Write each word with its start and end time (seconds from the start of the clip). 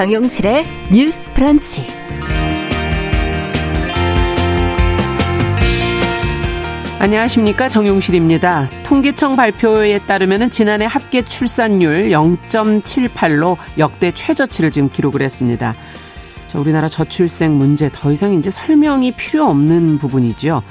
정용실의 0.00 0.64
뉴스 0.90 1.30
프런치. 1.34 1.86
안녕하십니까 6.98 7.68
정용실입니다. 7.68 8.70
통계청 8.82 9.36
발표에 9.36 9.98
따르면 10.06 10.48
지난해 10.48 10.86
합계 10.86 11.22
출산율 11.22 12.08
0.78로 12.08 13.58
역대 13.76 14.10
최저치를 14.10 14.70
지금 14.70 14.88
기록을 14.88 15.20
했습니다. 15.20 15.74
자, 16.46 16.58
우리나라 16.58 16.88
저출생 16.88 17.58
문제 17.58 17.90
더 17.92 18.10
이상 18.10 18.32
이제 18.32 18.50
설명이 18.50 19.12
필요 19.12 19.48
없는 19.48 19.98
부분이죠. 19.98 20.62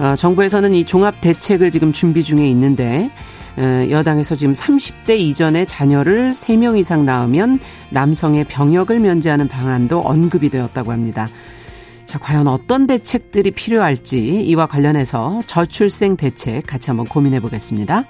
어, 0.00 0.14
정부에서는 0.14 0.74
이 0.74 0.84
종합 0.84 1.22
대책을 1.22 1.70
지금 1.70 1.94
준비 1.94 2.22
중에 2.22 2.46
있는데 2.48 3.08
어, 3.08 3.35
여당에서 3.58 4.36
지금 4.36 4.52
30대 4.52 5.18
이전에 5.18 5.64
자녀를 5.64 6.30
3명 6.30 6.78
이상 6.78 7.04
낳으면 7.04 7.58
남성의 7.90 8.44
병역을 8.44 8.98
면제하는 8.98 9.48
방안도 9.48 10.00
언급이 10.00 10.50
되었다고 10.50 10.92
합니다. 10.92 11.26
자, 12.04 12.18
과연 12.18 12.46
어떤 12.46 12.86
대책들이 12.86 13.50
필요할지 13.50 14.42
이와 14.42 14.66
관련해서 14.66 15.40
저출생 15.46 16.16
대책 16.16 16.66
같이 16.66 16.90
한번 16.90 17.06
고민해 17.06 17.40
보겠습니다. 17.40 18.04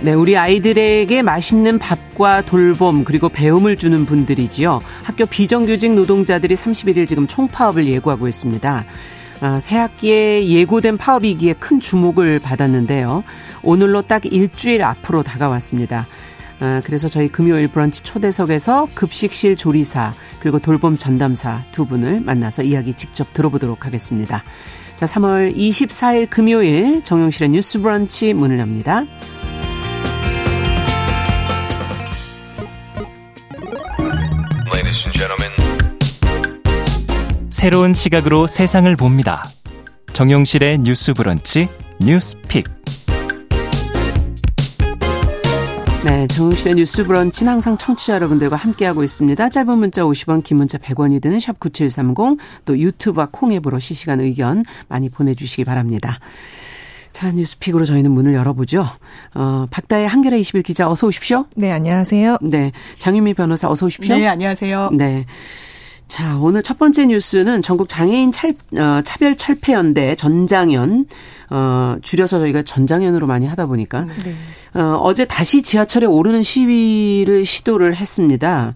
네, 0.00 0.12
우리 0.12 0.36
아이들에게 0.36 1.22
맛있는 1.22 1.80
밥과 1.80 2.42
돌봄 2.42 3.02
그리고 3.02 3.28
배움을 3.28 3.74
주는 3.74 4.06
분들이지요. 4.06 4.80
학교 5.02 5.26
비정규직 5.26 5.94
노동자들이 5.94 6.54
31일 6.54 7.08
지금 7.08 7.26
총파업을 7.26 7.88
예고하고 7.88 8.28
있습니다. 8.28 8.84
아, 9.40 9.60
새 9.60 9.76
학기에 9.76 10.46
예고된 10.46 10.98
파업이기에 10.98 11.54
큰 11.54 11.80
주목을 11.80 12.38
받았는데요. 12.38 13.24
오늘로 13.62 14.02
딱 14.02 14.24
일주일 14.24 14.84
앞으로 14.84 15.24
다가왔습니다. 15.24 16.06
아, 16.60 16.80
그래서 16.84 17.08
저희 17.08 17.28
금요일 17.28 17.66
브런치 17.66 18.04
초대석에서 18.04 18.88
급식실 18.94 19.56
조리사 19.56 20.12
그리고 20.38 20.60
돌봄 20.60 20.96
전담사 20.96 21.62
두 21.72 21.86
분을 21.86 22.20
만나서 22.20 22.62
이야기 22.62 22.94
직접 22.94 23.32
들어보도록 23.32 23.84
하겠습니다. 23.84 24.44
자, 24.94 25.06
3월 25.06 25.54
24일 25.56 26.30
금요일 26.30 27.02
정용실의 27.04 27.50
뉴스 27.50 27.80
브런치 27.80 28.32
문을 28.32 28.58
엽니다. 28.58 29.04
새로운 37.58 37.92
시각으로 37.92 38.46
세상을 38.46 38.94
봅니다. 38.94 39.42
정용실의 40.12 40.78
뉴스 40.78 41.12
브런치 41.12 41.66
뉴스픽. 42.00 42.68
네, 46.04 46.28
정용실의 46.28 46.74
뉴스 46.76 47.04
브런치는 47.04 47.54
항상 47.54 47.76
청취자 47.76 48.14
여러분들과 48.14 48.54
함께하고 48.54 49.02
있습니다. 49.02 49.48
짧은 49.48 49.76
문자 49.76 50.02
50원, 50.02 50.44
긴 50.44 50.58
문자 50.58 50.78
100원이 50.78 51.20
드는 51.20 51.40
샵 51.40 51.58
9730, 51.58 52.38
또 52.64 52.78
유튜브와 52.78 53.26
콩앱으로 53.32 53.80
실시간 53.80 54.20
의견 54.20 54.62
많이 54.86 55.08
보내주시기 55.08 55.64
바랍니다. 55.64 56.20
자, 57.10 57.32
뉴스픽으로 57.32 57.84
저희는 57.84 58.12
문을 58.12 58.34
열어보죠. 58.34 58.86
어, 59.34 59.66
박다의 59.72 60.06
한겨레 60.06 60.38
21 60.38 60.62
기자 60.62 60.88
어서 60.88 61.08
오십시오. 61.08 61.46
네, 61.56 61.72
안녕하세요. 61.72 62.38
네, 62.42 62.70
장유미 62.98 63.34
변호사 63.34 63.68
어서 63.68 63.86
오십시오. 63.86 64.16
네, 64.16 64.28
안녕하세요. 64.28 64.90
네. 64.92 65.26
자, 66.08 66.38
오늘 66.38 66.62
첫 66.62 66.78
번째 66.78 67.06
뉴스는 67.06 67.60
전국 67.60 67.88
장애인 67.88 68.32
찰, 68.32 68.54
어, 68.76 69.02
차별 69.04 69.36
철폐연대 69.36 70.14
전장연, 70.14 71.04
어, 71.50 71.96
줄여서 72.00 72.40
저희가 72.40 72.62
전장연으로 72.62 73.26
많이 73.26 73.46
하다 73.46 73.66
보니까, 73.66 74.06
네. 74.24 74.80
어, 74.80 74.98
어제 75.02 75.26
다시 75.26 75.62
지하철에 75.62 76.06
오르는 76.06 76.42
시위를 76.42 77.44
시도를 77.44 77.94
했습니다. 77.94 78.74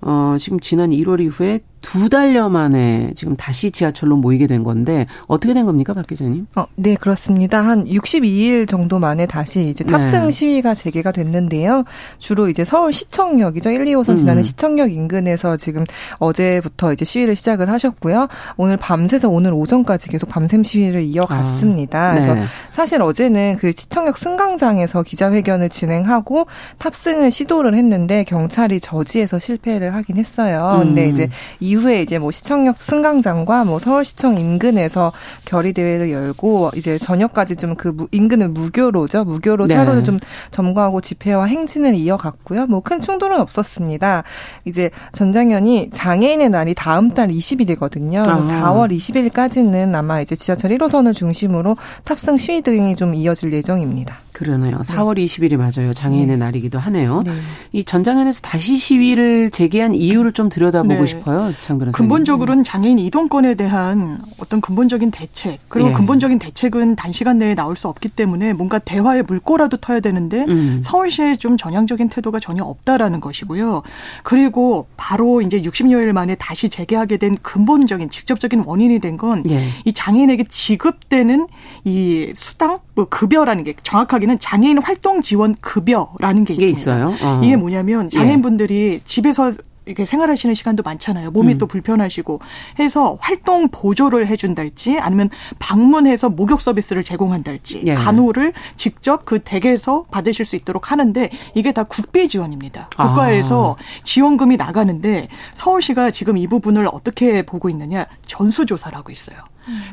어, 0.00 0.36
지금 0.38 0.58
지난 0.58 0.90
1월 0.90 1.20
이후에 1.20 1.60
두 1.84 2.08
달여 2.08 2.48
만에 2.48 3.12
지금 3.14 3.36
다시 3.36 3.70
지하철로 3.70 4.16
모이게 4.16 4.46
된 4.46 4.62
건데 4.64 5.06
어떻게 5.28 5.52
된 5.52 5.66
겁니까, 5.66 5.92
박 5.92 6.06
기자님? 6.06 6.46
어, 6.56 6.64
네, 6.76 6.96
그렇습니다. 6.96 7.62
한 7.62 7.84
62일 7.84 8.66
정도 8.66 8.98
만에 8.98 9.26
다시 9.26 9.68
이제 9.68 9.84
탑승 9.84 10.26
네. 10.26 10.32
시위가 10.32 10.74
재개가 10.74 11.12
됐는데요. 11.12 11.84
주로 12.18 12.48
이제 12.48 12.64
서울 12.64 12.94
시청역이죠. 12.94 13.70
1, 13.70 13.84
2호선 13.84 14.16
지나는 14.16 14.40
음. 14.40 14.42
시청역 14.42 14.92
인근에서 14.92 15.58
지금 15.58 15.84
어제부터 16.18 16.94
이제 16.94 17.04
시위를 17.04 17.36
시작을 17.36 17.68
하셨고요. 17.70 18.28
오늘 18.56 18.78
밤새서 18.78 19.28
오늘 19.28 19.52
오전까지 19.52 20.08
계속 20.08 20.30
밤샘 20.30 20.64
시위를 20.64 21.02
이어갔습니다. 21.02 22.10
아, 22.10 22.14
네. 22.14 22.20
그래서 22.22 22.46
사실 22.72 23.02
어제는 23.02 23.56
그 23.60 23.72
시청역 23.72 24.16
승강장에서 24.16 25.02
기자회견을 25.02 25.68
진행하고 25.68 26.46
탑승을 26.78 27.30
시도를 27.30 27.74
했는데 27.74 28.24
경찰이 28.24 28.80
저지해서 28.80 29.38
실패를 29.38 29.94
하긴 29.94 30.16
했어요. 30.16 30.78
음. 30.80 30.86
근데 30.86 31.08
이제 31.10 31.28
이 31.60 31.73
후에 31.74 32.02
이제 32.02 32.18
뭐 32.18 32.30
시청역 32.30 32.78
승강장과 32.78 33.64
뭐 33.64 33.78
서울시청 33.78 34.38
인근에서 34.38 35.12
결의 35.44 35.72
대회를 35.72 36.10
열고 36.10 36.70
이제 36.76 36.98
저녁까지 36.98 37.56
좀 37.56 37.74
그 37.76 38.06
인근을 38.12 38.48
무교로죠. 38.48 39.24
무교로 39.24 39.66
네. 39.66 39.74
차로를 39.74 40.04
좀 40.04 40.18
점거하고 40.50 41.00
집회와 41.00 41.46
행진을 41.46 41.94
이어갔고요. 41.94 42.66
뭐 42.66 42.80
큰 42.80 43.00
충돌은 43.00 43.40
없었습니다. 43.40 44.22
이제 44.64 44.90
전장현이 45.12 45.90
장애인의 45.90 46.50
날이 46.50 46.74
다음 46.74 47.08
달 47.08 47.28
20일이거든요. 47.28 48.26
아. 48.26 48.36
4월 48.46 48.94
20일까지는 48.96 49.94
아마 49.94 50.20
이제 50.20 50.36
지하철 50.36 50.70
1호선을 50.72 51.14
중심으로 51.14 51.76
탑승 52.04 52.36
시위 52.36 52.62
등이 52.62 52.96
좀 52.96 53.14
이어질 53.14 53.52
예정입니다. 53.52 54.23
그러네요. 54.34 54.78
4월 54.78 55.16
20일이 55.16 55.56
맞아요. 55.56 55.94
장애인의 55.94 56.26
네. 56.26 56.36
날이기도 56.36 56.80
하네요. 56.80 57.22
네. 57.24 57.32
이 57.70 57.84
전장현에서 57.84 58.40
다시 58.40 58.76
시위를 58.76 59.50
재개한 59.50 59.94
이유를 59.94 60.32
좀 60.32 60.48
들여다보고 60.48 60.92
네. 60.92 61.06
싶어요. 61.06 61.52
장 61.62 61.78
변호사님. 61.78 61.92
근본적으로는 61.92 62.64
장애인 62.64 62.98
이동권에 62.98 63.54
대한 63.54 64.18
어떤 64.38 64.60
근본적인 64.60 65.12
대책 65.12 65.60
그리고 65.68 65.90
예. 65.90 65.92
근본적인 65.92 66.40
대책은 66.40 66.96
단시간 66.96 67.38
내에 67.38 67.54
나올 67.54 67.76
수 67.76 67.86
없기 67.86 68.08
때문에 68.08 68.54
뭔가 68.54 68.80
대화의 68.80 69.22
물꼬라도 69.22 69.76
터야 69.76 70.00
되는데 70.00 70.44
음. 70.48 70.80
서울시의 70.82 71.36
좀 71.36 71.56
전향적인 71.56 72.08
태도가 72.08 72.40
전혀 72.40 72.64
없다라는 72.64 73.20
것이고요. 73.20 73.82
그리고 74.24 74.88
바로 74.96 75.42
이제 75.42 75.62
60여일 75.62 76.10
만에 76.10 76.34
다시 76.34 76.68
재개하게 76.68 77.18
된 77.18 77.36
근본적인 77.40 78.10
직접적인 78.10 78.64
원인이 78.66 78.98
된 78.98 79.16
건이 79.16 79.44
예. 79.50 79.92
장애인에게 79.92 80.42
지급되는 80.48 81.46
이 81.84 82.32
수당 82.34 82.78
뭐 82.96 83.06
급여라는 83.08 83.62
게 83.62 83.74
정확하게 83.80 84.23
는 84.26 84.38
장애인 84.38 84.78
활동 84.78 85.20
지원 85.20 85.54
급여라는 85.56 86.44
게 86.44 86.54
있습니다. 86.54 86.70
있어요? 86.70 87.14
어. 87.22 87.40
이게 87.44 87.56
뭐냐면 87.56 88.08
장애인분들이 88.08 88.94
예. 88.94 89.04
집에서 89.04 89.50
이렇게 89.86 90.04
생활하시는 90.04 90.54
시간도 90.54 90.82
많잖아요. 90.82 91.30
몸이 91.30 91.54
음. 91.54 91.58
또 91.58 91.66
불편하시고 91.66 92.40
해서 92.78 93.18
활동 93.20 93.68
보조를 93.68 94.26
해준달지 94.26 94.98
아니면 94.98 95.30
방문해서 95.58 96.30
목욕 96.30 96.60
서비스를 96.60 97.04
제공한달지 97.04 97.82
예. 97.86 97.94
간호를 97.94 98.54
직접 98.76 99.24
그 99.24 99.40
댁에서 99.40 100.04
받으실 100.10 100.44
수 100.44 100.56
있도록 100.56 100.90
하는데 100.90 101.28
이게 101.54 101.72
다 101.72 101.82
국비 101.82 102.28
지원입니다. 102.28 102.88
국가에서 102.96 103.76
아. 103.78 104.02
지원금이 104.04 104.56
나가는데 104.56 105.28
서울시가 105.54 106.10
지금 106.10 106.36
이 106.38 106.46
부분을 106.46 106.88
어떻게 106.90 107.42
보고 107.42 107.68
있느냐 107.68 108.06
전수조사를 108.22 108.96
하고 108.96 109.12
있어요. 109.12 109.38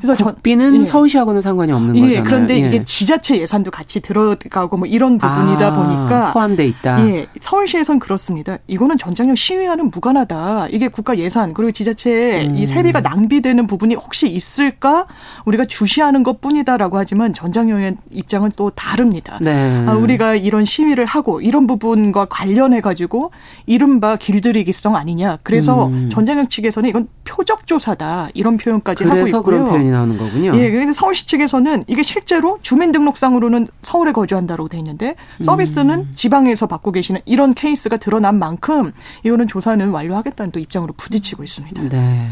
그래서 0.02 0.24
국비는 0.24 0.82
예. 0.82 0.86
서울시하고는 0.86 1.42
상관이 1.42 1.72
없는 1.72 1.96
예, 1.98 2.02
거잖아요. 2.02 2.24
그런데 2.24 2.62
예. 2.62 2.68
이게 2.68 2.84
지자체 2.84 3.38
예산도 3.38 3.72
같이 3.72 4.02
들어가고 4.02 4.78
뭐 4.78 4.88
이런 4.88 5.18
부분이다 5.18 5.68
아, 5.68 5.76
보니까 5.76 6.34
포함돼 6.34 6.68
있다. 6.68 7.08
예, 7.08 7.28
서울시에선 7.40 8.00
그렇습니다. 8.00 8.58
이거는 8.68 8.98
전장형 8.98 9.36
시위와는 9.36 9.90
무관하다. 9.92 10.68
이게 10.72 10.88
국가 10.88 11.18
예산 11.18 11.54
그리고 11.54 11.72
지자체의 11.72 12.48
음. 12.48 12.56
이 12.56 12.66
세비가 12.66 13.02
낭비되는 13.02 13.68
부분이 13.68 13.96
혹시 13.96 14.28
있을까 14.30 15.06
우리가 15.46 15.66
주시하는 15.66 16.24
것뿐이다라고 16.24 16.98
하지만 16.98 17.34
전장형의 17.34 17.96
입장은 18.12 18.52
또 18.58 18.70
다릅니다. 18.70 19.38
네. 19.42 19.86
아, 19.88 19.94
우리가 19.94 20.36
이런 20.36 20.66
시위를 20.66 21.06
하고 21.06 21.42
이런 21.42 21.68
부분과 21.68 22.26
관련해 22.26 22.82
가지고 22.82 23.32
이른바 23.66 24.16
길들이기성 24.16 24.96
아니냐. 24.96 25.40
그래서 25.44 25.88
음. 25.88 26.10
전장형 26.10 26.48
측에서는 26.48 26.90
이건 26.90 27.08
표적 27.24 27.68
조사다 27.68 28.30
이런 28.34 28.58
표현까지 28.58 29.04
하고 29.06 29.26
있고요. 29.26 29.61
그런 29.64 29.70
표현이 29.70 29.92
나오는 29.92 30.18
거군요. 30.18 30.52
예, 30.56 30.70
그래서 30.72 30.94
서울시 30.94 31.26
측에서는 31.28 31.86
이게 31.88 32.04
실제로 32.04 32.60
주민등록상으로는 32.62 33.68
서울에 33.82 34.12
거주한다고 34.12 34.68
돼 34.68 34.78
있는데 34.78 35.16
서비스는 35.42 36.00
음. 36.00 36.12
지방에서 36.16 36.68
받고 36.68 36.92
계시는 36.92 37.22
이런 37.26 37.54
케이스가 37.54 37.98
드러난 37.98 38.38
만큼 38.40 38.92
이거는 39.24 39.48
조사는 39.48 39.90
완료하겠다는 39.90 40.52
또 40.52 40.60
입장으로 40.60 40.94
부딪히고 40.98 41.44
있습니다. 41.44 41.90
네. 41.90 42.28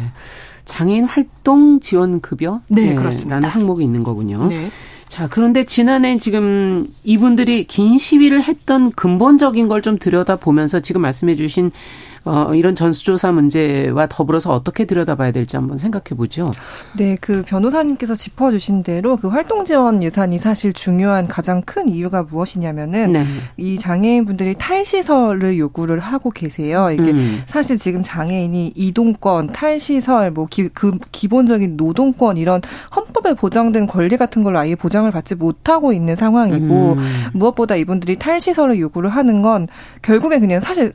장애인 0.65 1.05
활동 1.05 1.79
지원 1.79 2.21
급여 2.21 2.61
네, 2.67 2.89
네 2.89 2.95
그렇습니다. 2.95 3.35
라는 3.37 3.49
항목이 3.49 3.83
있는 3.83 4.03
거군요. 4.03 4.47
네. 4.47 4.69
자, 5.07 5.27
그런데 5.27 5.63
지난해 5.63 6.17
지금 6.17 6.85
이분들이 7.03 7.63
긴 7.65 7.97
시위를 7.97 8.43
했던 8.43 8.91
근본적인 8.91 9.67
걸 9.67 9.79
좀 9.81 9.97
들여다보면서 9.97 10.81
지금 10.81 11.01
말씀해 11.01 11.35
주신 11.37 11.71
어, 12.25 12.53
이런 12.53 12.75
전수조사 12.75 13.31
문제와 13.31 14.07
더불어서 14.07 14.51
어떻게 14.51 14.85
들여다봐야 14.85 15.31
될지 15.31 15.55
한번 15.55 15.77
생각해 15.77 16.15
보죠. 16.17 16.51
네, 16.97 17.17
그 17.19 17.43
변호사님께서 17.45 18.15
짚어주신 18.15 18.83
대로 18.83 19.17
그 19.17 19.27
활동 19.27 19.63
지원 19.65 20.03
예산이 20.03 20.37
사실 20.39 20.73
중요한 20.73 21.27
가장 21.27 21.61
큰 21.61 21.89
이유가 21.89 22.23
무엇이냐면은 22.23 23.13
네. 23.13 23.25
이 23.57 23.77
장애인 23.77 24.25
분들이 24.25 24.53
탈시설을 24.55 25.57
요구를 25.57 25.99
하고 25.99 26.29
계세요. 26.31 26.89
이게 26.91 27.11
음. 27.11 27.43
사실 27.47 27.77
지금 27.77 28.03
장애인이 28.03 28.73
이동권, 28.75 29.47
탈시설, 29.47 30.31
뭐 30.31 30.45
기, 30.49 30.69
그 30.69 30.97
기본적인 31.11 31.77
노동권 31.77 32.37
이런 32.37 32.61
헌법에 32.95 33.33
보장된 33.33 33.87
권리 33.87 34.17
같은 34.17 34.43
걸 34.43 34.57
아예 34.57 34.75
보장을 34.75 35.09
받지 35.11 35.35
못하고 35.35 35.93
있는 35.93 36.15
상황이고 36.15 36.93
음. 36.93 36.97
무엇보다 37.33 37.75
이분들이 37.75 38.17
탈시설을 38.17 38.79
요구를 38.79 39.09
하는 39.09 39.41
건 39.41 39.67
결국에 40.01 40.39
그냥 40.39 40.59
사실 40.59 40.93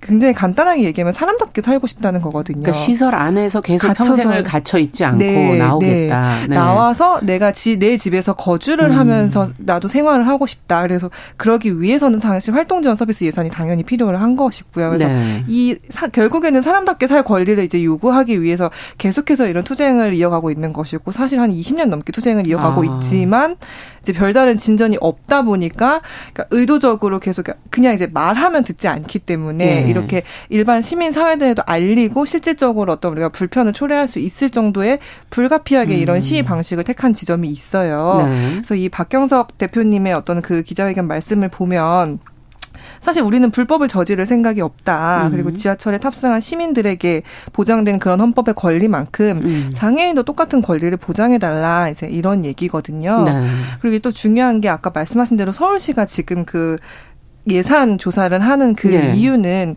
굉장히 0.00 0.32
간단하게 0.32 0.84
얘기하면 0.84 1.12
사람답게 1.12 1.60
살고 1.62 1.86
싶다는 1.86 2.22
거거든요. 2.22 2.60
그러니까 2.60 2.72
시설 2.72 3.14
안에서 3.14 3.60
계속 3.60 3.88
갇혀서. 3.88 4.12
평생을 4.12 4.42
갇혀 4.42 4.78
있지 4.78 5.04
않고 5.04 5.18
네, 5.18 5.58
나오겠다. 5.58 6.40
네. 6.40 6.46
네. 6.48 6.54
나와서 6.54 7.20
내가 7.22 7.52
지, 7.52 7.78
내 7.78 7.98
집에서 7.98 8.32
거주를 8.32 8.90
음. 8.90 8.98
하면서 8.98 9.48
나도 9.58 9.88
생활을 9.88 10.26
하고 10.26 10.46
싶다. 10.46 10.82
그래서 10.82 11.10
그러기 11.36 11.80
위해서는 11.80 12.18
당시 12.18 12.50
활동 12.50 12.80
지원 12.80 12.96
서비스 12.96 13.24
예산이 13.24 13.50
당연히 13.50 13.82
필요를 13.82 14.20
한 14.22 14.36
것이고요. 14.36 14.90
그래서 14.90 15.06
네. 15.06 15.44
이 15.48 15.76
사, 15.90 16.06
결국에는 16.06 16.62
사람답게 16.62 17.06
살 17.06 17.22
권리를 17.22 17.62
이제 17.62 17.84
요구하기 17.84 18.40
위해서 18.42 18.70
계속해서 18.96 19.48
이런 19.48 19.62
투쟁을 19.64 20.14
이어가고 20.14 20.50
있는 20.50 20.72
것이고 20.72 21.12
사실 21.12 21.40
한 21.40 21.50
20년 21.50 21.86
넘게 21.86 22.12
투쟁을 22.12 22.46
이어가고 22.46 22.82
아. 22.82 22.84
있지만 22.84 23.56
이제 24.02 24.12
별다른 24.12 24.56
진전이 24.56 24.96
없다 25.00 25.42
보니까 25.42 26.00
그러니까 26.32 26.46
의도적으로 26.50 27.18
계속 27.18 27.46
그냥 27.68 27.94
이제 27.94 28.06
말하면 28.06 28.64
듣지 28.64 28.88
않기 28.88 29.18
때문에 29.20 29.64
네. 29.64 29.89
이렇게 29.90 30.22
일반 30.48 30.82
시민 30.82 31.12
사회들에도 31.12 31.62
알리고 31.66 32.24
실질적으로 32.24 32.92
어떤 32.92 33.12
우리가 33.12 33.28
불편을 33.30 33.72
초래할 33.72 34.08
수 34.08 34.18
있을 34.18 34.50
정도의 34.50 34.98
불가피하게 35.30 35.94
음. 35.94 35.98
이런 35.98 36.20
시위 36.20 36.42
방식을 36.42 36.84
택한 36.84 37.12
지점이 37.12 37.48
있어요. 37.48 38.26
네. 38.26 38.50
그래서 38.52 38.74
이 38.74 38.88
박경석 38.88 39.58
대표님의 39.58 40.12
어떤 40.12 40.42
그 40.42 40.62
기자회견 40.62 41.06
말씀을 41.06 41.48
보면 41.48 42.18
사실 43.00 43.22
우리는 43.22 43.50
불법을 43.50 43.88
저지를 43.88 44.26
생각이 44.26 44.60
없다. 44.60 45.26
음. 45.26 45.30
그리고 45.32 45.52
지하철에 45.52 45.98
탑승한 45.98 46.40
시민들에게 46.40 47.22
보장된 47.52 47.98
그런 47.98 48.20
헌법의 48.20 48.54
권리만큼 48.54 49.40
음. 49.42 49.70
장애인도 49.72 50.22
똑같은 50.24 50.60
권리를 50.60 50.94
보장해 50.98 51.38
달라. 51.38 51.88
이제 51.88 52.06
이런 52.06 52.44
얘기거든요. 52.44 53.24
네. 53.24 53.46
그리고 53.80 53.98
또 54.00 54.10
중요한 54.10 54.60
게 54.60 54.68
아까 54.68 54.90
말씀하신 54.90 55.36
대로 55.36 55.50
서울시가 55.52 56.06
지금 56.06 56.44
그 56.44 56.76
예산 57.48 57.98
조사를 57.98 58.38
하는 58.38 58.74
그 58.74 58.88
네. 58.88 59.14
이유는 59.16 59.76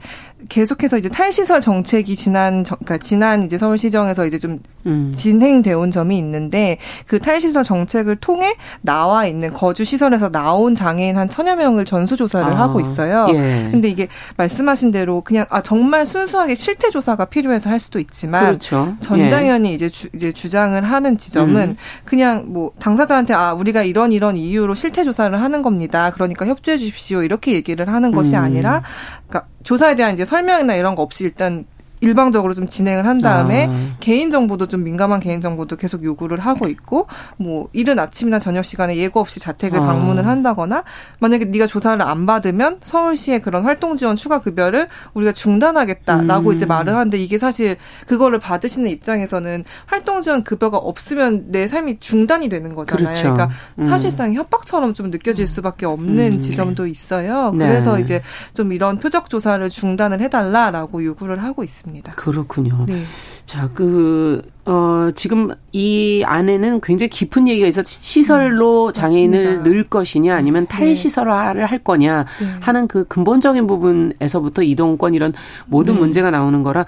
계속해서 0.50 0.98
이제 0.98 1.10
탈시설 1.10 1.62
정책이 1.62 2.16
지난 2.16 2.63
그러니까 2.63 2.98
지난 2.98 3.44
이제 3.44 3.57
서울시정에서 3.57 4.25
이제 4.25 4.38
좀 4.38 4.60
음. 4.86 5.13
진행되어 5.16 5.80
온 5.80 5.92
점이 5.92 6.18
있는데 6.18 6.78
그 7.07 7.19
탈시설 7.19 7.63
정책을 7.63 8.18
통해 8.18 8.56
나와 8.81 9.25
있는 9.25 9.54
거주 9.54 9.84
시설에서 9.84 10.30
나온 10.30 10.75
장애인 10.75 11.18
한 11.18 11.28
천여 11.28 11.56
명을 11.56 11.86
전수 11.86 12.18
조사를 12.18 12.51
아. 12.51 12.60
하고 12.60 12.80
있어요. 12.80 13.28
예. 13.30 13.69
근데 13.72 13.90
이게 13.90 14.07
말씀하신 14.38 14.92
대로 14.92 15.22
그냥 15.22 15.45
아 15.50 15.62
정말 15.62 16.06
순수하게 16.06 16.56
실태 16.56 16.90
조사가 16.90 17.25
필요해서 17.25 17.69
할 17.69 17.80
수도 17.80 18.00
있지만 18.00 18.45
그렇죠. 18.45 18.95
전장현이 19.00 19.69
예. 19.69 19.74
이제 19.74 19.90
주, 19.90 20.10
이제 20.13 20.31
주장을 20.31 20.81
하는 20.84 21.18
지점은 21.18 21.69
음. 21.69 21.75
그냥 22.04 22.45
뭐 22.48 22.72
당사자한테 22.80 23.34
아 23.34 23.54
우리가 23.54 23.84
이런 23.84 24.12
이런 24.12 24.36
이유로 24.36 24.75
실태 24.75 25.04
조사를 25.04 25.40
하는 25.40 25.62
겁니다. 25.62 26.12
그러니까 26.13 26.45
협조해 26.45 26.78
주십시오. 26.78 27.24
이렇게 27.24 27.54
얘기를 27.54 27.88
하는 27.88 28.12
것이 28.12 28.36
음. 28.36 28.42
아니라 28.42 28.84
그러니까 29.28 29.52
조사에 29.63 29.95
대한 29.95 30.13
이제 30.13 30.25
설명이나 30.25 30.75
이런 30.75 30.95
거 30.95 31.01
없이 31.01 31.24
일단 31.25 31.65
일방적으로 32.03 32.53
좀 32.53 32.67
진행을 32.67 33.05
한 33.05 33.19
다음에 33.19 33.67
아. 33.69 33.95
개인 34.00 34.29
정보도 34.29 34.67
좀 34.67 34.83
민감한 34.83 35.19
개인 35.19 35.41
정보도 35.41 35.75
계속 35.75 36.03
요구를 36.03 36.39
하고 36.39 36.67
있고 36.67 37.07
뭐 37.38 37.69
이른 37.73 37.97
아침이나 38.00 38.39
저녁 38.39 38.65
시간에 38.65 38.97
예고 38.97 39.19
없이 39.19 39.39
자택을 39.39 39.79
아. 39.79 39.85
방문을 39.85 40.27
한다거나 40.27 40.83
만약에 41.19 41.45
네가 41.45 41.67
조사를 41.67 42.01
안 42.01 42.25
받으면 42.25 42.79
서울시의 42.81 43.41
그런 43.41 43.63
활동 43.63 43.95
지원 43.95 44.15
추가 44.15 44.39
급여를 44.39 44.89
우리가 45.13 45.31
중단하겠다라고 45.31 46.50
음. 46.50 46.55
이제 46.55 46.65
말을 46.65 46.94
하는데 46.94 47.17
이게 47.17 47.38
사실 47.38 47.77
그거를 48.07 48.39
받으시는 48.39 48.89
입장에서는 48.89 49.63
활동 49.85 50.21
지원 50.21 50.44
급여가 50.44 50.77
없으면 50.77 51.45
내 51.47 51.67
삶이 51.67 51.99
중단이 51.99 52.49
되는 52.49 52.75
거잖아요. 52.75 53.06
그렇죠. 53.06 53.33
그러니까 53.33 53.49
음. 53.79 53.83
사실상 53.83 54.33
협박처럼 54.33 54.94
좀 54.94 55.09
느껴질 55.09 55.47
수밖에 55.47 55.85
없는 55.85 56.33
음. 56.33 56.41
지점도 56.41 56.88
있어요. 56.88 57.53
네. 57.56 57.67
그래서 57.67 57.99
이제 57.99 58.21
좀 58.53 58.73
이런 58.73 58.97
표적 58.97 59.29
조사를 59.29 59.67
중단을 59.69 60.19
해달라라고 60.21 61.03
요구를 61.06 61.41
하고 61.41 61.63
있습니다. 61.63 61.93
있습니다. 61.94 62.13
그렇군요. 62.16 62.86
네. 62.88 63.04
자, 63.45 63.69
그, 63.74 64.42
어, 64.66 65.10
지금 65.16 65.51
이 65.72 66.24
안에는 66.25 66.81
굉장히 66.81 67.10
깊은 67.10 67.48
얘기가 67.48 67.68
있어 67.68 67.84
시설로 67.86 68.88
음, 68.88 68.94
장애인을. 68.94 69.63
넣을 69.63 69.84
것이냐 69.86 70.36
아니면 70.36 70.66
네. 70.66 70.78
탈시설화를 70.78 71.66
할 71.66 71.80
거냐 71.80 72.25
네. 72.40 72.48
하는 72.62 72.88
그 72.88 73.06
근본적인 73.06 73.68
부분에서부터 73.68 74.63
이동권 74.63 75.13
이런 75.13 75.34
모든 75.68 75.95
네. 75.95 76.00
문제가 76.00 76.31
나오는 76.31 76.63
거라 76.63 76.86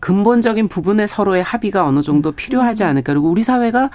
근본적인 0.00 0.68
부분에 0.68 1.06
서로의 1.06 1.42
합의가 1.42 1.84
어느 1.86 2.00
정도 2.00 2.32
필요하지 2.32 2.84
음. 2.84 2.88
않을까. 2.88 3.12
그리고 3.12 3.28
우리 3.28 3.42
사회가 3.42 3.90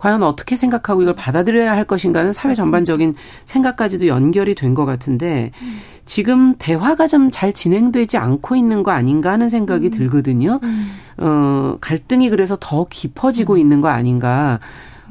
과연 0.00 0.22
어떻게 0.22 0.56
생각하고 0.56 1.02
이걸 1.02 1.14
받아들여야 1.14 1.72
할 1.72 1.84
것인가는 1.84 2.32
사회 2.32 2.54
전반적인 2.54 3.14
생각까지도 3.44 4.06
연결이 4.06 4.54
된 4.54 4.70
것 4.74 4.84
같은데 4.86 5.50
음. 5.62 5.80
지금 6.06 6.54
대화가 6.58 7.06
좀 7.06 7.30
잘 7.30 7.52
진행되지 7.52 8.16
않고 8.18 8.56
있는 8.56 8.82
거 8.82 8.92
아닌가 8.92 9.30
하는 9.32 9.48
생각이 9.48 9.88
음. 9.88 9.90
들거든요. 9.90 10.58
음. 10.62 10.90
어, 11.18 11.76
갈등이 11.80 12.30
그래서 12.30 12.56
더 12.58 12.86
깊어지고 12.88 13.54
음. 13.54 13.58
있는 13.58 13.80
거 13.80 13.88
아닌가. 13.88 14.58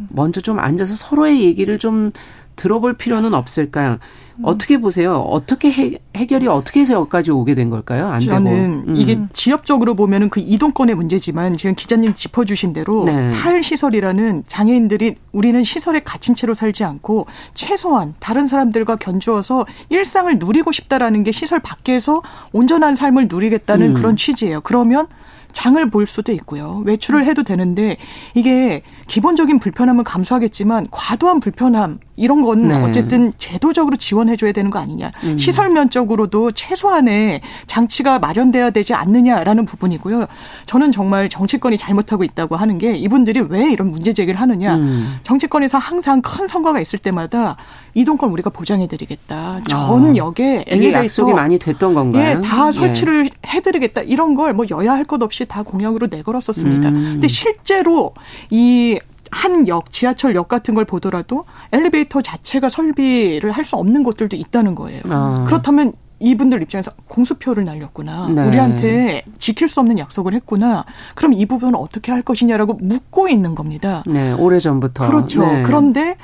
먼저 0.09 0.41
좀 0.41 0.59
앉아서 0.59 0.95
서로의 0.95 1.43
얘기를 1.43 1.77
좀 1.77 2.11
들어볼 2.55 2.95
필요는 2.97 3.33
없을까요? 3.33 3.97
음. 4.39 4.45
어떻게 4.45 4.77
보세요? 4.77 5.17
어떻게 5.17 5.71
해, 5.71 5.99
해결이 6.15 6.47
어떻게 6.47 6.79
해서 6.79 6.93
여기까지 6.95 7.31
오게 7.31 7.55
된 7.55 7.69
걸까요? 7.69 8.07
안 8.07 8.19
저는 8.19 8.43
되고. 8.81 8.91
음. 8.91 8.95
이게 8.95 9.19
지역적으로 9.33 9.95
보면은 9.95 10.29
그 10.29 10.39
이동권의 10.39 10.95
문제지만 10.95 11.55
지금 11.55 11.75
기자님 11.75 12.13
짚어주신 12.13 12.73
대로 12.73 13.05
네. 13.05 13.31
탈시설이라는 13.31 14.43
장애인들이 14.47 15.15
우리는 15.31 15.63
시설에 15.63 15.99
갇힌 16.01 16.35
채로 16.35 16.53
살지 16.55 16.83
않고 16.83 17.27
최소한 17.53 18.13
다른 18.19 18.47
사람들과 18.47 18.95
견주어서 18.95 19.65
일상을 19.89 20.39
누리고 20.39 20.71
싶다라는 20.71 21.23
게 21.23 21.31
시설 21.31 21.59
밖에서 21.59 22.21
온전한 22.51 22.95
삶을 22.95 23.27
누리겠다는 23.29 23.91
음. 23.91 23.93
그런 23.93 24.15
취지예요. 24.15 24.61
그러면 24.61 25.07
장을 25.51 25.83
볼 25.89 26.05
수도 26.05 26.31
있고요. 26.31 26.83
외출을 26.85 27.25
해도 27.25 27.43
되는데 27.43 27.97
이게 28.35 28.83
기본적인 29.07 29.59
불편함은 29.59 30.03
감수하겠지만 30.03 30.87
과도한 30.91 31.39
불편함 31.39 31.99
이런 32.19 32.41
건 32.41 32.67
네. 32.67 32.75
어쨌든 32.75 33.31
제도적으로 33.37 33.95
지원해줘야 33.95 34.51
되는 34.51 34.69
거 34.69 34.77
아니냐. 34.79 35.11
음. 35.23 35.37
시설 35.37 35.69
면적으로도 35.69 36.51
최소한의 36.51 37.39
장치가 37.65 38.19
마련돼야 38.19 38.71
되지 38.71 38.93
않느냐라는 38.93 39.63
부분이고요. 39.65 40.25
저는 40.65 40.91
정말 40.91 41.29
정치권이 41.29 41.77
잘못하고 41.77 42.25
있다고 42.25 42.57
하는 42.57 42.77
게 42.77 42.93
이분들이 42.95 43.39
왜 43.49 43.71
이런 43.71 43.91
문제 43.91 44.13
제기를 44.13 44.39
하느냐. 44.41 44.75
음. 44.75 45.15
정치권에서 45.23 45.77
항상 45.77 46.21
큰 46.21 46.45
선거가 46.45 46.81
있을 46.81 46.99
때마다 46.99 47.55
이동권 47.93 48.29
우리가 48.31 48.49
보장해드리겠다. 48.49 49.61
전 49.67 50.11
아. 50.11 50.15
역에 50.15 50.65
엘리베이터 50.67 51.03
약속이 51.03 51.33
많이 51.33 51.57
됐던 51.57 51.93
건가요? 51.93 52.37
예, 52.37 52.41
다 52.41 52.67
예. 52.67 52.71
설치를 52.71 53.25
예. 53.25 53.29
해드리겠다. 53.49 54.01
이런 54.01 54.35
걸 54.35 54.49
뭐 54.49 54.65
여야 54.71 54.93
할 54.93 55.05
것 55.05 55.21
없이 55.23 55.45
다 55.45 55.63
공약으로 55.63 56.07
내걸었었습니다. 56.11 56.89
음. 56.89 56.93
근데 57.13 57.27
실제로 57.27 58.13
이 58.51 58.99
한 59.31 59.67
역 59.67 59.91
지하철역 59.91 60.47
같은 60.47 60.73
걸 60.73 60.85
보더라도 60.85 61.45
엘리베이터 61.71 62.21
자체가 62.21 62.69
설비를 62.69 63.51
할 63.51 63.65
수 63.65 63.75
없는 63.75 64.03
곳들도 64.03 64.35
있다는 64.35 64.73
거예요. 64.75 65.01
아. 65.09 65.43
그렇다면 65.47 65.93
이분들 66.19 66.61
입장에서 66.63 66.91
공수표를 67.07 67.63
날렸구나. 67.65 68.29
네. 68.29 68.47
우리한테 68.47 69.23
지킬 69.37 69.67
수 69.69 69.79
없는 69.79 69.99
약속을 69.99 70.33
했구나. 70.33 70.85
그럼 71.15 71.33
이 71.33 71.45
부분은 71.45 71.75
어떻게 71.75 72.11
할 72.11 72.21
것이냐라고 72.23 72.73
묻고 72.81 73.27
있는 73.29 73.53
겁니다. 73.55 74.03
네, 74.07 74.31
오래 74.33 74.59
전부터. 74.59 75.07
그렇죠. 75.07 75.41
네. 75.41 75.63
그런데 75.63 76.15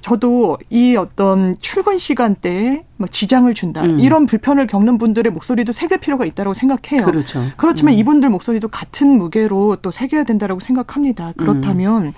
저도 0.00 0.58
이 0.70 0.96
어떤 0.96 1.54
출근 1.60 1.96
시간대에 1.98 2.84
막 2.96 3.10
지장을 3.12 3.52
준다 3.54 3.82
음. 3.84 4.00
이런 4.00 4.26
불편을 4.26 4.66
겪는 4.66 4.98
분들의 4.98 5.32
목소리도 5.32 5.72
새길 5.72 5.98
필요가 5.98 6.24
있다고 6.24 6.54
생각해요. 6.54 7.04
그렇죠. 7.04 7.44
그렇지만 7.56 7.94
음. 7.94 7.98
이분들 7.98 8.28
목소리도 8.30 8.68
같은 8.68 9.16
무게로 9.18 9.76
또 9.82 9.90
새겨야 9.90 10.24
된다라고 10.24 10.60
생각합니다. 10.60 11.32
그렇다면 11.36 12.06
음. 12.06 12.12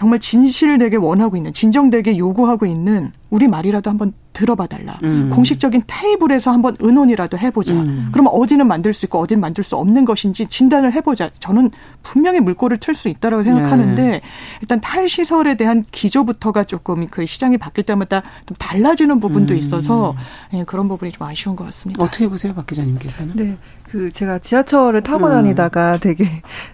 정말 0.00 0.18
진실되게 0.18 0.96
원하고 0.96 1.36
있는 1.36 1.52
진정되게 1.52 2.16
요구하고 2.16 2.64
있는 2.64 3.12
우리 3.30 3.48
말이라도 3.48 3.90
한번 3.90 4.12
들어봐 4.32 4.66
달라. 4.66 4.98
음. 5.02 5.30
공식적인 5.30 5.82
테이블에서 5.86 6.50
한번 6.50 6.76
의논이라도 6.78 7.38
해보자. 7.38 7.74
음. 7.74 8.08
그러면 8.12 8.32
어디는 8.32 8.66
만들 8.66 8.92
수 8.92 9.06
있고 9.06 9.18
어디는 9.18 9.40
만들 9.40 9.64
수 9.64 9.76
없는 9.76 10.04
것인지 10.04 10.46
진단을 10.46 10.92
해보자. 10.92 11.30
저는 11.38 11.70
분명히 12.02 12.40
물꼬를 12.40 12.78
틀 12.78 12.94
수 12.94 13.08
있다라고 13.08 13.42
생각하는데 13.42 14.02
네. 14.02 14.20
일단 14.60 14.80
탈시설에 14.80 15.56
대한 15.56 15.84
기조부터가 15.90 16.64
조금 16.64 17.06
그 17.06 17.26
시장이 17.26 17.58
바뀔 17.58 17.84
때마다 17.84 18.22
좀 18.46 18.56
달라지는 18.58 19.20
부분도 19.20 19.54
음. 19.54 19.58
있어서 19.58 20.14
네, 20.52 20.64
그런 20.64 20.88
부분이 20.88 21.12
좀 21.12 21.26
아쉬운 21.26 21.56
것 21.56 21.64
같습니다. 21.64 22.02
어떻게 22.04 22.28
보세요, 22.28 22.54
박 22.54 22.66
기자님께서는? 22.66 23.32
네. 23.36 23.56
그 23.90 24.12
제가 24.12 24.38
지하철을 24.38 25.02
타고 25.02 25.26
음. 25.26 25.30
다니다가 25.32 25.98
되게 25.98 26.24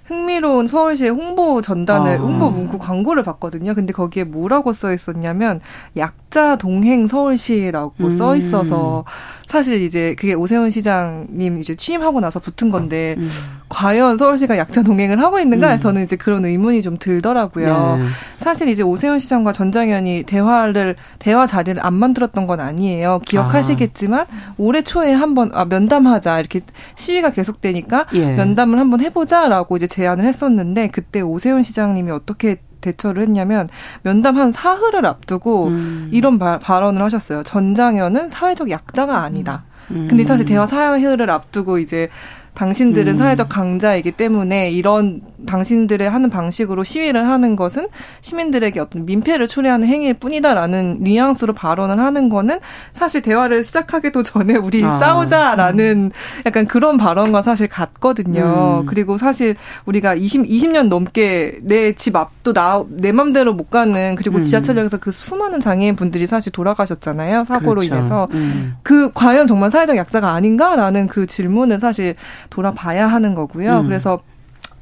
흥미로운 0.05 0.67
서울시의 0.67 1.11
홍보 1.11 1.63
전단을 1.63 2.17
아. 2.17 2.21
홍보 2.21 2.51
문구 2.51 2.79
광고를 2.79 3.23
봤거든요. 3.25 3.75
근데 3.75 3.93
거기에 3.95 4.25
뭐라고 4.25 4.75
써 4.75 4.93
있었냐면 4.93 5.61
약자 5.97 6.46
동행 6.55 7.09
서울시라고 7.09 7.95
음. 7.99 8.17
써 8.17 8.37
있어서 8.37 9.05
사실 9.49 9.81
이제 9.83 10.15
그게 10.19 10.35
오세훈 10.35 10.71
시장님 10.71 11.59
이제 11.59 11.75
취임하고 11.75 12.21
나서 12.21 12.38
붙은 12.38 12.71
건데 12.71 13.17
음. 13.19 13.29
과연 13.69 14.17
서울시가 14.17 14.59
약자 14.59 14.83
동행을 14.83 15.21
하고 15.21 15.38
있는가? 15.38 15.75
음. 15.75 15.79
저는 15.79 16.05
이제 16.05 16.15
그런 16.15 16.45
의문이 16.45 16.83
좀 16.83 16.99
들더라고요. 16.99 17.99
네. 17.99 18.07
사실 18.38 18.69
이제 18.69 18.83
오세훈 18.83 19.19
시장과 19.19 19.53
전장현이 19.53 20.25
대화를 20.25 20.97
대화 21.19 21.47
자리를 21.47 21.85
안 21.85 21.95
만들었던 21.95 22.47
건 22.47 22.61
아니에요. 22.61 23.21
기억하시겠지만 23.25 24.21
아. 24.21 24.55
올해 24.57 24.83
초에 24.83 25.12
한번 25.12 25.50
아, 25.55 25.65
면담하자 25.65 26.38
이렇게 26.38 26.61
시위가 26.95 27.31
계속되니까 27.31 28.07
예. 28.15 28.37
면담을 28.37 28.79
한번 28.79 29.00
해보자라고 29.00 29.76
이제 29.76 29.87
제안을 29.87 30.25
했었는데 30.26 30.88
그때 30.88 31.21
오세훈 31.21 31.62
시장님이 31.62 32.12
어떻게 32.12 32.57
대처를 32.87 33.23
했냐면 33.23 33.69
면담 34.02 34.37
한 34.37 34.52
사흘을 34.52 35.07
앞두고 35.07 35.69
음. 35.69 36.09
이런 36.12 36.38
바, 36.38 36.59
발언을 36.59 37.02
하셨어요. 37.02 37.43
전장현은 37.43 38.28
사회적 38.28 38.71
약자가 38.71 39.19
아니다. 39.19 39.64
음. 39.90 40.07
근데 40.09 40.25
사실 40.25 40.47
대화 40.47 40.66
사흘을 40.66 41.31
앞두고 41.31 41.78
이제 41.78 42.09
당신들은 42.57 43.15
음. 43.15 43.17
사회적 43.17 43.49
강자이기 43.49 44.13
때문에 44.13 44.71
이런 44.71 45.21
당신들의 45.47 46.09
하는 46.09 46.31
방식으로 46.31 46.85
시위를 46.85 47.27
하는 47.29 47.57
것은 47.57 47.89
시민들에게 48.21 48.81
어떤 48.81 49.05
민폐를 49.07 49.47
초래하는 49.49 49.87
행위일 49.89 50.15
뿐이다라는 50.15 50.99
뉘앙스로 51.01 51.53
발언을 51.53 51.99
하는 51.99 52.29
거는 52.29 52.59
사실 52.93 53.23
대화를 53.23 53.63
시작하기도 53.65 54.23
전에 54.23 54.55
우리 54.55 54.85
아. 54.85 54.99
싸우자라는 54.99 56.11
약간 56.47 56.67
그런 56.67 56.97
발언과 56.97 57.43
사실 57.43 57.69
같거든요. 57.69 58.81
음. 58.83 58.87
그리고 58.87 59.19
사실 59.19 59.57
우리가 59.85 60.15
20, 60.15 60.45
20년 60.45 60.89
넘게 60.89 61.61
내 61.63 61.87
집 61.97 62.15
앞도 62.17 62.53
나, 62.53 62.85
내 62.89 63.11
맘대로 63.11 63.53
못 63.55 63.71
가는 63.71 64.15
그리고 64.17 64.39
음. 64.39 64.43
지하철역에서 64.43 64.99
그 64.99 65.11
수많은 65.11 65.61
장애인 65.61 65.97
분들이 65.97 66.27
사실 66.27 66.53
돌아가셨잖아요. 66.53 67.45
사고로 67.45 67.81
그렇죠. 67.81 67.95
인해서. 67.95 68.29
음. 68.33 68.77
그 68.83 69.11
과연 69.13 69.47
정말 69.47 69.71
사회적 69.71 69.97
약자가 69.97 70.31
아닌가라는 70.31 71.09
그 71.09 71.27
질문을 71.27 71.81
사실 71.81 72.15
돌아봐야 72.50 73.07
하는 73.07 73.35
거고요. 73.35 73.81
음. 73.81 73.87
그래서 73.87 74.21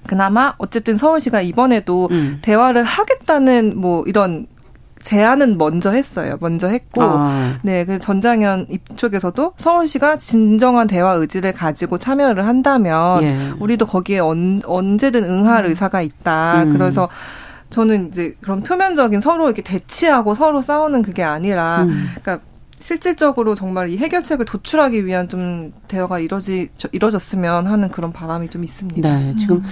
그나마 0.07 0.55
어쨌든 0.59 0.97
서울시가 0.97 1.41
이번에도 1.41 2.09
음. 2.11 2.39
대화를 2.43 2.85
하겠다는 2.85 3.79
뭐 3.79 4.05
이런 4.07 4.47
제안은 5.05 5.59
먼저 5.59 5.91
했어요. 5.91 6.39
먼저 6.41 6.67
했고, 6.69 7.03
아. 7.03 7.59
네, 7.63 7.85
그 7.85 7.99
전장현 7.99 8.69
입쪽에서도 8.71 9.53
서울시가 9.59 10.17
진정한 10.17 10.87
대화 10.87 11.13
의지를 11.13 11.53
가지고 11.53 11.99
참여를 11.99 12.47
한다면 12.47 13.23
예. 13.23 13.53
우리도 13.61 13.85
거기에 13.85 14.21
언, 14.21 14.63
언제든 14.65 15.25
응할 15.25 15.67
음. 15.67 15.71
의사가 15.71 16.01
있다. 16.01 16.63
음. 16.63 16.73
그래서 16.73 17.11
저는 17.69 18.09
이제 18.09 18.35
그런 18.41 18.63
표면적인 18.63 19.21
서로 19.21 19.45
이렇게 19.45 19.61
대치하고 19.61 20.35
서로 20.35 20.63
싸우는 20.63 21.03
그게 21.03 21.23
아니라, 21.23 21.83
음. 21.83 22.09
그러니까 22.23 22.43
실질적으로 22.79 23.55
정말 23.55 23.91
이 23.91 23.97
해결책을 23.97 24.45
도출하기 24.45 25.07
위한 25.07 25.29
좀 25.29 25.73
대화가 25.89 26.19
이뤄지 26.19 26.69
이뤄졌으면 26.93 27.67
하는 27.67 27.91
그런 27.91 28.13
바람이 28.13 28.51
좀 28.51 28.65
있습니다. 28.65 29.19
네, 29.19 29.35
지금 29.39 29.57
음. 29.57 29.63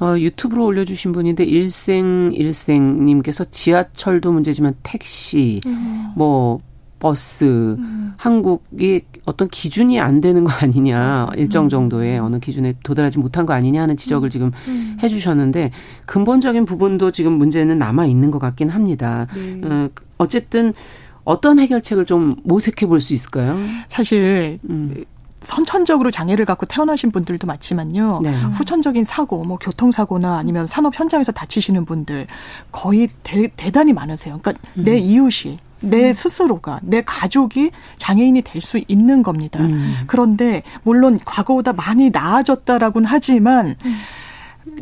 어, 0.00 0.18
유튜브로 0.18 0.64
올려주신 0.64 1.12
분인데 1.12 1.44
일생일생님께서 1.44 3.44
지하철도 3.50 4.32
문제지만 4.32 4.74
택시, 4.82 5.60
음. 5.66 6.12
뭐 6.16 6.58
버스, 6.98 7.76
음. 7.78 8.12
한국이 8.16 9.02
어떤 9.24 9.48
기준이 9.48 10.00
안 10.00 10.20
되는 10.20 10.44
거 10.44 10.52
아니냐, 10.52 10.98
맞아. 10.98 11.30
일정 11.36 11.64
음. 11.64 11.68
정도의 11.68 12.18
어느 12.18 12.38
기준에 12.38 12.74
도달하지 12.82 13.18
못한 13.18 13.46
거 13.46 13.54
아니냐 13.54 13.82
하는 13.82 13.96
지적을 13.96 14.28
음. 14.28 14.30
지금 14.30 14.52
음. 14.68 14.96
해주셨는데 15.02 15.70
근본적인 16.06 16.64
부분도 16.64 17.12
지금 17.12 17.32
문제는 17.34 17.78
남아 17.78 18.06
있는 18.06 18.30
것 18.30 18.38
같긴 18.38 18.68
합니다. 18.68 19.26
네. 19.34 19.60
어, 19.64 19.88
어쨌든 20.18 20.74
어떤 21.24 21.58
해결책을 21.58 22.06
좀 22.06 22.32
모색해 22.44 22.86
볼 22.86 23.00
수 23.00 23.12
있을까요? 23.14 23.58
사실 23.88 24.58
음. 24.70 25.04
선천적으로 25.40 26.12
장애를 26.12 26.44
갖고 26.44 26.66
태어나신 26.66 27.10
분들도 27.10 27.48
많지만요. 27.48 28.20
네. 28.22 28.30
후천적인 28.32 29.02
사고, 29.02 29.42
뭐 29.42 29.58
교통사고나 29.58 30.38
아니면 30.38 30.68
산업 30.68 30.96
현장에서 30.98 31.32
다치시는 31.32 31.84
분들 31.84 32.28
거의 32.70 33.08
대, 33.24 33.48
단히 33.72 33.92
많으세요. 33.92 34.38
그러니까 34.40 34.62
음. 34.76 34.84
내 34.84 34.96
이웃이 34.98 35.56
내 35.80 36.08
음. 36.08 36.12
스스로가 36.12 36.78
내 36.84 37.02
가족이 37.02 37.72
장애인이 37.98 38.42
될 38.42 38.60
수 38.62 38.80
있는 38.86 39.24
겁니다. 39.24 39.58
음. 39.64 39.94
그런데 40.06 40.62
물론 40.84 41.18
과거보다 41.24 41.72
많이 41.72 42.10
나아졌다라고는 42.10 43.08
하지만 43.10 43.74
음. 43.84 43.96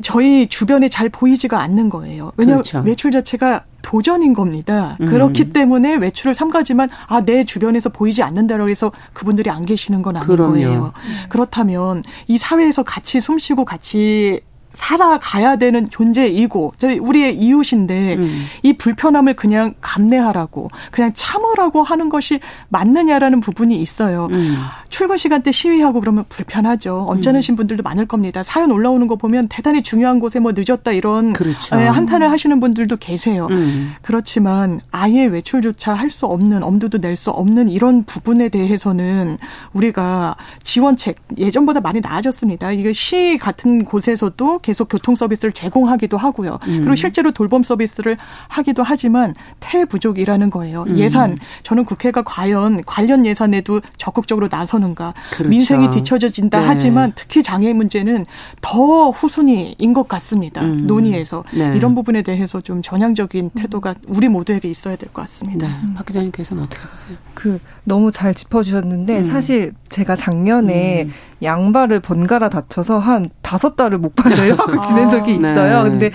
저희 0.03 0.47
주변에 0.47 0.89
잘 0.89 1.09
보이지가 1.09 1.61
않는 1.61 1.89
거예요. 1.91 2.33
왜냐하면 2.37 2.63
그렇죠. 2.65 2.83
외출 2.87 3.11
자체가 3.11 3.65
도전인 3.83 4.35
겁니다. 4.35 4.97
음. 5.01 5.07
그렇기 5.07 5.53
때문에 5.53 5.95
외출을 5.97 6.35
삼가지만 6.35 6.89
아 7.07 7.21
내 7.23 7.45
주변에서 7.45 7.89
보이지 7.91 8.23
않는다라고 8.23 8.69
해서 8.71 8.93
그분들이 9.13 9.51
안 9.51 9.65
계시는 9.65 10.03
건 10.03 10.17
아닌 10.17 10.27
그럼요. 10.29 10.53
거예요. 10.53 10.93
그렇다면 11.29 12.03
이 12.29 12.37
사회에서 12.39 12.83
같이 12.83 13.21
숨쉬고 13.21 13.65
같이 13.65 14.41
살아가야 14.73 15.57
되는 15.57 15.91
존재이고 15.91 16.75
우리의 17.01 17.37
이웃인데 17.37 18.15
음. 18.17 18.45
이 18.63 18.73
불편함을 18.75 19.35
그냥 19.35 19.75
감내하라고 19.81 20.71
그냥 20.91 21.13
참으라고 21.15 21.83
하는 21.83 22.09
것이 22.09 22.41
맞느냐라는 22.69 23.41
부분이 23.41 23.77
있어요. 23.77 24.29
음. 24.33 24.57
출근 24.89 25.17
시간대 25.17 25.51
시위하고 25.53 26.01
그러면 26.01 26.25
불편하죠. 26.29 27.07
언짢으신 27.09 27.55
음. 27.55 27.57
분들도 27.57 27.83
많을 27.83 28.07
겁니다. 28.07 28.43
사연 28.43 28.71
올라오는 28.71 29.07
거 29.07 29.17
보면 29.17 29.49
대단히 29.49 29.83
중요한 29.83 30.21
곳에 30.21 30.39
뭐 30.41 30.53
늦었다 30.55 30.93
이런 30.93 31.33
그렇죠. 31.33 31.77
예, 31.77 31.87
한탄을 31.87 32.31
하시는 32.31 32.61
분들도 32.61 32.97
계세요. 32.97 33.49
음. 33.51 33.93
그렇지만 34.03 34.81
아예 34.91 35.25
외출조차 35.27 35.95
할 35.95 36.11
수 36.11 36.27
없는 36.27 36.63
엄두도 36.65 36.99
낼 36.99 37.17
수 37.17 37.31
없는 37.31 37.69
이런 37.69 38.05
부분에 38.05 38.49
대해서는 38.49 39.39
우리가 39.73 40.37
지원책 40.63 41.17
예전보다 41.39 41.81
많이 41.81 42.01
나아졌습니다. 42.01 42.73
이게 42.73 42.93
시 42.93 43.39
같은 43.39 43.85
곳에서도 43.85 44.60
계속 44.63 44.89
교통 44.89 45.15
서비스를 45.15 45.53
제공하기도 45.53 46.17
하고요. 46.17 46.59
음. 46.67 46.79
그리고 46.81 46.95
실제로 46.95 47.31
돌봄 47.31 47.63
서비스를 47.63 48.17
하기도 48.49 48.83
하지만 48.83 49.35
태부족이라는 49.61 50.51
거예요. 50.51 50.87
음. 50.91 50.99
예산 50.99 51.39
저는 51.63 51.85
국회가 51.85 52.23
과연 52.23 52.81
관련 52.87 53.25
예산에도 53.27 53.81
적극적으로 53.97 54.49
나서는가. 54.51 55.15
그렇죠. 55.33 55.49
민생이 55.49 55.91
뒤처져진다 55.91 56.61
네. 56.61 56.67
하지만 56.67 57.13
특히 57.15 57.43
장애 57.43 57.73
문제는 57.73 58.27
더 58.61 59.11
후순위인 59.11 59.93
것 59.93 60.09
같습니다. 60.09 60.63
음. 60.63 60.87
논의에서 60.87 61.45
네. 61.53 61.75
이런 61.77 61.95
부분에 61.95 62.23
대해서 62.23 62.61
좀 62.61 62.83
전향적인 62.83 63.51
태도가 63.51 63.95
우리 64.09 64.29
모두에게 64.29 64.69
있어야 64.69 64.97
될 64.97 65.11
것 65.13 65.23
같습니다. 65.23 65.67
네. 65.67 65.95
박 65.95 66.07
기자님께서는 66.07 66.63
어떻게 66.63 66.81
보세요? 66.89 67.17
그 67.35 67.59
너무 67.85 68.13
잘 68.13 68.35
짚어주셨는데 68.35 69.19
음. 69.19 69.25
사실 69.25 69.73
제가 69.89 70.15
작년에 70.17 71.05
음. 71.05 71.13
양발을 71.43 72.01
번갈아 72.01 72.49
다쳐서 72.51 72.99
한 72.99 73.31
다섯 73.43 73.75
달을 73.77 73.99
목발을 73.99 74.39
하고 74.55 74.81
지낸 74.83 75.09
적이 75.11 75.39
아, 75.45 75.51
있어요. 75.51 75.83
네. 75.85 75.91
근데 75.91 76.11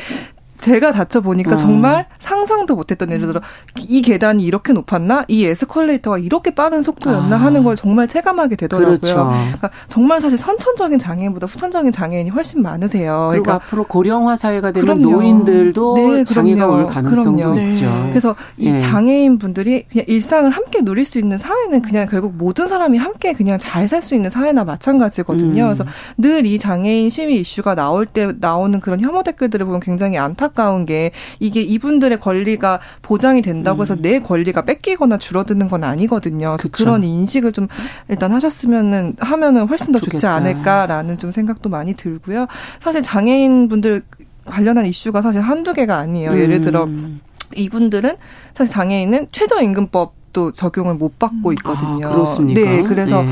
제가 0.59 0.91
다쳐 0.91 1.21
보니까 1.21 1.53
어. 1.53 1.57
정말 1.57 2.05
상상도 2.19 2.75
못했던 2.75 3.11
예를 3.11 3.27
들어 3.27 3.41
이 3.87 4.01
계단이 4.01 4.43
이렇게 4.43 4.73
높았나 4.73 5.25
이 5.27 5.45
에스컬레이터가 5.45 6.17
이렇게 6.17 6.53
빠른 6.55 6.81
속도였나 6.81 7.35
아. 7.35 7.39
하는 7.39 7.63
걸 7.63 7.75
정말 7.75 8.07
체감하게 8.07 8.55
되더라고요. 8.55 8.97
그렇죠. 8.99 9.29
그러니까 9.31 9.69
정말 9.87 10.19
사실 10.21 10.37
선천적인 10.37 10.97
장애인보다 10.99 11.47
후천적인 11.47 11.91
장애인이 11.91 12.29
훨씬 12.31 12.61
많으세요. 12.61 13.27
그리고 13.31 13.43
그러니까 13.43 13.65
앞으로 13.65 13.83
고령화 13.85 14.35
사회가 14.35 14.71
되는 14.71 14.85
그럼요. 14.99 15.11
노인들도 15.11 15.95
네, 15.97 16.23
장애가 16.23 16.67
올 16.67 16.87
가능성도 16.87 17.41
그럼요. 17.53 17.61
있죠. 17.71 17.85
네. 17.85 18.09
그래서 18.09 18.35
이 18.57 18.71
네. 18.71 18.77
장애인 18.77 19.37
분들이 19.37 19.83
그냥 19.91 20.05
일상을 20.07 20.49
함께 20.49 20.81
누릴 20.83 21.05
수 21.05 21.19
있는 21.19 21.37
사회는 21.37 21.81
그냥 21.81 22.07
결국 22.09 22.35
모든 22.37 22.67
사람이 22.67 22.97
함께 22.97 23.33
그냥 23.33 23.57
잘 23.59 23.85
살 23.87 24.01
수 24.01 24.15
있는 24.15 24.29
사회나 24.31 24.63
마찬가지거든요. 24.63 25.63
음. 25.63 25.67
그래서 25.75 25.85
늘 26.17 26.45
이 26.45 26.57
장애인 26.59 27.09
시위 27.09 27.39
이슈가 27.39 27.75
나올 27.75 28.05
때 28.05 28.31
나오는 28.39 28.79
그런 28.79 28.99
혐오 28.99 29.23
댓글들을 29.23 29.65
보면 29.65 29.79
굉장히 29.79 30.17
안타. 30.17 30.44
안타까운 30.45 30.85
게 30.85 31.11
이게 31.39 31.61
이분들의 31.61 32.19
권리가 32.19 32.79
보장이 33.01 33.41
된다고 33.41 33.81
해서 33.81 33.95
음. 33.95 34.01
내 34.01 34.19
권리가 34.19 34.63
뺏기거나 34.63 35.17
줄어드는 35.17 35.67
건 35.67 35.83
아니거든요. 35.83 36.55
그래서 36.57 36.69
그런 36.71 37.03
인식을 37.03 37.51
좀 37.51 37.67
일단 38.07 38.31
하셨으면은 38.31 39.15
하면은 39.19 39.67
훨씬 39.67 39.91
더 39.91 39.99
좋겠다. 39.99 40.11
좋지 40.11 40.27
않을까라는 40.27 41.17
좀 41.17 41.31
생각도 41.31 41.69
많이 41.69 41.93
들고요. 41.95 42.47
사실 42.81 43.01
장애인 43.01 43.67
분들 43.67 44.03
관련한 44.45 44.85
이슈가 44.85 45.21
사실 45.21 45.41
한두 45.41 45.73
개가 45.73 45.97
아니에요. 45.97 46.37
예를 46.37 46.61
들어 46.61 46.83
음. 46.83 47.21
이분들은 47.55 48.15
사실 48.53 48.71
장애인은 48.71 49.27
최저임금법 49.31 50.25
아직도 50.35 50.51
적용을 50.51 50.95
못 50.95 51.17
받고 51.17 51.53
있거든요. 51.53 52.07
아, 52.07 52.11
그렇습니까? 52.11 52.59
네, 52.59 52.83
그래서 52.83 53.23
네. 53.23 53.31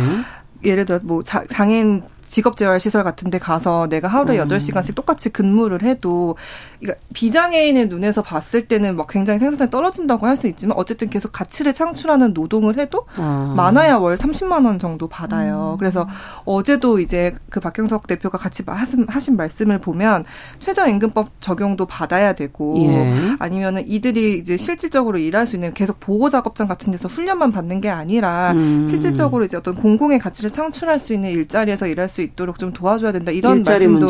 예를 0.63 0.86
들어 0.86 1.00
뭐 1.03 1.22
장애인 1.24 2.03
직업재활시설 2.24 3.03
같은 3.03 3.30
데 3.30 3.39
가서 3.39 3.88
내가 3.88 4.08
하루에 4.08 4.39
음. 4.39 4.48
8시간씩 4.48 4.96
똑같이 4.96 5.30
근무를 5.30 5.82
해도 5.84 6.36
그러니까 6.80 7.00
비장애인의 7.13 7.88
눈에서 7.88 8.22
봤을 8.22 8.68
때는 8.68 8.96
막 8.96 9.08
굉장히 9.08 9.39
생산성이 9.39 9.70
떨어진다고 9.70 10.27
할 10.27 10.34
수 10.36 10.48
있지만 10.48 10.77
어쨌든 10.77 11.10
계속 11.10 11.32
가치를 11.32 11.74
창출하는 11.74 12.34
노동을 12.34 12.77
해도 12.77 13.06
아. 13.18 13.53
많아야 13.56 13.98
월 13.98 14.15
30만 14.15 14.65
원 14.65 14.80
정도 14.80 15.08
받아요. 15.08 15.74
음. 15.75 15.77
그래서 15.77 16.08
어제도 16.46 17.00
이제 17.00 17.36
그 17.50 17.60
박경석 17.60 18.08
대표가 18.08 18.38
같이 18.38 18.63
하신, 18.65 19.06
하신 19.08 19.38
말씀을 19.38 19.80
보면 19.80 20.24
최저임금법 20.60 21.30
적용도 21.39 21.86
받아야 21.86 22.34
되고 22.34 22.80
예. 22.86 23.36
아니면은 23.39 23.88
이들이 23.88 24.38
이제 24.38 24.58
실질적으로 24.58 25.18
일할 25.18 25.46
수 25.46 25.56
있는 25.56 25.74
계속 25.74 26.00
보호 26.00 26.30
작업장 26.30 26.68
같은 26.68 26.92
데서 26.92 27.08
훈련만 27.08 27.51
받는 27.51 27.82
게 27.82 27.89
아니라 27.89 28.53
음. 28.53 28.86
실질적으로 28.88 29.46
이제 29.46 29.58
어떤 29.58 29.75
공공의 29.75 30.20
가치를 30.20 30.50
창출할 30.51 31.00
수 31.00 31.13
있는 31.13 31.30
일자리에서 31.30 31.88
일할 31.88 32.10
수 32.13 32.22
있도록 32.22 32.60
좀 32.60 32.72
도와줘야 32.72 33.12
된다 33.12 33.32
이런 33.32 33.63
말씀도. 33.63 34.05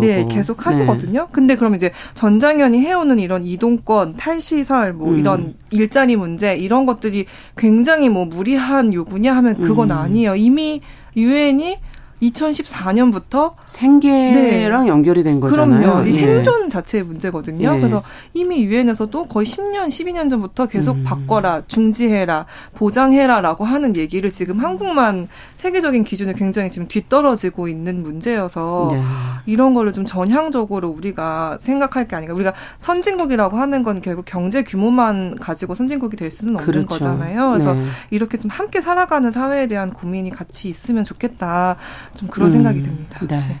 네 0.00 0.26
계속 0.28 0.66
하시거든요. 0.66 1.22
네. 1.22 1.26
근데 1.32 1.56
그럼 1.56 1.74
이제 1.74 1.90
전장현이 2.14 2.78
해오는 2.80 3.18
이런 3.18 3.42
이동권, 3.42 4.16
탈시설, 4.16 4.92
뭐 4.92 5.08
음. 5.10 5.18
이런 5.18 5.54
일자리 5.70 6.16
문제 6.16 6.54
이런 6.54 6.84
것들이 6.84 7.24
굉장히 7.56 8.10
뭐 8.10 8.26
무리한 8.26 8.92
요구냐 8.92 9.34
하면 9.36 9.60
그건 9.62 9.90
음. 9.90 9.96
아니에요. 9.96 10.36
이미 10.36 10.82
유엔이 11.16 11.78
2014년부터 12.22 13.54
생계랑 13.66 14.84
네. 14.84 14.88
연결이 14.88 15.22
된 15.22 15.40
거잖아요. 15.40 15.80
그럼요. 15.80 16.06
이 16.06 16.14
예. 16.14 16.20
생존 16.20 16.68
자체의 16.68 17.04
문제거든요. 17.04 17.74
예. 17.74 17.78
그래서 17.78 18.02
이미 18.34 18.64
유엔에서도 18.64 19.26
거의 19.26 19.46
10년, 19.46 19.88
12년 19.88 20.28
전부터 20.30 20.66
계속 20.66 20.96
음. 20.96 21.04
바꿔라, 21.04 21.62
중지해라, 21.66 22.46
보장해라라고 22.74 23.64
하는 23.64 23.96
얘기를 23.96 24.30
지금 24.30 24.60
한국만 24.60 25.28
세계적인 25.56 26.04
기준에 26.04 26.32
굉장히 26.32 26.70
지금 26.70 26.88
뒤떨어지고 26.88 27.68
있는 27.68 28.02
문제여서 28.02 28.88
네. 28.92 29.02
이런 29.46 29.74
거를 29.74 29.92
좀 29.92 30.04
전향적으로 30.04 30.88
우리가 30.88 31.58
생각할 31.60 32.06
게 32.06 32.16
아닌가. 32.16 32.34
우리가 32.34 32.52
선진국이라고 32.78 33.56
하는 33.56 33.82
건 33.82 34.00
결국 34.00 34.24
경제 34.24 34.62
규모만 34.62 35.36
가지고 35.36 35.74
선진국이 35.74 36.16
될 36.16 36.30
수는 36.30 36.56
없는 36.56 36.72
그렇죠. 36.72 36.86
거잖아요. 36.86 37.50
그래서 37.50 37.74
네. 37.74 37.84
이렇게 38.10 38.38
좀 38.38 38.50
함께 38.50 38.80
살아가는 38.80 39.30
사회에 39.30 39.66
대한 39.66 39.92
고민이 39.92 40.30
같이 40.30 40.68
있으면 40.68 41.04
좋겠다. 41.04 41.76
좀 42.14 42.28
그런 42.28 42.48
음, 42.48 42.52
생각이 42.52 42.82
듭니다. 42.82 43.20
네. 43.26 43.36
네. 43.36 43.60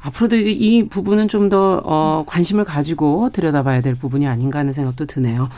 앞으로도 0.00 0.36
이 0.36 0.88
부분은 0.88 1.28
좀 1.28 1.48
더 1.48 1.80
어, 1.84 2.24
관심을 2.26 2.64
가지고 2.64 3.30
들여다봐야 3.32 3.80
될 3.80 3.94
부분이 3.94 4.26
아닌가 4.26 4.58
하는 4.58 4.72
생각도 4.72 5.06
드네요. 5.06 5.48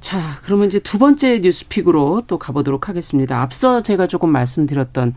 자, 0.00 0.18
그러면 0.42 0.68
이제 0.68 0.78
두 0.78 0.98
번째 0.98 1.40
뉴스픽으로 1.40 2.22
또 2.26 2.38
가보도록 2.38 2.88
하겠습니다. 2.88 3.42
앞서 3.42 3.82
제가 3.82 4.06
조금 4.06 4.30
말씀드렸던 4.30 5.14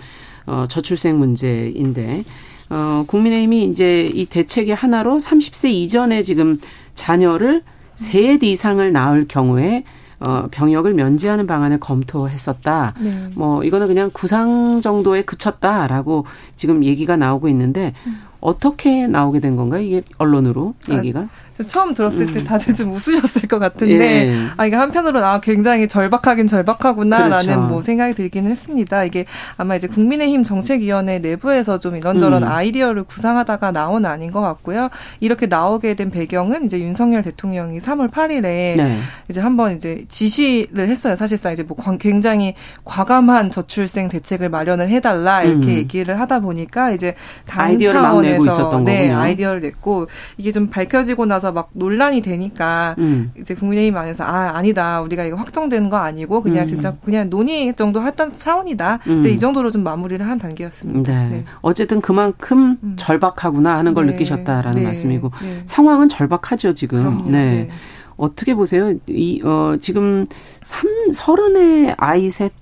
어, 0.47 0.65
저출생 0.67 1.17
문제인데 1.17 2.23
어, 2.69 3.05
국민의힘이 3.07 3.65
이제 3.65 4.11
이 4.13 4.25
대책의 4.25 4.75
하나로 4.75 5.17
30세 5.17 5.71
이전에 5.71 6.23
지금 6.23 6.59
자녀를 6.93 7.63
세애 7.95 8.37
이상을 8.41 8.91
낳을 8.91 9.25
경우에 9.27 9.83
어, 10.19 10.47
병역을 10.51 10.93
면제하는 10.93 11.47
방안을 11.47 11.79
검토했었다. 11.79 12.93
네. 12.99 13.29
뭐 13.35 13.63
이거는 13.63 13.87
그냥 13.87 14.09
구상 14.13 14.81
정도에 14.81 15.23
그쳤다라고 15.23 16.25
지금 16.55 16.83
얘기가 16.83 17.17
나오고 17.17 17.47
있는데 17.49 17.93
음. 18.07 18.21
어떻게 18.45 19.07
나오게 19.07 19.39
된 19.39 19.55
건가요? 19.55 19.81
이게 19.81 20.03
언론으로 20.17 20.75
아, 20.89 20.93
얘기가? 20.93 21.21
아, 21.21 21.29
처음 21.63 21.93
들었을 21.93 22.25
때 22.25 22.39
음. 22.39 22.43
다들 22.43 22.75
좀 22.75 22.91
웃으셨을 22.91 23.47
것 23.47 23.59
같은데 23.59 24.27
예. 24.27 24.47
아 24.57 24.65
이게 24.65 24.75
한편으로는 24.75 25.25
아 25.25 25.39
굉장히 25.39 25.87
절박하긴 25.87 26.47
절박하구나라는 26.47 27.45
그렇죠. 27.45 27.61
뭐 27.61 27.81
생각이 27.81 28.13
들기는 28.13 28.51
했습니다. 28.51 29.05
이게 29.05 29.25
아마 29.55 29.75
이제 29.77 29.87
국민의힘 29.87 30.43
정책위원회 30.43 31.19
내부에서 31.19 31.79
좀 31.79 31.95
이런저런 31.95 32.43
음. 32.43 32.47
아이디어를 32.49 33.03
구상하다가 33.03 33.71
나온 33.71 34.05
아닌 34.05 34.31
것 34.31 34.41
같고요. 34.41 34.89
이렇게 35.21 35.45
나오게 35.45 35.93
된 35.95 36.11
배경은 36.11 36.65
이제 36.65 36.79
윤석열 36.79 37.21
대통령이 37.23 37.79
3월 37.79 38.11
8일에 38.11 38.41
네. 38.41 38.99
이제 39.29 39.39
한번 39.39 39.77
이제 39.77 40.03
지시를 40.09 40.89
했어요. 40.89 41.15
사실상 41.15 41.53
이제 41.53 41.63
뭐 41.63 41.77
굉장히 41.97 42.53
과감한 42.83 43.49
저출생 43.49 44.09
대책을 44.09 44.49
마련을 44.49 44.89
해달라 44.89 45.43
이렇게 45.43 45.67
음. 45.67 45.75
얘기를 45.77 46.19
하다 46.19 46.41
보니까 46.41 46.91
이제 46.91 47.15
당 47.45 47.79
차원에 47.79 48.34
서네 48.43 49.11
아이디어를 49.11 49.61
냈고 49.61 50.07
이게 50.37 50.51
좀 50.51 50.67
밝혀지고 50.67 51.25
나서 51.25 51.51
막 51.51 51.69
논란이 51.73 52.21
되니까 52.21 52.95
음. 52.97 53.31
이제 53.39 53.55
국민의힘 53.55 53.95
안에서 53.97 54.23
아 54.23 54.55
아니다 54.55 55.01
우리가 55.01 55.23
이거 55.23 55.35
확정되는 55.37 55.89
거 55.89 55.97
아니고 55.97 56.41
그냥 56.41 56.65
음. 56.65 56.67
진짜 56.67 56.95
그냥 57.03 57.29
논의 57.29 57.73
정도 57.75 58.03
했던 58.03 58.35
차원이다. 58.35 58.99
음. 59.07 59.25
이 59.25 59.39
정도로 59.39 59.71
좀 59.71 59.83
마무리를 59.83 60.25
한 60.27 60.37
단계였습니다. 60.37 61.11
네. 61.11 61.29
네. 61.29 61.43
어쨌든 61.61 62.01
그만큼 62.01 62.77
음. 62.83 62.95
절박하구나 62.97 63.77
하는 63.77 63.93
걸 63.93 64.05
네. 64.05 64.13
느끼셨다라는 64.13 64.79
네. 64.79 64.85
말씀이고 64.85 65.31
네. 65.41 65.61
상황은 65.65 66.09
절박하죠 66.09 66.73
지금. 66.73 66.99
그럼요. 66.99 67.29
네. 67.29 67.45
네. 67.45 67.69
어떻게 68.17 68.55
보세요? 68.55 68.93
이, 69.07 69.41
어, 69.43 69.75
지금 69.81 70.25
삼, 70.63 70.89
서른의 71.11 71.95
아이 71.97 72.29
셋, 72.29 72.53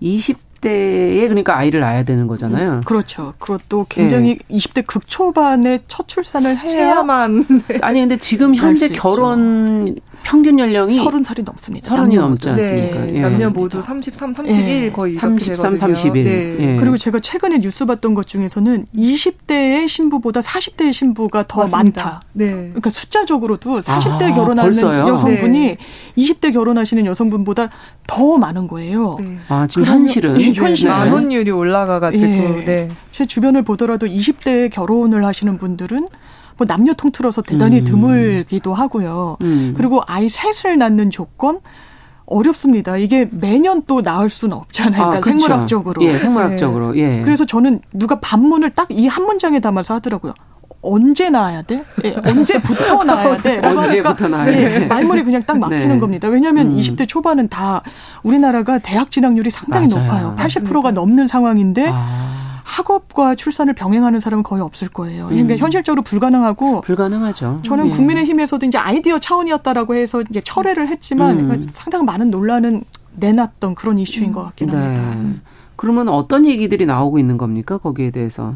20 0.00 0.51
20대에 0.62 1.28
그러니까 1.28 1.56
아이를 1.56 1.80
낳아야 1.80 2.04
되는 2.04 2.26
거잖아요. 2.26 2.82
그렇죠. 2.84 3.34
그것도 3.38 3.86
굉장히 3.88 4.38
네. 4.48 4.58
20대 4.58 4.86
극초반에 4.86 5.80
첫 5.88 6.08
출산을 6.08 6.56
해야만 6.56 7.44
아니 7.82 8.00
근데 8.00 8.16
지금 8.16 8.54
현재 8.54 8.88
결혼 8.88 9.88
있죠. 9.88 10.00
평균 10.24 10.58
연령이 10.58 10.96
서른 10.98 11.22
살이 11.22 11.42
넘습니다. 11.42 11.88
서른이 11.88 12.16
넘지 12.16 12.48
않습니까? 12.50 12.98
네. 13.00 13.14
예. 13.14 13.20
남녀 13.20 13.50
모두 13.50 13.82
33, 13.82 14.32
31 14.32 14.68
예. 14.68 14.90
거의 14.90 15.14
33, 15.14 15.76
31. 15.76 16.24
네. 16.24 16.56
예. 16.58 16.76
그리고 16.78 16.96
제가 16.96 17.18
최근에 17.18 17.60
뉴스 17.60 17.84
봤던 17.84 18.14
것 18.14 18.26
중에서는 18.26 18.84
20대의 18.94 19.88
신부보다 19.88 20.40
40대의 20.40 20.92
신부가 20.92 21.44
더 21.46 21.66
맞습니다. 21.66 22.02
많다. 22.04 22.22
네. 22.32 22.46
그러니까 22.50 22.90
숫자적으로도 22.90 23.80
40대 23.80 24.22
아, 24.22 24.34
결혼하는 24.34 24.62
벌써요? 24.62 25.08
여성분이 25.08 25.58
네. 25.58 25.76
20대 26.16 26.52
결혼하시는 26.52 27.04
여성분보다 27.06 27.70
더 28.06 28.38
많은 28.38 28.68
거예요. 28.68 29.16
네. 29.20 29.38
아 29.48 29.66
지금 29.66 29.86
현실은 29.86 30.40
예, 30.40 30.52
현실 30.52 30.88
만혼율이 30.88 31.50
올라가 31.50 32.00
가지고 32.00 32.30
예. 32.30 32.64
네. 32.64 32.88
제 33.10 33.24
주변을 33.26 33.62
보더라도 33.62 34.06
20대에 34.06 34.70
결혼을 34.70 35.24
하시는 35.24 35.58
분들은 35.58 36.06
뭐 36.62 36.66
남녀 36.66 36.92
통틀어서 36.94 37.42
대단히 37.42 37.80
음. 37.80 37.84
드물기도 37.84 38.72
하고요. 38.72 39.36
음. 39.42 39.74
그리고 39.76 40.00
아이 40.06 40.28
셋을 40.28 40.78
낳는 40.78 41.10
조건 41.10 41.58
어렵습니다. 42.26 42.96
이게 42.96 43.28
매년 43.32 43.82
또 43.86 44.00
나을 44.00 44.30
수는 44.30 44.56
없잖아요. 44.56 45.02
아, 45.02 45.06
그러니까 45.06 45.20
그렇죠. 45.22 45.38
생물학적으로. 45.40 46.02
예, 46.04 46.18
생물학적으로. 46.18 46.96
예. 46.96 47.20
그래서 47.22 47.44
저는 47.44 47.80
누가 47.92 48.20
반문을 48.20 48.70
딱 48.70 48.86
이 48.92 49.08
한 49.08 49.24
문장에 49.26 49.58
담아서 49.58 49.94
하더라고요. 49.94 50.32
언제 50.82 51.30
나와야 51.30 51.62
돼? 51.62 51.82
예, 52.04 52.14
언제부터 52.24 53.02
나와야 53.04 53.36
돼? 53.38 53.58
언제부터 53.58 54.28
나와야 54.28 54.46
돼? 54.46 54.78
네, 54.80 54.86
말문이 54.86 55.24
그냥 55.24 55.42
딱 55.42 55.58
막히는 55.58 55.88
네. 55.94 55.98
겁니다. 56.00 56.28
왜냐하면 56.28 56.70
음. 56.70 56.76
20대 56.76 57.08
초반은 57.08 57.48
다 57.48 57.82
우리나라가 58.22 58.78
대학 58.78 59.10
진학률이 59.10 59.50
상당히 59.50 59.88
맞아요. 59.88 60.04
높아요. 60.06 60.36
80%가 60.38 60.92
넘는 60.92 61.26
상황인데 61.26 61.90
아. 61.92 62.51
학업과 62.64 63.34
출산을 63.34 63.74
병행하는 63.74 64.20
사람은 64.20 64.42
거의 64.42 64.62
없을 64.62 64.88
거예요. 64.88 65.26
그러니까 65.28 65.54
음. 65.54 65.58
현실적으로 65.58 66.02
불가능하고 66.02 66.82
불가능하죠. 66.82 67.60
저는 67.64 67.86
네. 67.86 67.90
국민의힘에서도 67.90 68.66
이제 68.66 68.78
아이디어 68.78 69.18
차원이었다라고 69.18 69.94
해서 69.94 70.22
이제 70.28 70.40
철회를 70.40 70.88
했지만 70.88 71.50
음. 71.50 71.60
상당히 71.62 72.04
많은 72.04 72.30
논란은 72.30 72.82
내놨던 73.16 73.74
그런 73.74 73.98
이슈인 73.98 74.30
음. 74.30 74.32
것 74.32 74.44
같긴 74.44 74.70
네. 74.70 74.76
합니다. 74.76 75.40
그러면 75.76 76.08
어떤 76.08 76.46
얘기들이 76.46 76.86
나오고 76.86 77.18
있는 77.18 77.36
겁니까? 77.36 77.78
거기에 77.78 78.10
대해서 78.10 78.54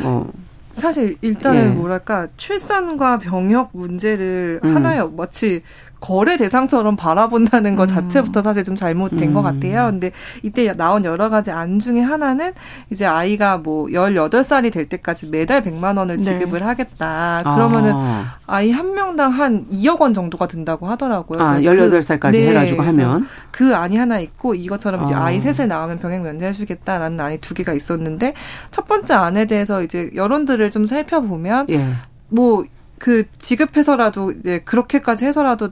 뭐 0.00 0.30
사실 0.72 1.16
일단은 1.20 1.64
예. 1.64 1.68
뭐랄까 1.68 2.28
출산과 2.36 3.18
병역 3.18 3.70
문제를 3.72 4.60
음. 4.64 4.74
하나의 4.74 5.08
마치 5.16 5.62
거래 6.04 6.36
대상처럼 6.36 6.96
바라본다는 6.96 7.76
것 7.76 7.90
음. 7.90 7.94
자체부터 7.94 8.42
사실 8.42 8.62
좀 8.62 8.76
잘못된 8.76 9.22
음. 9.22 9.32
것 9.32 9.40
같아요. 9.40 9.86
근데 9.86 10.10
이때 10.42 10.70
나온 10.74 11.02
여러 11.06 11.30
가지 11.30 11.50
안 11.50 11.78
중에 11.78 12.02
하나는 12.02 12.52
이제 12.90 13.06
아이가 13.06 13.56
뭐 13.56 13.86
18살이 13.86 14.70
될 14.70 14.86
때까지 14.86 15.28
매달 15.30 15.62
100만 15.62 15.96
원을 15.96 16.18
네. 16.18 16.22
지급을 16.22 16.60
네. 16.60 16.66
하겠다. 16.66 17.40
그러면은 17.42 17.92
아. 17.94 18.36
아이 18.46 18.70
한 18.70 18.92
명당 18.92 19.30
한 19.30 19.64
2억 19.72 19.98
원 20.02 20.12
정도가 20.12 20.46
든다고 20.46 20.88
하더라고요. 20.88 21.40
아, 21.40 21.58
18살까지 21.58 22.32
그, 22.32 22.36
네, 22.36 22.48
해가지고 22.48 22.82
하면. 22.82 23.26
그 23.50 23.74
안이 23.74 23.96
하나 23.96 24.18
있고 24.18 24.54
이것처럼 24.54 25.04
이제 25.04 25.14
아. 25.14 25.24
아이 25.24 25.40
셋을 25.40 25.68
낳으면 25.68 25.98
병역 25.98 26.20
면제해주겠다라는 26.20 27.18
안이 27.18 27.38
두 27.38 27.54
개가 27.54 27.72
있었는데 27.72 28.34
첫 28.70 28.86
번째 28.86 29.14
안에 29.14 29.46
대해서 29.46 29.82
이제 29.82 30.10
여론들을 30.14 30.70
좀 30.70 30.86
살펴보면 30.86 31.68
예. 31.70 31.94
뭐그 32.28 33.24
지급해서라도 33.38 34.32
이제 34.32 34.58
그렇게까지 34.58 35.24
해서라도 35.24 35.70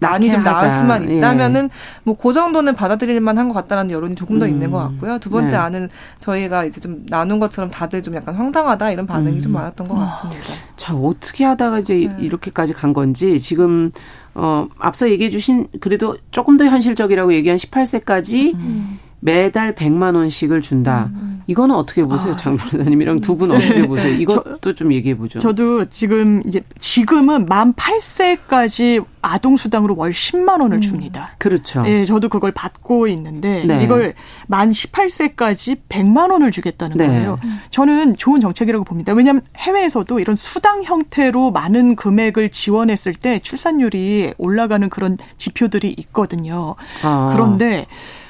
많이 0.00 0.30
좀 0.30 0.42
나을 0.42 0.70
수만 0.70 1.08
예. 1.08 1.16
있다면은 1.16 1.64
예. 1.64 1.68
뭐 2.04 2.14
뭐그 2.14 2.32
정도는 2.32 2.74
받아들일 2.74 3.20
만한 3.20 3.48
것 3.48 3.54
같다라는 3.54 3.90
여론이 3.90 4.14
조금 4.16 4.38
더 4.38 4.46
음. 4.46 4.50
있는 4.50 4.70
것 4.70 4.78
같고요. 4.78 5.18
두 5.18 5.30
번째 5.30 5.52
네. 5.52 5.56
안은 5.56 5.88
저희가 6.18 6.64
이제 6.64 6.80
좀 6.80 7.04
나눈 7.08 7.38
것처럼 7.38 7.70
다들 7.70 8.02
좀 8.02 8.14
약간 8.16 8.34
황당하다 8.34 8.90
이런 8.90 9.06
반응이 9.06 9.36
음. 9.36 9.40
좀 9.40 9.52
많았던 9.52 9.86
것 9.86 9.94
같습니다. 9.94 10.40
자 10.76 10.88
자, 10.88 10.94
어떻게 10.94 11.44
하다가 11.44 11.80
이제 11.80 11.94
네. 11.94 12.16
이렇게까지 12.18 12.72
간 12.72 12.92
건지 12.92 13.38
지금 13.38 13.92
어 14.34 14.68
앞서 14.78 15.10
얘기해 15.10 15.30
주신 15.30 15.68
그래도 15.80 16.16
조금 16.30 16.56
더 16.56 16.64
현실적이라고 16.64 17.34
얘기한 17.34 17.56
18세까지 17.58 18.54
음. 18.54 18.98
매달 19.20 19.74
100만 19.74 20.14
원씩을 20.14 20.60
준다. 20.62 21.10
음. 21.12 21.18
음. 21.20 21.42
이거는 21.48 21.74
어떻게 21.74 22.04
보세요? 22.04 22.34
아. 22.34 22.36
장 22.36 22.56
변호사님이랑 22.58 23.20
두 23.20 23.36
분 23.38 23.50
어떻게 23.50 23.80
네. 23.80 23.86
보세요? 23.88 24.14
이것도 24.14 24.58
저, 24.60 24.74
좀 24.74 24.92
얘기해 24.92 25.16
보죠. 25.16 25.38
저도 25.38 25.86
지금 25.86 26.42
이제 26.46 26.60
지금은 26.78 27.46
만 27.46 27.72
8세까지 27.72 29.04
아동 29.22 29.56
수당으로 29.56 29.94
월 29.96 30.10
10만 30.10 30.60
원을 30.60 30.78
음. 30.78 30.80
줍니다. 30.80 31.32
그렇죠. 31.38 31.82
예, 31.86 32.04
저도 32.04 32.28
그걸 32.28 32.52
받고 32.52 33.08
있는데 33.08 33.64
네. 33.66 33.82
이걸 33.82 34.14
만 34.46 34.70
18세까지 34.70 35.78
100만 35.88 36.30
원을 36.30 36.50
주겠다는 36.50 36.96
네. 36.96 37.06
거예요. 37.06 37.38
저는 37.70 38.16
좋은 38.16 38.40
정책이라고 38.40 38.84
봅니다. 38.84 39.12
왜냐하면 39.14 39.42
해외에서도 39.56 40.20
이런 40.20 40.36
수당 40.36 40.82
형태로 40.82 41.50
많은 41.50 41.96
금액을 41.96 42.50
지원했을 42.50 43.14
때 43.14 43.38
출산율이 43.38 44.34
올라가는 44.38 44.88
그런 44.90 45.16
지표들이 45.38 45.94
있거든요. 45.98 46.74
아. 47.02 47.30
그런데 47.32 47.86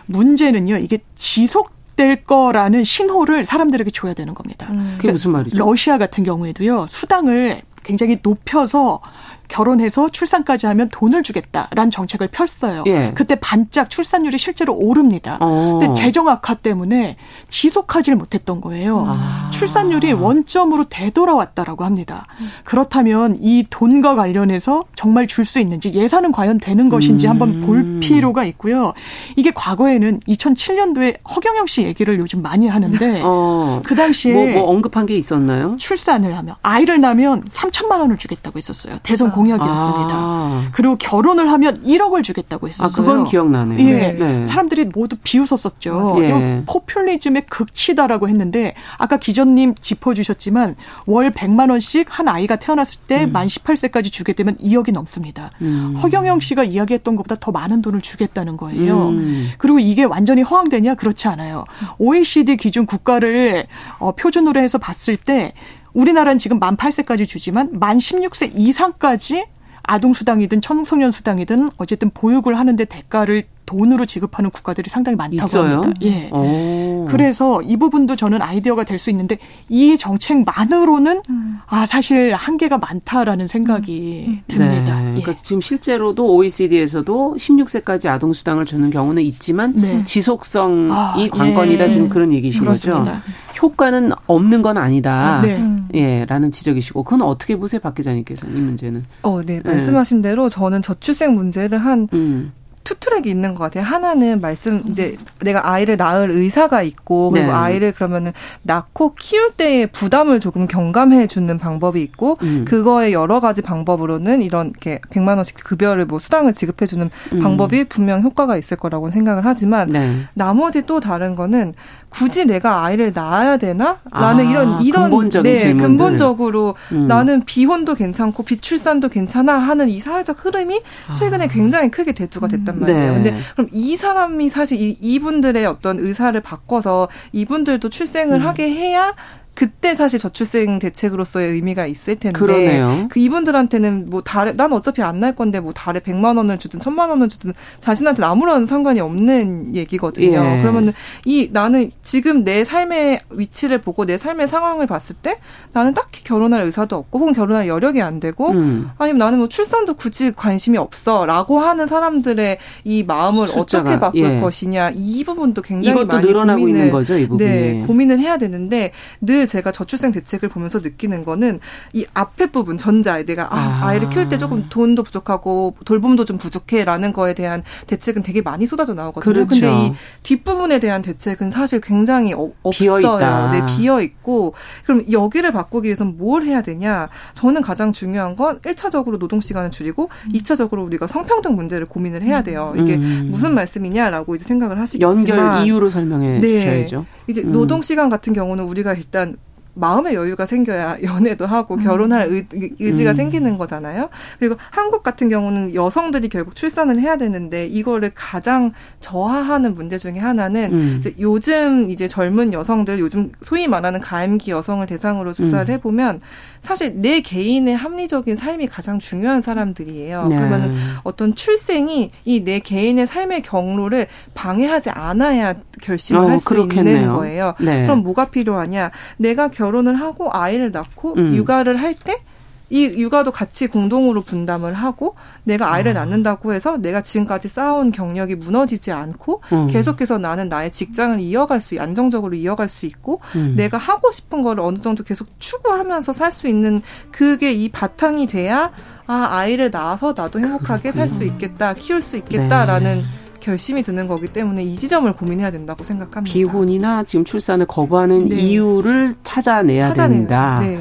문제는요. 0.09 0.77
이게 0.79 0.99
지속 1.17 1.73
될 1.97 2.25
거라는 2.25 2.85
신호를 2.85 3.45
사람들에게 3.45 3.91
줘야 3.91 4.15
되는 4.15 4.35
겁니다. 4.35 4.69
음. 4.71 4.95
그게 4.99 5.11
무슨 5.13 5.33
말이죠? 5.33 5.57
러시아 5.57 5.99
같은 5.99 6.23
경우에도요. 6.25 6.87
수당을 6.89 7.63
굉장히 7.83 8.19
높여서 8.23 9.01
결혼해서 9.49 10.09
출산까지 10.11 10.67
하면 10.67 10.89
돈을 10.91 11.23
주겠다라는 11.23 11.91
정책을 11.91 12.29
폈어요. 12.29 12.85
예. 12.87 13.13
그때 13.15 13.35
반짝 13.35 13.91
출산율이 13.91 14.39
실제로 14.39 14.75
오릅니다. 14.75 15.39
어. 15.41 15.79
근데 15.81 15.93
재정 15.95 16.29
악화 16.29 16.55
때문에 16.55 17.17
지속하지를 17.49 18.17
못했던 18.17 18.61
거예요. 18.61 19.05
아. 19.09 19.51
출산율이 19.53 20.13
원점으로 20.13 20.85
되돌아왔다라고 20.85 21.85
합니다. 21.85 22.27
그렇다면 22.65 23.37
이 23.41 23.65
돈과 23.69 24.15
관련해서 24.15 24.85
정말 24.95 25.27
줄 25.27 25.49
수 25.49 25.59
있는지 25.61 25.95
예산은 25.95 26.31
과연 26.31 26.59
되는 26.59 26.91
것인지 26.91 27.27
음. 27.27 27.31
한번 27.31 27.61
볼 27.63 28.01
필요가 28.01 28.45
있고요. 28.45 28.93
이게 29.35 29.51
과거에는 29.51 30.21
2007년도에 30.29 31.27
허경영 31.27 31.67
씨 31.67 31.85
얘기를 31.85 32.19
요즘 32.19 32.43
많이 32.43 32.69
하는데 32.69 33.23
어. 33.25 33.81
그 33.83 33.95
당시에 33.95 34.35
뭐, 34.35 34.47
뭐 34.61 34.71
언급한 34.71 35.07
게 35.07 35.17
있었나요? 35.17 35.75
출산을 35.79 36.37
하면 36.37 36.57
아이를 36.63 37.01
낳으면 37.01 37.45
3천만 37.45 38.01
원을 38.01 38.19
주겠다고 38.19 38.59
했었어요. 38.59 38.97
대선 39.03 39.31
공약이었습니다. 39.39 40.15
아. 40.15 40.69
그리고 40.73 40.97
결혼을 40.97 41.51
하면 41.53 41.83
1억을 41.85 42.25
주겠다고 42.25 42.69
했었어요. 42.69 43.05
아, 43.05 43.07
그건 43.07 43.25
기억나네요. 43.25 43.79
예. 43.89 44.13
네. 44.13 44.47
사람들이 44.47 44.87
모두 44.95 45.17
비웃었었죠. 45.23 46.17
예. 46.21 46.63
포퓰리즘의 46.67 47.47
극치다라고 47.47 48.29
했는데 48.29 48.75
아까 48.99 49.17
기자님 49.17 49.75
짚어주셨지만 49.75 50.77
월 51.07 51.31
100만 51.31 51.71
원씩 51.71 52.07
한 52.11 52.29
아이가 52.29 52.57
태어났을 52.57 53.01
때만 53.07 53.45
음. 53.45 53.47
18세까지 53.47 54.11
주게 54.11 54.33
되면 54.33 54.57
2억이 54.57 54.93
넘습니다. 54.93 55.51
음. 55.63 55.97
허경영 56.03 56.41
씨가 56.41 56.65
이야기했던 56.65 57.17
것보다 57.17 57.37
더 57.37 57.53
많은 57.53 57.83
돈을 57.83 58.01
주겠다는 58.01 58.57
거예요. 58.57 59.09
음. 59.09 59.51
그리고 59.59 59.79
이게 59.79 60.05
완전히 60.05 60.43
허황되냐? 60.43 60.97
그렇지 60.97 61.29
않아요. 61.29 61.65
OECD 61.99 62.57
기준 62.57 62.87
국가를 62.87 63.67
어, 63.99 64.13
표준으로 64.13 64.61
해서 64.61 64.79
봤을 64.79 65.17
때 65.17 65.53
우리나라는 65.99 66.39
지금 66.39 66.61
만 66.61 66.77
8세까지 66.77 67.27
주지만 67.27 67.71
만 67.73 67.99
16세 67.99 68.53
이상까지 68.55 69.47
아동 69.83 70.13
수당이든 70.13 70.61
청소년 70.61 71.11
수당이든 71.11 71.71
어쨌든 71.77 72.11
보육을 72.11 72.57
하는데 72.57 72.85
대가를 72.85 73.45
돈으로 73.69 74.07
지급하는 74.07 74.51
국가들이 74.51 74.89
상당히 74.89 75.15
많다고 75.17 75.47
있어요? 75.47 75.81
합니다. 75.83 76.01
예. 76.03 76.31
오. 76.33 77.07
그래서 77.09 77.61
이 77.63 77.77
부분도 77.77 78.17
저는 78.17 78.41
아이디어가 78.43 78.85
될 78.85 78.99
수 78.99 79.11
있는데 79.11 79.39
이 79.69 79.97
정책만으로는 79.97 81.21
음. 81.31 81.59
아 81.67 81.87
사실 81.87 82.35
한계가 82.35 82.79
많다라는 82.79 83.47
생각이 83.47 84.25
음. 84.27 84.33
음. 84.33 84.43
듭니다. 84.49 84.99
네. 85.01 85.05
그러니까 85.11 85.33
예. 85.33 85.37
지금 85.43 85.61
실제로도 85.61 86.35
OECD에서도 86.35 87.37
16세까지 87.39 88.07
아동 88.09 88.33
수당을 88.33 88.65
주는 88.65 88.91
경우는 88.91 89.23
있지만 89.23 89.73
네. 89.77 90.03
지속성이 90.03 90.91
아, 90.91 91.15
관건이다 91.31 91.85
예. 91.85 91.91
지금 91.91 92.09
그런 92.09 92.33
얘기신 92.33 92.63
그렇습니다. 92.63 93.05
거죠. 93.05 93.21
효과는 93.63 94.11
없는 94.27 94.63
건 94.63 94.79
아니다. 94.79 95.39
아, 95.39 95.41
네. 95.43 95.65
예, 95.95 96.25
라는 96.29 96.51
지적이시고 96.53 97.03
그건 97.05 97.23
어떻게 97.23 97.57
보세요, 97.57 97.81
박 97.81 97.95
기자님께서 97.95 98.47
이 98.49 98.53
문제는? 98.53 99.05
어, 99.23 99.43
네. 99.43 99.61
말씀하신 99.65 100.23
대로 100.23 100.49
저는 100.49 100.83
저출생 100.83 101.35
문제를 101.35 101.79
한 101.79 102.09
음. 102.13 102.53
two 102.89 102.95
track이 102.95 103.29
있는 103.29 103.53
것 103.53 103.65
같아요. 103.65 103.85
하나는 103.85 104.41
말씀 104.41 104.83
이제 104.87 105.19
내가 105.43 105.71
아이를 105.71 105.99
낳을 105.99 106.31
의사가 106.31 106.83
있고 106.83 107.31
그리고 107.31 107.49
네. 107.49 107.53
아이를 107.53 107.93
그러면은 107.93 108.33
낳고 108.63 109.15
키울 109.15 109.51
때의 109.53 109.89
부담을 109.89 110.41
조금 110.41 110.67
경감해 110.67 111.27
주는 111.27 111.59
방법이 111.59 112.01
있고 112.01 112.39
음. 112.41 112.65
그거의 112.67 113.13
여러 113.13 113.41
가지 113.41 113.61
방법으로는 113.61 114.41
이런 114.41 114.69
이렇게 114.69 115.01
100만 115.11 115.37
원씩 115.37 115.57
급여를 115.57 116.07
뭐 116.07 116.19
수당을 116.19 116.55
지급해 116.55 116.87
주는 116.87 117.11
음. 117.35 117.43
방법이 117.43 117.85
분명 117.85 118.23
효과가 118.23 118.57
있을 118.57 118.79
거라고 118.79 119.11
생각을 119.11 119.45
하지만 119.45 119.89
네. 119.89 120.23
나머지 120.35 120.87
또 120.87 120.99
다른 120.99 121.35
거는 121.35 121.75
굳이 122.09 122.45
내가 122.45 122.85
아이를 122.85 123.13
낳아야 123.15 123.57
되나? 123.57 123.99
라는 124.11 124.47
아, 124.47 124.51
이런 124.51 124.83
이런 124.83 125.03
근본적인 125.05 125.53
네, 125.53 125.59
질문들. 125.59 125.87
근본적으로 125.87 126.75
음. 126.93 127.07
나는 127.07 127.45
비혼도 127.45 127.95
괜찮고 127.95 128.43
비출산도 128.43 129.09
괜찮아 129.09 129.55
하는 129.55 129.89
이 129.89 130.01
사회적 130.01 130.45
흐름이 130.45 130.81
최근에 131.17 131.45
아. 131.45 131.49
굉장히 131.49 131.91
크게 131.91 132.13
대두가 132.13 132.49
됐단 132.49 132.77
음. 132.77 132.81
말이에요. 132.81 133.13
네. 133.13 133.15
근데 133.15 133.37
그럼 133.55 133.69
이 133.73 133.97
사람이 133.97 134.49
사실 134.49 134.81
이, 134.81 134.97
이분들의 135.01 135.65
어떤 135.67 135.99
의사를 135.99 136.39
바꿔서 136.41 137.09
이분들도 137.33 137.89
출생을 137.89 138.41
음. 138.41 138.47
하게 138.47 138.71
해야 138.71 139.15
그때 139.59 139.97
사실 139.97 140.21
저출생 140.21 140.79
대책으로서의 140.79 141.49
의미가 141.55 141.87
있을 141.87 142.15
텐데 142.15 142.39
그러네요. 142.39 143.09
그 143.11 143.19
이분들한테는 143.19 144.09
뭐 144.09 144.23
달에 144.23 144.53
난 144.53 144.73
어차피 144.73 145.03
안 145.03 145.19
날 145.19 145.35
건데 145.35 145.59
뭐 145.59 145.73
달에 145.73 145.99
100만 145.99 146.37
원을 146.37 146.59
주든 146.59 146.79
1000만 146.79 147.09
원을 147.09 147.29
주든 147.29 147.53
자신한테 147.81 148.23
아무런 148.23 148.67
상관이 148.67 149.01
없는 149.01 149.75
얘기거든요. 149.75 150.57
예. 150.59 150.61
그러면은 150.61 150.93
이 151.25 151.51
나는 151.53 151.91
지금 152.05 152.45
내 152.45 152.63
삶의 152.65 153.19
위치를 153.31 153.81
보고 153.81 154.07
내 154.07 154.17
삶의 154.17 154.47
상황을 154.47 154.87
봤을 154.87 155.17
때 155.21 155.35
나는 155.73 155.93
딱히 155.93 156.23
결혼할 156.23 156.63
의사도 156.63 156.95
없고 156.95 157.19
혹은 157.19 157.33
결혼할 157.33 157.67
여력이 157.67 158.01
안 158.01 158.21
되고 158.21 158.51
음. 158.51 158.91
아니면 158.97 159.19
나는 159.19 159.39
뭐 159.39 159.49
출산도 159.49 159.95
굳이 159.95 160.31
관심이 160.31 160.79
없어라고 160.79 161.59
하는 161.59 161.89
사람들의 161.89 162.59
이 162.85 163.03
마음을 163.03 163.49
숫자가, 163.49 163.83
어떻게 163.83 163.99
바꿀 163.99 164.21
예. 164.21 164.41
것이냐 164.41 164.93
이 164.95 165.25
부분도 165.25 165.63
굉장히 165.63 165.97
이것도 165.97 166.17
많이 166.17 166.27
늘어나고 166.29 166.61
고민을, 166.61 166.79
있는 166.81 166.93
거죠, 166.93 167.19
이 167.19 167.27
부분이. 167.27 167.51
네, 167.51 167.85
고민을 167.89 168.21
해야 168.21 168.37
되는데 168.37 168.93
늘 169.21 169.48
제가 169.49 169.73
저출생 169.73 170.13
대책을 170.13 170.49
보면서 170.49 170.79
느끼는 170.79 171.25
거는 171.25 171.59
이 171.93 172.07
앞에 172.15 172.53
부분 172.53 172.77
전자에 172.77 173.25
내가 173.25 173.49
아, 173.51 173.81
아. 173.83 173.95
이를 173.95 174.09
키울 174.09 174.29
때 174.29 174.39
조금 174.39 174.67
돈도 174.69 175.03
부족하고 175.03 175.75
돌봄도 175.85 176.25
좀 176.25 176.39
부족해라는 176.39 177.13
거에 177.13 177.35
대한 177.35 177.63
대책은 177.87 178.23
되게 178.23 178.43
많이 178.43 178.67
쏟아져 178.67 178.95
나오거든요. 178.95 179.33
그렇죠. 179.33 179.49
근데 179.49 179.87
이 179.87 179.93
뒷부분에 180.23 180.79
대한 180.79 181.03
대책은 181.03 181.51
사실 181.51 181.81
굉장히 181.81 182.33
어, 182.35 182.53
없어요. 182.63 182.99
비어 182.99 183.51
네, 183.51 183.63
비어 183.67 184.01
있고 184.01 184.55
그럼 184.85 185.05
여기를 185.11 185.53
바꾸기 185.53 185.87
위해서는 185.87 186.17
뭘 186.19 186.45
해야 186.45 186.63
되냐? 186.63 187.09
저는 187.35 187.63
가장 187.63 187.93
중요한 187.93 188.37
건 188.37 188.61
1차적으로 188.61 189.19
노동 189.19 189.41
시간을 189.41 189.71
줄이고 189.71 190.11
음. 190.27 190.33
2차적으로 190.33 190.85
우리가 190.87 191.07
성평등 191.07 191.57
문제를 191.57 191.87
고민을 191.87 192.23
해야 192.23 192.43
돼요. 192.43 192.75
이게 192.77 192.97
음. 192.97 193.29
무슨 193.31 193.55
말씀이냐라고 193.55 194.35
이제 194.35 194.45
생각을 194.45 194.79
하시겠지만 194.79 195.29
연결 195.29 195.65
이유로 195.65 195.89
설명해 195.89 196.39
네. 196.41 196.49
주셔야죠. 196.49 197.07
이제 197.29 197.43
음. 197.43 197.53
노동 197.53 197.83
시간 197.83 198.09
같은 198.09 198.33
경우는 198.33 198.65
우리가 198.65 198.95
일단 198.95 199.37
마음의 199.79 200.15
여유가 200.15 200.45
생겨야 200.45 200.99
연애도 201.05 201.47
하고 201.47 201.75
음. 201.75 201.79
결혼할 201.79 202.29
의, 202.29 202.47
의지가 202.79 203.11
음. 203.11 203.15
생기는 203.15 203.57
거잖아요. 203.57 204.09
그리고 204.39 204.57
한국 204.71 205.03
같은 205.03 205.29
경우는 205.29 205.75
여성들이 205.75 206.29
결국 206.29 206.57
출산을 206.57 207.01
해야 207.01 207.17
되는데 207.17 207.67
이거를 207.67 208.11
가장 208.15 208.73
저하하는 209.01 209.75
문제 209.75 209.97
중에 209.97 210.19
하나는 210.19 210.73
음. 210.73 210.97
이제 210.99 211.15
요즘 211.21 211.91
이제 211.91 212.09
젊은 212.09 212.53
여성들 212.53 212.99
요즘 212.99 213.31
소위 213.41 213.69
말하는 213.69 214.01
가임기 214.01 214.51
여성을 214.51 214.85
대상으로 214.87 215.33
조사를 215.33 215.71
음. 215.71 215.75
해보면 215.75 216.21
사실 216.61 216.95
내 216.97 217.21
개인의 217.21 217.77
합리적인 217.77 218.35
삶이 218.37 218.67
가장 218.67 218.99
중요한 218.99 219.41
사람들이에요. 219.41 220.27
네. 220.27 220.37
그러면 220.37 220.77
어떤 221.05 221.35
출생이 221.35 222.11
이 222.25 222.39
내 222.49 222.61
개인의 222.61 223.07
삶의 223.07 223.43
경로를 223.43 224.07
방해하지 224.33 224.89
않아야 224.91 225.55
결심을 225.83 226.23
어, 226.23 226.29
할수 226.29 226.55
있는 226.57 227.09
거예요. 227.09 227.55
네. 227.61 227.83
그럼 227.83 228.03
뭐가 228.03 228.31
필요하냐? 228.31 228.91
내가 229.19 229.49
결 229.49 229.69
결혼을 229.69 229.97
하고 229.97 230.31
아이를 230.33 230.71
낳고 230.73 231.15
음. 231.15 231.35
육아를 231.35 231.77
할때 231.77 232.23
이 232.71 232.85
육아도 232.85 233.31
같이 233.33 233.67
공동으로 233.67 234.23
분담을 234.23 234.75
하고 234.75 235.15
내가 235.45 235.73
아이를 235.73 235.93
아. 235.93 236.01
낳는다고 236.01 236.53
해서 236.53 236.77
내가 236.77 237.01
지금까지 237.03 237.49
쌓아온 237.49 237.91
경력이 237.91 238.35
무너지지 238.35 238.93
않고 238.93 239.43
음. 239.53 239.67
계속해서 239.69 240.19
나는 240.19 240.49
나의 240.49 240.71
직장을 240.71 241.19
이어갈 241.21 241.61
수 241.61 241.81
안정적으로 241.81 242.35
이어갈 242.35 242.69
수 242.69 242.87
있고 242.87 243.21
음. 243.37 243.55
내가 243.57 243.79
하고 243.79 244.13
싶은 244.13 244.43
거를 244.43 244.63
어느 244.63 244.79
정도 244.79 245.03
계속 245.05 245.29
추구하면서 245.39 246.13
살 246.13 246.29
수 246.33 246.47
있는 246.47 246.83
그게 247.11 247.53
이 247.53 247.69
바탕이 247.71 248.27
돼야 248.27 248.71
아 249.07 249.29
아이를 249.31 249.71
낳아서 249.71 250.13
나도 250.15 250.39
행복하게 250.41 250.93
살 250.93 251.09
수 251.09 251.25
있겠다 251.25 251.73
키울 251.75 252.03
수 252.03 252.17
있겠다라는 252.19 252.97
네. 252.99 253.05
결심이 253.41 253.83
드는 253.83 254.07
거기 254.09 254.29
때문에 254.29 254.63
이 254.63 254.77
지점을 254.77 255.11
고민해야 255.15 255.51
된다고 255.51 255.83
생각합니다. 255.85 256.31
비혼이나 256.35 257.05
지금 257.05 257.25
출산을 257.25 257.65
거부하는 257.67 258.29
네. 258.29 258.37
이유를 258.37 259.17
찾아내야 259.25 259.89
찾아내야죠. 259.89 260.27
된다. 260.29 260.61
네. 260.61 260.79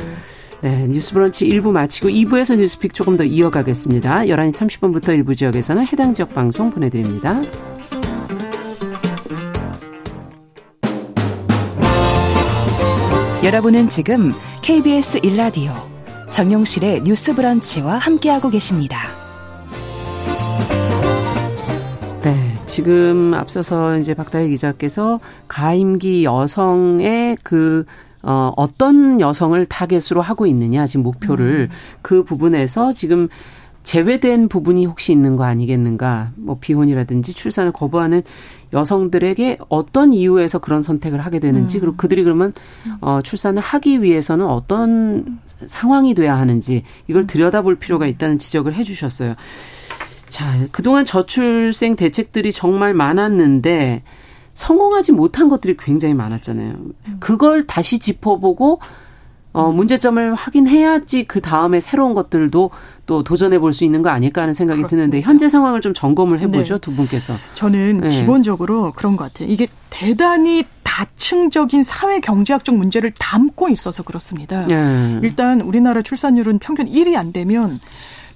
네, 0.62 0.88
뉴스 0.88 1.14
브런치 1.14 1.48
1부 1.48 1.72
마치고 1.72 2.10
2부에서 2.10 2.58
뉴스픽 2.58 2.94
조금 2.94 3.16
더 3.16 3.24
이어가겠습니다. 3.24 4.22
11시 4.22 4.82
30분부터 4.82 5.10
일부 5.10 5.36
지역에서는 5.36 5.86
해당 5.86 6.16
지역 6.16 6.34
방송 6.34 6.72
보내드립니다. 6.72 7.42
여러분은 13.44 13.88
지금 13.88 14.34
KBS 14.64 15.20
1라디오 15.20 15.72
정용실의 16.32 17.04
뉴스 17.04 17.36
브런치와 17.36 18.00
함께하고 18.00 18.50
계십니다. 18.50 19.10
네, 22.24 22.36
지금 22.66 23.36
앞서서 23.36 23.98
이제 24.00 24.16
박다혜 24.16 24.48
기자께서 24.48 25.20
가임기 25.48 26.24
여성의 26.24 27.38
그 27.44 27.86
어, 28.28 28.52
어떤 28.58 29.22
여성을 29.22 29.66
타겟으로 29.68 30.22
하고 30.22 30.46
있느냐, 30.48 30.86
지금 30.86 31.04
목표를. 31.04 31.70
음. 31.72 31.76
그 32.02 32.26
부분에서 32.26 32.92
지금 32.92 33.30
제외된 33.84 34.50
부분이 34.50 34.86
혹시 34.86 35.14
있는 35.14 35.38
거 35.38 35.46
아니겠는가. 35.46 36.32
뭐 36.36 36.58
비혼이라든지 36.60 37.34
출산을 37.34 37.72
거부하는 37.72 38.24
여성들에게 38.74 39.60
어떤 39.70 40.12
이유에서 40.12 40.60
그런 40.60 40.82
선택을 40.82 41.22
하게 41.22 41.40
되는지, 41.40 41.78
음. 41.78 41.80
그리고 41.80 41.96
그들이 41.96 42.26
그러면 42.26 42.52
어, 43.00 43.22
출산을 43.24 43.62
하기 43.62 44.04
위해서는 44.04 44.46
어떤 44.46 45.40
상황이 45.66 46.14
돼야 46.14 46.38
하는지, 46.38 46.84
이걸 47.08 47.28
들여다볼 47.28 47.76
필요가 47.76 48.08
있다는 48.08 48.40
지적을 48.40 48.74
해 48.74 48.84
주셨어요. 48.84 49.36
자, 50.28 50.68
그동안 50.74 51.06
저출생 51.06 51.96
대책들이 51.96 52.52
정말 52.52 52.94
많았는데, 52.94 54.04
성공하지 54.58 55.12
못한 55.12 55.50
것들이 55.50 55.78
굉장히 55.78 56.16
많았잖아요. 56.16 56.74
그걸 57.20 57.68
다시 57.68 58.00
짚어보고 58.00 58.80
어, 59.54 59.72
문제점을 59.72 60.34
확인해야지 60.34 61.26
그 61.26 61.42
다음에 61.42 61.80
새로운 61.80 62.16
것들도 62.16 62.72
또 63.06 63.24
도전해 63.24 63.60
볼 63.60 63.72
수 63.72 63.84
있는 63.86 64.02
거 64.02 64.10
아닐까 64.10 64.42
하는 64.42 64.54
생각이 64.56 64.80
그렇습니다. 64.82 65.10
드는데 65.10 65.22
현재 65.22 65.48
상황을 65.48 65.82
좀 65.82 65.94
점검을 65.94 66.40
해보죠 66.42 66.76
네. 66.76 66.82
두 66.82 66.92
분께서. 66.96 67.36
저는 67.54 68.02
네. 68.02 68.08
기본적으로 68.08 68.94
그런 68.96 69.16
것 69.16 69.26
같아요. 69.26 69.48
이게 69.52 69.68
대단히 69.92 70.64
다층적인 70.82 71.84
사회 71.84 72.20
경제학적 72.20 72.76
문제를 72.76 73.12
담고 73.20 73.70
있어서 73.70 74.02
그렇습니다. 74.02 74.66
네. 74.66 75.20
일단 75.22 75.62
우리나라 75.62 76.02
출산율은 76.02 76.58
평균 76.60 76.88
1이 76.88 77.16
안 77.16 77.32
되면 77.32 77.80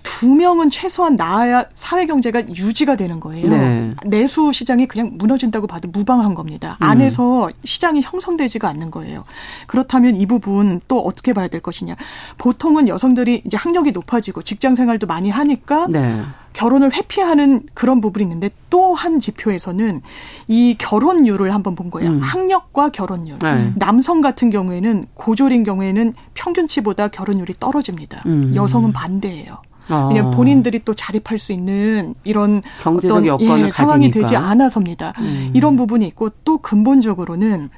두 0.04 0.34
명은 0.36 0.70
최소한 0.70 1.16
나아야 1.16 1.66
사회 1.74 2.06
경제가 2.06 2.48
유지가 2.50 2.96
되는 2.96 3.20
거예요. 3.20 3.50
네. 3.50 3.92
내수 4.06 4.52
시장이 4.52 4.88
그냥 4.88 5.12
무너진다고 5.14 5.68
봐도 5.68 5.90
무방한 5.92 6.36
겁니다. 6.36 6.78
음. 6.82 6.86
안에서 6.86 7.50
시장이 7.64 8.02
형성되지가 8.02 8.68
않는 8.70 8.92
거예요. 8.92 9.24
그렇다면 9.68 10.16
이 10.16 10.26
부분 10.26 10.80
또 10.88 11.00
어떻게 11.00 11.34
봐야 11.34 11.48
될 11.48 11.62
것이냐? 11.62 11.96
보통은 12.38 12.88
여성들이 12.88 13.44
이제 13.46 13.58
학력이 13.58 13.92
높아지고 13.92 14.44
직장 14.44 14.76
생활도 14.76 15.08
많이 15.08 15.30
하니까 15.30 15.88
네. 15.90 16.22
결혼을 16.54 16.94
회피하는 16.94 17.64
그런 17.74 18.02
부분이 18.02 18.24
있는데 18.26 18.50
또 18.70 18.92
한 18.94 19.20
지표에서는 19.20 20.02
이 20.48 20.76
결혼율을 20.78 21.54
한번 21.54 21.76
본 21.76 21.90
거예요. 21.90 22.12
음. 22.12 22.20
학력과 22.22 22.90
결혼율. 22.90 23.40
네. 23.40 23.72
남성 23.76 24.22
같은 24.22 24.50
경우에는 24.50 25.08
고졸인 25.16 25.64
경우에는 25.64 26.14
평균치보다 26.34 27.08
결혼율이 27.08 27.56
떨어집니다. 27.60 28.24
음. 28.26 28.54
여성은 28.56 28.92
반대예요. 28.94 29.62
왜냐하면 30.10 30.34
아. 30.34 30.36
본인들이 30.36 30.82
또 30.86 30.93
자립할 30.93 31.38
수 31.38 31.54
있는 31.54 32.15
이런 32.23 32.62
어떤 32.84 33.65
예, 33.65 33.71
상황이 33.71 34.12
되지 34.12 34.36
않아서입니다. 34.36 35.13
음. 35.19 35.51
이런 35.54 35.75
부분이 35.75 36.06
있고 36.08 36.30
또 36.43 36.58
근본적으로는 36.60 37.69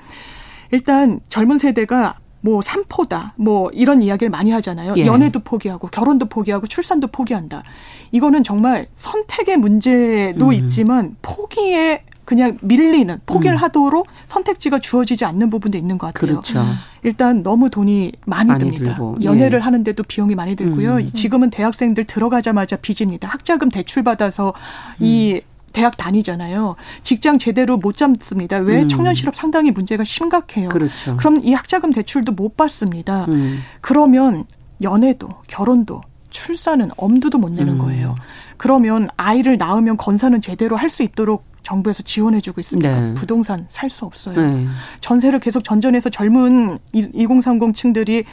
일단 0.71 1.19
젊은 1.29 1.57
세대가 1.57 2.15
뭐 2.41 2.61
삼포다 2.61 3.33
뭐 3.37 3.69
이런 3.73 4.01
이야기를 4.01 4.29
많이 4.29 4.51
하잖아요. 4.51 4.95
예. 4.97 5.05
연애도 5.05 5.39
포기하고 5.39 5.87
결혼도 5.87 6.25
포기하고 6.25 6.67
출산도 6.67 7.07
포기한다. 7.07 7.63
이거는 8.11 8.43
정말 8.43 8.87
선택의 8.95 9.57
문제도 9.57 10.45
음. 10.45 10.53
있지만 10.53 11.15
포기의 11.21 12.03
그냥 12.25 12.57
밀리는 12.61 13.19
포기를 13.25 13.55
음. 13.57 13.61
하도록 13.61 14.07
선택지가 14.27 14.79
주어지지 14.79 15.25
않는 15.25 15.49
부분도 15.49 15.77
있는 15.77 15.97
것 15.97 16.13
같아요. 16.13 16.31
그렇죠. 16.41 16.63
일단 17.03 17.43
너무 17.43 17.69
돈이 17.69 18.13
많이, 18.25 18.47
많이 18.47 18.59
듭니다. 18.59 18.95
들고. 18.95 19.17
연애를 19.23 19.59
예. 19.59 19.63
하는데도 19.63 20.03
비용이 20.03 20.35
많이 20.35 20.55
들고요. 20.55 20.95
음. 20.95 21.05
지금은 21.05 21.49
대학생들 21.49 22.05
들어가자마자 22.05 22.77
빚입니다. 22.77 23.27
학자금 23.27 23.69
대출 23.69 24.03
받아서 24.03 24.53
음. 24.99 25.05
이 25.05 25.41
대학 25.73 25.97
다니잖아요. 25.97 26.75
직장 27.01 27.39
제대로 27.39 27.77
못 27.77 27.97
잡습니다. 27.97 28.57
왜? 28.57 28.83
음. 28.83 28.87
청년 28.87 29.15
실업 29.15 29.35
상당히 29.35 29.71
문제가 29.71 30.03
심각해요. 30.03 30.69
그렇죠. 30.69 31.17
그럼 31.17 31.41
이 31.43 31.53
학자금 31.53 31.91
대출도 31.91 32.33
못 32.33 32.55
받습니다. 32.55 33.25
음. 33.29 33.59
그러면 33.81 34.45
연애도 34.81 35.29
결혼도 35.47 36.01
출산은 36.29 36.91
엄두도 36.97 37.37
못 37.37 37.51
내는 37.51 37.73
음. 37.73 37.77
거예요. 37.79 38.15
그러면 38.57 39.09
아이를 39.17 39.57
낳으면 39.57 39.97
건사는 39.97 40.39
제대로 40.41 40.77
할 40.77 40.89
수 40.89 41.03
있도록 41.03 41.43
정부에서 41.63 42.03
지원해주고 42.03 42.59
있습니다. 42.59 43.01
네. 43.01 43.13
부동산 43.15 43.65
살 43.69 43.89
수 43.89 44.05
없어요. 44.05 44.39
네. 44.41 44.67
전세를 45.01 45.39
계속 45.39 45.63
전전해서 45.63 46.09
젊은 46.09 46.79
2030층들이 46.93 48.25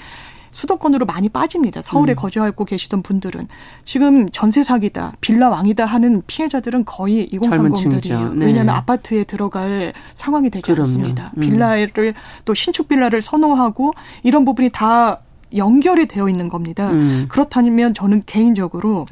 수도권으로 0.53 1.07
많이 1.07 1.29
빠집니다. 1.29 1.81
서울에 1.81 2.15
음. 2.15 2.17
거주하고 2.17 2.65
계시던 2.65 3.03
분들은 3.03 3.47
지금 3.85 4.29
전세 4.31 4.63
사기다, 4.65 5.13
빌라 5.21 5.49
왕이다 5.49 5.85
하는 5.87 6.23
피해자들은 6.27 6.85
거의 6.87 7.29
2030들이에요. 7.29 8.35
네. 8.35 8.47
왜냐하면 8.47 8.75
아파트에 8.75 9.25
들어갈 9.25 9.93
상황이 10.15 10.51
되지 10.51 10.65
그럼요. 10.73 10.81
않습니다. 10.81 11.33
음. 11.37 11.41
빌라를 11.41 12.15
또 12.45 12.55
신축 12.55 12.89
빌라를 12.89 13.23
선호하고 13.23 13.93
이런 14.25 14.45
부분이 14.45 14.71
다 14.71 15.21
연결이 15.55 16.07
되어 16.07 16.29
있는 16.29 16.49
겁니다. 16.49 16.91
음. 16.91 17.27
그렇다면 17.29 17.95
저는 17.95 18.23
개인적으로 18.27 19.07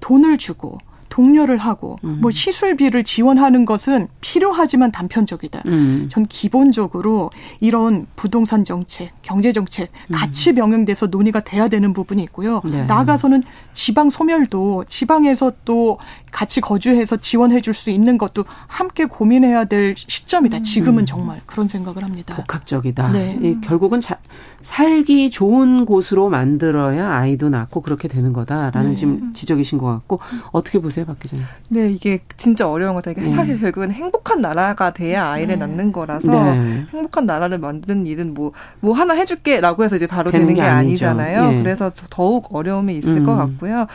돈을 0.00 0.38
주고 0.38 0.78
독려를 1.18 1.58
하고 1.58 1.98
음. 2.04 2.18
뭐 2.20 2.30
시술비를 2.30 3.02
지원하는 3.02 3.64
것은 3.64 4.06
필요하지만 4.20 4.92
단편적이다. 4.92 5.62
음. 5.66 6.08
전 6.08 6.24
기본적으로 6.24 7.30
이런 7.58 8.06
부동산 8.14 8.64
정책, 8.64 9.10
경제 9.22 9.50
정책 9.50 9.90
음. 10.10 10.14
같이 10.14 10.54
병행돼서 10.54 11.06
논의가 11.06 11.40
돼야 11.40 11.66
되는 11.66 11.92
부분이 11.92 12.22
있고요. 12.22 12.62
네. 12.64 12.84
나아가서는 12.84 13.42
지방 13.72 14.10
소멸도 14.10 14.84
지방에서 14.86 15.50
또 15.64 15.98
같이 16.30 16.60
거주해서 16.60 17.16
지원해 17.16 17.60
줄 17.60 17.78
수 17.78 17.90
있는 17.90 18.18
것도 18.18 18.44
함께 18.66 19.04
고민해야 19.04 19.64
될 19.66 19.94
시점이다. 19.96 20.60
지금은 20.60 21.04
음. 21.04 21.06
정말 21.06 21.40
그런 21.46 21.68
생각을 21.68 22.02
합니다. 22.02 22.34
복합적이다. 22.34 23.12
네. 23.12 23.38
이, 23.40 23.60
결국은 23.60 24.00
자, 24.00 24.18
살기 24.62 25.30
좋은 25.30 25.86
곳으로 25.86 26.28
만들어야 26.28 27.14
아이도 27.14 27.48
낳고 27.48 27.80
그렇게 27.80 28.08
되는 28.08 28.32
거다라는 28.32 28.90
네. 28.90 28.96
지금 28.96 29.32
지적이신 29.32 29.78
것 29.78 29.86
같고 29.86 30.18
어떻게 30.50 30.80
보세요, 30.80 31.06
박 31.06 31.18
기자님? 31.20 31.46
네, 31.68 31.90
이게 31.90 32.20
진짜 32.36 32.68
어려운 32.68 32.94
거다. 32.94 33.12
이게 33.12 33.22
네. 33.22 33.30
사실 33.30 33.60
결국은 33.60 33.92
행복한 33.92 34.40
나라가 34.40 34.92
돼야 34.92 35.28
아이를 35.30 35.58
네. 35.58 35.66
낳는 35.66 35.92
거라서 35.92 36.30
네. 36.30 36.86
행복한 36.92 37.26
나라를 37.26 37.58
만드는 37.58 38.06
일은 38.06 38.34
뭐뭐 38.34 38.52
뭐 38.80 38.94
하나 38.94 39.14
해줄게라고 39.14 39.84
해서 39.84 39.96
이제 39.96 40.06
바로 40.06 40.30
되는, 40.30 40.46
되는 40.46 40.54
게, 40.56 40.62
게 40.62 40.66
아니잖아요. 40.66 41.52
예. 41.52 41.62
그래서 41.62 41.92
더욱 42.10 42.48
어려움이 42.52 42.96
있을 42.98 43.18
음. 43.18 43.24
것 43.24 43.36
같고요. 43.36 43.86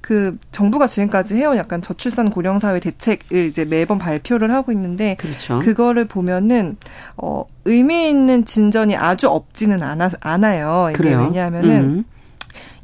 그 0.00 0.36
정부가 0.52 0.86
지금까지 0.86 1.36
해온 1.36 1.56
약간 1.56 1.82
저출산 1.82 2.30
고령 2.30 2.58
사회 2.58 2.80
대책을 2.80 3.44
이제 3.44 3.64
매번 3.64 3.98
발표를 3.98 4.52
하고 4.52 4.72
있는데 4.72 5.16
그렇죠. 5.16 5.58
그거를 5.58 6.06
보면은 6.06 6.76
어 7.16 7.44
의미 7.64 8.08
있는 8.08 8.44
진전이 8.44 8.96
아주 8.96 9.28
없지는 9.28 9.82
않아 9.82 10.10
않아요. 10.20 10.88
이게 10.90 10.96
그래요? 10.96 11.22
왜냐하면은 11.22 11.70
음. 11.84 12.04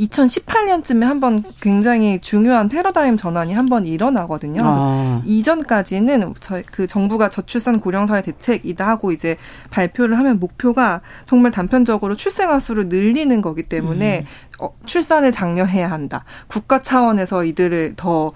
2018년쯤에 0.00 1.04
한번 1.04 1.42
굉장히 1.60 2.18
중요한 2.20 2.68
패러다임 2.68 3.16
전환이 3.16 3.52
한 3.52 3.64
번 3.64 3.86
일어나거든요. 3.86 4.62
아. 4.62 5.22
이전까지는 5.24 6.34
저, 6.40 6.62
그 6.70 6.86
정부가 6.86 7.30
저출산 7.30 7.80
고령사회 7.80 8.20
대책이다 8.22 8.86
하고 8.86 9.10
이제 9.10 9.36
발표를 9.70 10.18
하면 10.18 10.38
목표가 10.38 11.00
정말 11.24 11.50
단편적으로 11.50 12.14
출생아 12.14 12.60
수를 12.60 12.88
늘리는 12.88 13.40
거기 13.40 13.62
때문에 13.62 14.20
음. 14.20 14.64
어, 14.64 14.74
출산을 14.84 15.32
장려해야 15.32 15.90
한다. 15.90 16.24
국가 16.46 16.82
차원에서 16.82 17.44
이들을 17.44 17.94
더 17.96 18.32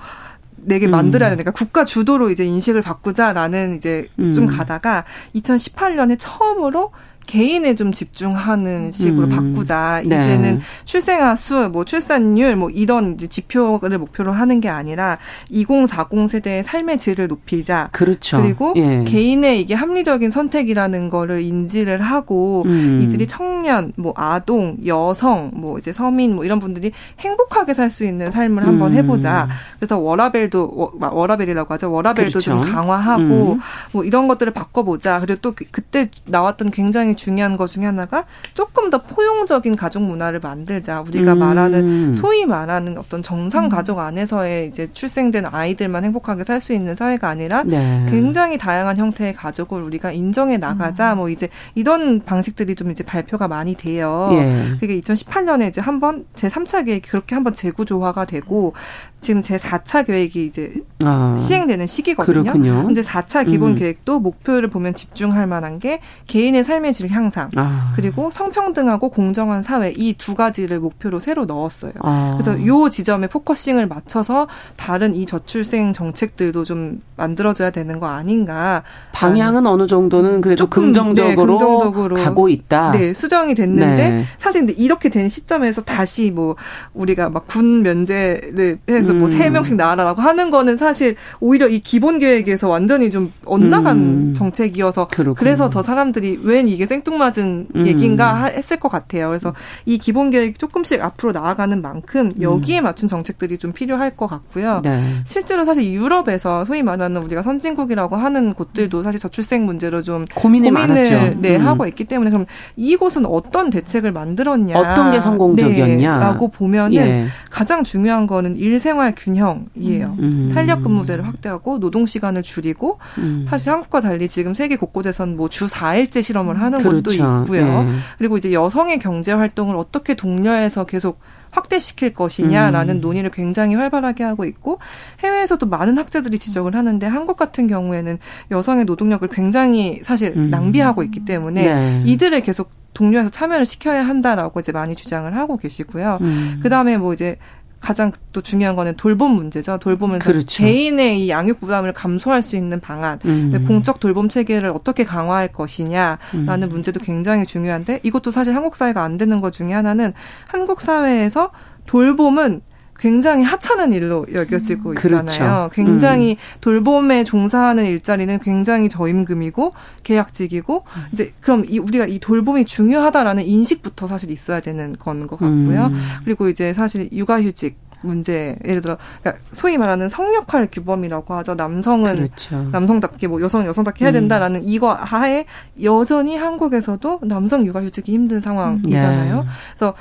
내게 0.56 0.86
음. 0.86 0.92
만들어야 0.92 1.30
되니까 1.30 1.50
국가 1.50 1.84
주도로 1.84 2.30
이제 2.30 2.44
인식을 2.44 2.82
바꾸자라는 2.82 3.76
이제 3.76 4.08
음. 4.18 4.32
좀 4.32 4.46
가다가 4.46 5.04
2018년에 5.34 6.16
처음으로 6.18 6.90
개인에 7.28 7.74
좀 7.74 7.92
집중하는 7.92 8.90
식으로 8.90 9.26
음. 9.26 9.52
바꾸자. 9.54 10.02
네. 10.06 10.18
이제는 10.18 10.60
출생아 10.86 11.36
수, 11.36 11.68
뭐 11.68 11.84
출산율, 11.84 12.56
뭐 12.56 12.70
이런 12.70 13.12
이제 13.14 13.26
지표를 13.26 13.98
목표로 13.98 14.32
하는 14.32 14.60
게 14.60 14.70
아니라 14.70 15.18
2040 15.50 16.30
세대의 16.30 16.64
삶의 16.64 16.98
질을 16.98 17.28
높이자. 17.28 17.90
그렇죠. 17.92 18.40
그리고 18.40 18.72
예. 18.76 19.04
개인의 19.04 19.60
이게 19.60 19.74
합리적인 19.74 20.30
선택이라는 20.30 21.10
거를 21.10 21.42
인지를 21.42 22.00
하고 22.00 22.64
음. 22.66 23.00
이들이 23.02 23.26
청년, 23.26 23.92
뭐 23.96 24.14
아동, 24.16 24.78
여성, 24.86 25.50
뭐 25.52 25.78
이제 25.78 25.92
서민, 25.92 26.34
뭐 26.34 26.46
이런 26.46 26.58
분들이 26.58 26.92
행복하게 27.20 27.74
살 27.74 27.88
수 27.90 28.04
있는 28.04 28.30
삶을 28.30 28.66
한번 28.66 28.92
음. 28.92 28.96
해보자. 28.96 29.48
그래서 29.78 29.98
워라벨도 29.98 30.92
워라벨이라고 31.00 31.72
하죠. 31.74 31.90
워라벨도 31.90 32.38
그렇죠. 32.38 32.58
좀 32.58 32.72
강화하고 32.72 33.52
음. 33.54 33.60
뭐 33.92 34.04
이런 34.04 34.28
것들을 34.28 34.52
바꿔보자. 34.52 35.20
그리고 35.20 35.40
또 35.40 35.52
그, 35.52 35.64
그때 35.70 36.06
나왔던 36.26 36.70
굉장히 36.70 37.14
중요한 37.18 37.56
것 37.56 37.66
중에 37.66 37.84
하나가 37.84 38.24
조금 38.54 38.88
더 38.88 39.02
포용적인 39.02 39.76
가족 39.76 40.02
문화를 40.04 40.40
만들자. 40.40 41.02
우리가 41.02 41.34
음. 41.34 41.38
말하는 41.38 42.14
소위 42.14 42.46
말하는 42.46 42.96
어떤 42.96 43.22
정상 43.22 43.64
음. 43.64 43.68
가족 43.68 43.98
안에서의 43.98 44.68
이제 44.68 44.86
출생된 44.92 45.44
아이들만 45.46 46.04
행복하게 46.04 46.44
살 46.44 46.58
수 46.60 46.72
있는 46.72 46.94
사회가 46.94 47.28
아니라 47.28 47.62
네. 47.64 48.06
굉장히 48.10 48.58
다양한 48.58 48.96
형태의 48.96 49.34
가족을 49.34 49.82
우리가 49.82 50.12
인정해 50.12 50.56
나가자. 50.56 51.14
음. 51.14 51.18
뭐 51.18 51.28
이제 51.28 51.48
이런 51.74 52.24
방식들이 52.24 52.74
좀 52.74 52.90
이제 52.90 53.04
발표가 53.04 53.48
많이 53.48 53.74
돼요. 53.74 54.30
예. 54.32 54.76
그게 54.80 55.00
2018년에 55.00 55.68
이제 55.68 55.80
한번 55.80 56.24
제 56.34 56.48
3차 56.48 56.84
계획이 56.84 57.08
그렇게 57.08 57.34
한번 57.34 57.52
재구조화가 57.54 58.24
되고 58.26 58.74
지금 59.20 59.42
제 59.42 59.56
4차 59.56 60.06
계획이 60.06 60.46
이제 60.46 60.72
아, 61.04 61.36
시행되는 61.38 61.86
시기거든요. 61.86 62.42
그렇군요. 62.42 62.84
근데 62.86 63.00
4차 63.00 63.46
기본 63.48 63.70
음. 63.72 63.74
계획도 63.74 64.20
목표를 64.20 64.68
보면 64.68 64.94
집중할 64.94 65.46
만한 65.46 65.78
게 65.80 66.00
개인의 66.28 66.62
삶의 66.64 66.92
질 66.94 67.10
향상 67.10 67.50
아. 67.56 67.92
그리고 67.96 68.30
성평등하고 68.30 69.08
공정한 69.10 69.62
사회 69.62 69.92
이 69.96 70.14
두 70.18 70.34
가지를 70.34 70.80
목표로 70.80 71.20
새로 71.20 71.44
넣었어요. 71.46 71.92
아. 72.00 72.36
그래서 72.38 72.64
요 72.66 72.88
지점에 72.90 73.26
focusing을 73.28 73.86
맞춰서 73.86 74.48
다른 74.76 75.14
이 75.14 75.26
저출생 75.26 75.92
정책들도 75.92 76.64
좀 76.64 77.00
만들어져야 77.16 77.70
되는 77.70 77.98
거 78.00 78.06
아닌가. 78.08 78.82
방향은 79.12 79.66
어느 79.66 79.86
정도는 79.86 80.40
그래도 80.40 80.64
조금, 80.64 80.84
긍정적으로, 80.84 81.28
네, 81.28 81.36
긍정적으로 81.36 82.16
가고 82.16 82.48
있다. 82.48 82.92
네, 82.92 83.12
수정이 83.14 83.54
됐는데 83.54 84.10
네. 84.10 84.24
사실 84.38 84.60
근데 84.62 84.72
이렇게 84.74 85.08
된 85.08 85.28
시점에서 85.28 85.82
다시 85.82 86.30
뭐 86.30 86.56
우리가 86.94 87.30
막 87.30 87.48
군 87.48 87.82
면제를 87.82 88.78
해서 89.08 89.14
뭐 89.14 89.28
음. 89.28 89.32
뭐세 89.32 89.50
명씩 89.50 89.76
나와라라고 89.76 90.20
하는 90.22 90.50
거는 90.50 90.76
사실 90.76 91.16
오히려 91.40 91.68
이 91.68 91.80
기본 91.80 92.18
계획에서 92.18 92.68
완전히 92.68 93.10
좀 93.10 93.32
엇나간 93.44 93.96
음. 93.96 94.34
정책이어서 94.34 95.08
그렇군요. 95.08 95.34
그래서 95.34 95.70
더 95.70 95.82
사람들이 95.82 96.40
웬 96.42 96.68
이게 96.68 96.86
생뚱맞은 96.86 97.68
음. 97.74 97.86
얘기인가 97.86 98.46
했을 98.46 98.78
것 98.78 98.88
같아요. 98.88 99.28
그래서 99.28 99.54
이 99.86 99.98
기본 99.98 100.30
계획 100.30 100.58
조금씩 100.58 101.02
앞으로 101.02 101.32
나아가는 101.32 101.80
만큼 101.80 102.32
여기에 102.40 102.80
맞춘 102.82 103.08
정책들이 103.08 103.58
좀 103.58 103.72
필요할 103.72 104.16
것 104.16 104.26
같고요. 104.26 104.80
네. 104.84 105.02
실제로 105.24 105.64
사실 105.64 105.84
유럽에서 105.84 106.64
소위 106.64 106.82
말하는 106.82 107.22
우리가 107.22 107.42
선진국이라고 107.42 108.16
하는 108.16 108.54
곳들도 108.54 109.02
사실 109.02 109.20
저출생 109.20 109.64
문제로 109.64 110.02
좀 110.02 110.24
고민을, 110.34 110.70
고민을 110.70 111.36
네, 111.38 111.56
음. 111.56 111.66
하고 111.66 111.86
있기 111.86 112.04
때문에 112.04 112.30
그럼 112.30 112.46
이곳은 112.76 113.26
어떤 113.26 113.70
대책을 113.70 114.12
만들었냐, 114.12 114.78
어떤 114.78 115.10
게 115.10 115.20
성공적이었냐라고 115.20 116.50
네, 116.50 116.58
보면은 116.58 116.96
예. 116.96 117.26
가장 117.50 117.84
중요한 117.84 118.26
거는 118.26 118.56
일생 118.56 118.97
활 118.98 119.14
균형이에요. 119.16 120.16
음. 120.18 120.50
탄력 120.52 120.82
근무제를 120.82 121.26
확대하고 121.26 121.78
노동 121.80 122.06
시간을 122.06 122.42
줄이고 122.42 122.98
음. 123.18 123.44
사실 123.46 123.70
한국과 123.70 124.00
달리 124.00 124.28
지금 124.28 124.54
세계 124.54 124.76
곳곳에선 124.76 125.36
뭐 125.36 125.48
주 125.48 125.66
4일제 125.66 126.22
실험을 126.22 126.60
하는 126.60 126.78
그렇죠. 126.78 126.96
곳도 126.96 127.12
있고요. 127.12 127.82
네. 127.84 127.92
그리고 128.18 128.36
이제 128.36 128.52
여성의 128.52 128.98
경제 128.98 129.32
활동을 129.32 129.76
어떻게 129.76 130.14
독려해서 130.14 130.84
계속 130.86 131.20
확대시킬 131.50 132.14
것이냐라는 132.14 132.96
음. 132.96 133.00
논의를 133.00 133.30
굉장히 133.30 133.74
활발하게 133.74 134.22
하고 134.24 134.44
있고 134.44 134.78
해외에서도 135.20 135.64
많은 135.66 135.96
학자들이 135.98 136.38
지적을 136.38 136.74
하는데 136.74 137.06
한국 137.06 137.36
같은 137.36 137.66
경우에는 137.66 138.18
여성의 138.50 138.84
노동력을 138.84 139.26
굉장히 139.28 140.00
사실 140.04 140.34
음. 140.36 140.50
낭비하고 140.50 141.02
있기 141.04 141.24
때문에 141.24 141.62
네. 141.62 142.02
이들을 142.06 142.40
계속 142.42 142.70
동료에서 142.94 143.30
참여를 143.30 143.64
시켜야 143.64 144.06
한다라고 144.06 144.60
이제 144.60 144.72
많이 144.72 144.94
주장을 144.94 145.34
하고 145.34 145.56
계시고요. 145.56 146.18
음. 146.20 146.60
그 146.62 146.68
다음에 146.68 146.96
뭐 146.98 147.12
이제 147.14 147.36
가장 147.80 148.12
또 148.32 148.40
중요한 148.40 148.76
거는 148.76 148.96
돌봄 148.96 149.32
문제죠. 149.32 149.78
돌봄은 149.78 150.18
그렇죠. 150.18 150.62
개인의 150.62 151.24
이 151.24 151.30
양육 151.30 151.60
부담을 151.60 151.92
감소할 151.92 152.42
수 152.42 152.56
있는 152.56 152.80
방안, 152.80 153.18
음. 153.24 153.64
공적 153.66 154.00
돌봄 154.00 154.28
체계를 154.28 154.70
어떻게 154.70 155.04
강화할 155.04 155.48
것이냐라는 155.48 156.18
음. 156.62 156.68
문제도 156.68 156.98
굉장히 157.00 157.46
중요한데 157.46 158.00
이것도 158.02 158.30
사실 158.30 158.54
한국 158.54 158.76
사회가 158.76 159.02
안 159.02 159.16
되는 159.16 159.40
것 159.40 159.52
중에 159.52 159.72
하나는 159.72 160.12
한국 160.46 160.80
사회에서 160.80 161.50
돌봄은 161.86 162.62
굉장히 162.98 163.44
하찮은 163.44 163.92
일로 163.92 164.26
여겨지고 164.32 164.94
있잖아요. 164.94 165.24
그렇죠. 165.24 165.70
굉장히 165.72 166.32
음. 166.32 166.58
돌봄에 166.60 167.24
종사하는 167.24 167.84
일자리는 167.84 168.38
굉장히 168.40 168.88
저임금이고 168.88 169.72
계약직이고 170.02 170.84
음. 170.84 171.02
이제 171.12 171.32
그럼 171.40 171.64
이 171.68 171.78
우리가 171.78 172.06
이 172.06 172.18
돌봄이 172.18 172.64
중요하다라는 172.64 173.44
인식부터 173.46 174.06
사실 174.06 174.30
있어야 174.30 174.60
되는 174.60 174.94
건 174.98 175.18
것 175.28 175.38
같고요. 175.38 175.86
음. 175.86 176.00
그리고 176.24 176.48
이제 176.48 176.72
사실 176.74 177.08
육아휴직 177.12 177.76
문제 178.02 178.56
예를 178.64 178.80
들어 178.80 178.96
그러니까 179.20 179.44
소위 179.52 179.76
말하는 179.76 180.08
성역할 180.08 180.68
규범이라고 180.70 181.34
하죠. 181.34 181.54
남성은 181.56 182.14
그렇죠. 182.14 182.68
남성답게 182.70 183.26
뭐 183.26 183.40
여성은 183.42 183.66
여성답게 183.66 184.04
해야 184.04 184.12
음. 184.12 184.14
된다라는 184.14 184.60
음. 184.60 184.64
이거 184.64 184.92
하에 184.92 185.44
여전히 185.82 186.36
한국에서도 186.36 187.20
남성 187.24 187.66
육아휴직이 187.66 188.12
힘든 188.12 188.40
상황이잖아요. 188.40 189.36
네. 189.36 189.48
그래서 189.76 189.94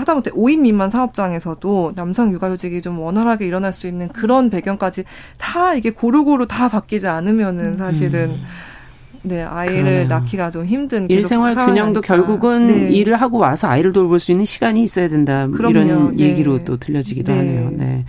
하다못해 0.00 0.30
5인 0.32 0.60
미만 0.60 0.90
사업장에서도 0.90 1.92
남성 1.96 2.32
육아휴직이 2.32 2.82
좀 2.82 2.98
원활하게 2.98 3.46
일어날 3.46 3.72
수 3.72 3.86
있는 3.86 4.08
그런 4.08 4.50
배경까지 4.50 5.04
다 5.38 5.74
이게 5.74 5.90
고루고루 5.90 6.46
다 6.46 6.68
바뀌지 6.68 7.06
않으면은 7.06 7.76
사실은 7.76 8.30
음. 8.30 8.42
네 9.22 9.42
아이를 9.42 9.82
그러네요. 9.82 10.08
낳기가 10.08 10.50
좀 10.50 10.64
힘든 10.64 11.08
일생활 11.10 11.54
균형도 11.54 12.00
결국은 12.00 12.66
네. 12.68 12.90
일을 12.90 13.20
하고 13.20 13.36
와서 13.38 13.68
아이를 13.68 13.92
돌볼 13.92 14.18
수 14.18 14.30
있는 14.30 14.46
시간이 14.46 14.82
있어야 14.82 15.08
된다 15.08 15.46
그럼요. 15.46 15.78
이런 15.78 16.16
네. 16.16 16.24
얘기로 16.24 16.64
또 16.64 16.78
들려지기도 16.78 17.30
네. 17.30 17.38
하네요. 17.38 17.70
네. 17.70 18.04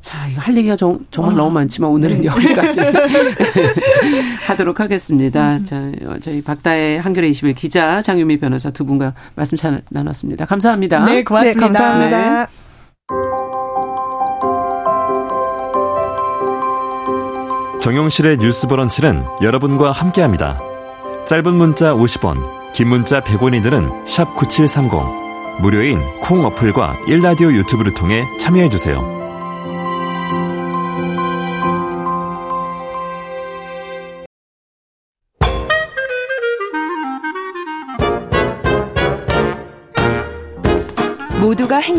자, 0.00 0.26
이거 0.28 0.40
할 0.40 0.56
얘기가 0.56 0.76
정, 0.76 0.98
말 1.18 1.30
아, 1.30 1.34
너무 1.34 1.50
많지만 1.50 1.90
오늘은 1.90 2.20
네. 2.20 2.24
여기까지 2.26 2.80
하도록 4.46 4.78
하겠습니다. 4.80 5.56
음. 5.56 5.64
자, 5.64 5.90
저희 6.20 6.42
박다의 6.42 7.00
한겨레 7.00 7.28
21 7.28 7.54
기자 7.54 8.00
장유미 8.00 8.38
변호사 8.38 8.70
두 8.70 8.84
분과 8.84 9.14
말씀 9.34 9.56
잘 9.56 9.82
나눴습니다. 9.90 10.46
감사합니다. 10.46 11.04
네, 11.04 11.22
고맙습니다. 11.22 11.60
네, 11.60 11.72
감사합니다. 11.72 12.40
네. 12.40 12.46
정용실의 17.80 18.38
뉴스 18.38 18.66
브런치는 18.66 19.24
여러분과 19.42 19.92
함께합니다. 19.92 20.58
짧은 21.26 21.54
문자 21.54 21.94
50원, 21.94 22.72
긴 22.72 22.88
문자 22.88 23.20
100원이들은 23.20 24.06
9730. 24.36 24.90
무료인 25.60 26.00
콩 26.20 26.44
어플과 26.44 26.96
일라디오 27.06 27.52
유튜브를 27.52 27.92
통해 27.94 28.24
참여해주세요. 28.38 29.19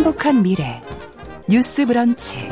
행복한 0.01 0.41
미래 0.41 0.81
뉴스 1.47 1.85
브런치 1.85 2.49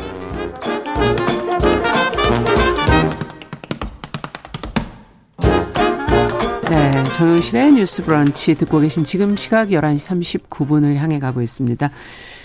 네, 6.69 7.03
정용실의 7.15 7.71
뉴스 7.71 8.03
브런치 8.05 8.53
듣고 8.53 8.79
계신 8.81 9.03
지금 9.03 9.35
시각 9.35 9.69
11시 9.69 10.43
39분을 10.47 10.93
향해 10.97 11.17
가고 11.17 11.41
있습니다. 11.41 11.89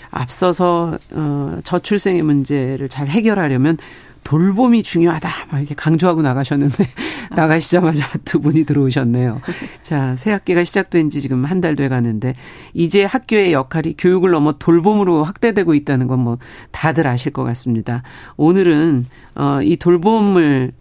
앞서서 0.09 0.97
어, 1.11 1.59
저출생의 1.63 2.23
문제를 2.23 2.89
잘 2.89 3.07
해결하려면 3.07 3.77
돌봄이 4.25 4.83
중요하다. 4.83 5.29
막 5.51 5.59
이렇게 5.59 5.75
강조하고 5.75 6.21
나가셨는데 6.21 6.89
나가시자마자 7.37 8.05
두 8.25 8.41
분이 8.41 8.65
들어오셨네요. 8.65 9.39
자, 9.83 10.15
새 10.17 10.31
학기가 10.31 10.63
시작된 10.65 11.09
지 11.11 11.21
지금 11.21 11.45
한 11.45 11.61
달 11.61 11.75
돼 11.77 11.87
가는데 11.87 12.33
이제 12.73 13.05
학교의 13.05 13.53
역할이 13.53 13.95
교육을 13.97 14.31
넘어 14.31 14.53
돌봄으로 14.53 15.23
확대되고 15.23 15.73
있다는 15.75 16.07
건 16.07 16.19
뭐 16.19 16.37
다들 16.71 17.05
아실 17.07 17.31
것 17.31 17.43
같습니다. 17.43 18.01
오늘은 18.35 19.05
어, 19.35 19.59
이 19.61 19.77
돌봄을 19.77 20.71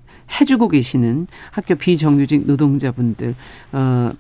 해주고 0.40 0.68
계시는 0.68 1.26
학교 1.50 1.74
비정규직 1.74 2.46
노동자분들 2.46 3.34
어 3.72 4.12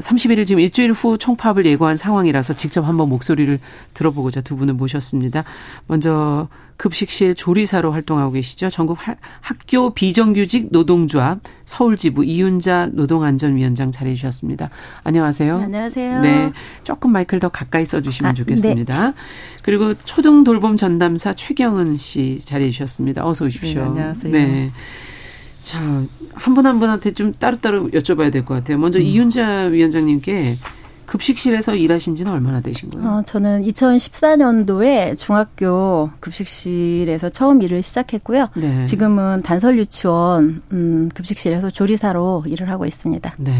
31일 0.00 0.46
지금 0.46 0.60
일주일 0.60 0.92
후 0.92 1.16
총파업을 1.18 1.64
예고한 1.66 1.96
상황이라서 1.96 2.54
직접 2.54 2.82
한번 2.88 3.08
목소리를 3.08 3.58
들어보고자 3.94 4.40
두 4.40 4.56
분을 4.56 4.74
모셨습니다. 4.74 5.44
먼저 5.86 6.48
급식실 6.76 7.34
조리사로 7.34 7.92
활동하고 7.92 8.32
계시죠. 8.32 8.68
전국 8.70 8.98
학교 9.40 9.94
비정규직 9.94 10.68
노동조합 10.70 11.40
서울지부 11.64 12.24
이윤자 12.24 12.90
노동안전위원장 12.92 13.90
자리해 13.92 14.14
주셨습니다. 14.14 14.70
안녕하세요. 15.04 15.56
안녕하세요. 15.58 16.20
네. 16.20 16.52
조금 16.84 17.12
마이크를 17.12 17.40
더 17.40 17.48
가까이 17.48 17.84
써주시면 17.84 18.30
아, 18.30 18.34
좋겠습니다. 18.34 19.10
네. 19.10 19.14
그리고 19.62 19.94
초등 20.04 20.44
돌봄 20.44 20.76
전담사 20.76 21.34
최경은 21.34 21.96
씨 21.96 22.38
자리해 22.44 22.70
주셨습니다. 22.70 23.26
어서 23.26 23.46
오십시오. 23.46 23.82
네, 23.82 23.86
안녕하세요. 23.88 24.32
네. 24.32 24.70
자, 25.62 25.80
한 26.34 26.54
분 26.54 26.64
한 26.66 26.78
분한테 26.78 27.10
좀 27.12 27.32
따로따로 27.32 27.88
여쭤봐야 27.90 28.30
될 28.30 28.44
것 28.44 28.54
같아요. 28.54 28.78
먼저 28.78 28.98
음. 29.00 29.04
이윤자 29.04 29.62
위원장님께 29.72 30.56
급식실에서 31.06 31.74
일하신 31.74 32.16
지는 32.16 32.32
얼마나 32.32 32.60
되신 32.60 32.90
거예요? 32.90 33.08
어, 33.08 33.22
저는 33.22 33.62
2014년도에 33.62 35.16
중학교 35.16 36.10
급식실에서 36.20 37.30
처음 37.30 37.62
일을 37.62 37.82
시작했고요. 37.82 38.48
네. 38.56 38.84
지금은 38.84 39.42
단설 39.42 39.78
유치원 39.78 40.62
음, 40.72 41.08
급식실에서 41.14 41.70
조리사로 41.70 42.44
일을 42.46 42.68
하고 42.68 42.84
있습니다. 42.84 43.34
네. 43.38 43.54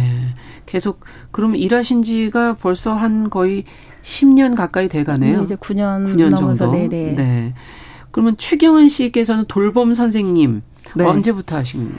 계속 0.66 1.00
그럼 1.30 1.56
일하신 1.56 2.02
지가 2.02 2.56
벌써 2.56 2.94
한 2.94 3.30
거의 3.30 3.64
10년 4.02 4.54
가까이 4.54 4.88
돼 4.88 5.04
가네요. 5.04 5.38
네, 5.38 5.44
이제 5.44 5.56
9년, 5.56 6.06
9년 6.06 6.30
넘어서 6.30 6.70
네네. 6.70 6.88
네. 6.88 7.12
네. 7.12 7.54
그러면 8.10 8.36
최경은 8.38 8.88
씨께서는 8.88 9.44
돌봄 9.46 9.92
선생님 9.92 10.62
네. 10.96 11.04
언제부터 11.04 11.56
하신 11.56 11.94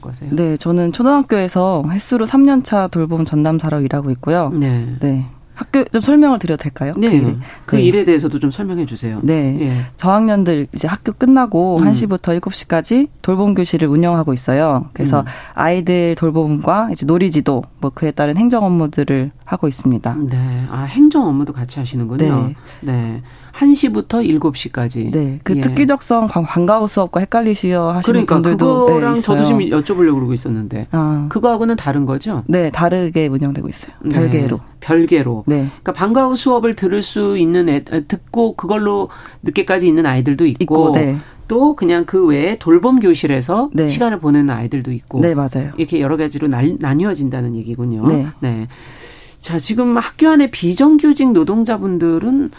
거세요? 0.00 0.30
네, 0.32 0.56
저는 0.56 0.92
초등학교에서 0.92 1.82
횟수로 1.88 2.26
3년차 2.26 2.90
돌봄 2.90 3.24
전담사로 3.24 3.80
일하고 3.80 4.10
있고요. 4.10 4.50
네. 4.50 4.96
네. 5.00 5.26
학교 5.54 5.84
좀 5.84 6.00
설명을 6.00 6.38
드려도 6.38 6.62
될까요? 6.62 6.94
네. 6.96 7.20
그, 7.20 7.38
그 7.66 7.76
네. 7.76 7.82
일에 7.82 8.04
대해서도 8.04 8.38
좀 8.38 8.50
설명해 8.50 8.86
주세요. 8.86 9.20
네. 9.22 9.58
예. 9.60 9.72
저학년들 9.96 10.66
이제 10.74 10.88
학교 10.88 11.12
끝나고 11.12 11.78
음. 11.78 11.84
1시부터 11.84 12.40
7시까지 12.40 13.08
돌봄 13.20 13.54
교실을 13.54 13.86
운영하고 13.88 14.32
있어요. 14.32 14.88
그래서 14.92 15.20
음. 15.20 15.24
아이들 15.54 16.14
돌봄과 16.16 16.88
이제 16.90 17.06
놀이 17.06 17.30
지도 17.30 17.62
뭐 17.80 17.90
그에 17.90 18.10
따른 18.10 18.36
행정 18.36 18.64
업무들을 18.64 19.30
하고 19.44 19.68
있습니다. 19.68 20.16
네. 20.30 20.66
아, 20.70 20.82
행정 20.82 21.28
업무도 21.28 21.52
같이 21.52 21.78
하시는군요. 21.78 22.46
네. 22.46 22.54
네. 22.80 23.22
1시부터 23.52 24.26
7시까지. 24.40 25.10
네. 25.10 25.40
그 25.42 25.56
예. 25.56 25.60
특기적성 25.60 26.26
방과후 26.26 26.88
수업과 26.88 27.20
헷갈리시어 27.20 27.90
하시는 27.92 28.24
그러니까 28.24 28.34
분들도 28.36 28.86
그거랑 28.86 29.14
네, 29.14 29.20
저도 29.20 29.44
지금 29.44 29.60
여쭤보려고 29.60 30.14
그러고 30.14 30.34
있는데 30.34 30.86
아. 30.90 31.26
그거하고는 31.28 31.76
다른 31.76 32.06
거죠? 32.06 32.42
네, 32.46 32.70
다르게 32.70 33.26
운영되고 33.28 33.68
있어요. 33.68 33.94
네. 34.02 34.16
별개로. 34.16 34.60
별개로. 34.80 35.44
네. 35.46 35.66
그러니까 35.66 35.92
방과후 35.92 36.34
수업을 36.34 36.74
들을 36.74 37.02
수 37.02 37.36
있는 37.38 37.68
애, 37.68 37.84
듣고 37.84 38.56
그걸로 38.56 39.08
늦게까지 39.42 39.86
있는 39.86 40.06
아이들도 40.06 40.46
있고, 40.46 40.62
있고 40.62 40.92
네. 40.92 41.18
또 41.46 41.76
그냥 41.76 42.04
그 42.06 42.26
외에 42.26 42.58
돌봄 42.58 42.98
교실에서 42.98 43.70
네. 43.74 43.88
시간을 43.88 44.18
보내는 44.18 44.50
아이들도 44.50 44.90
있고. 44.92 45.20
네, 45.20 45.34
맞아요. 45.34 45.70
이렇게 45.76 46.00
여러 46.00 46.16
가지로 46.16 46.48
나, 46.48 46.62
나뉘어진다는 46.78 47.54
얘기군요. 47.56 48.06
네. 48.08 48.26
네. 48.40 48.68
자, 49.40 49.58
지금 49.58 49.96
학교 49.98 50.28
안에 50.28 50.50
비정규직 50.50 51.32
노동자분들은 51.32 52.50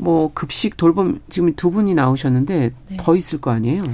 뭐 0.00 0.30
급식 0.34 0.76
돌봄 0.76 1.20
지금 1.28 1.54
두 1.54 1.70
분이 1.70 1.94
나오셨는데 1.94 2.72
네. 2.88 2.96
더 2.98 3.14
있을 3.16 3.40
거 3.40 3.50
아니에요? 3.50 3.84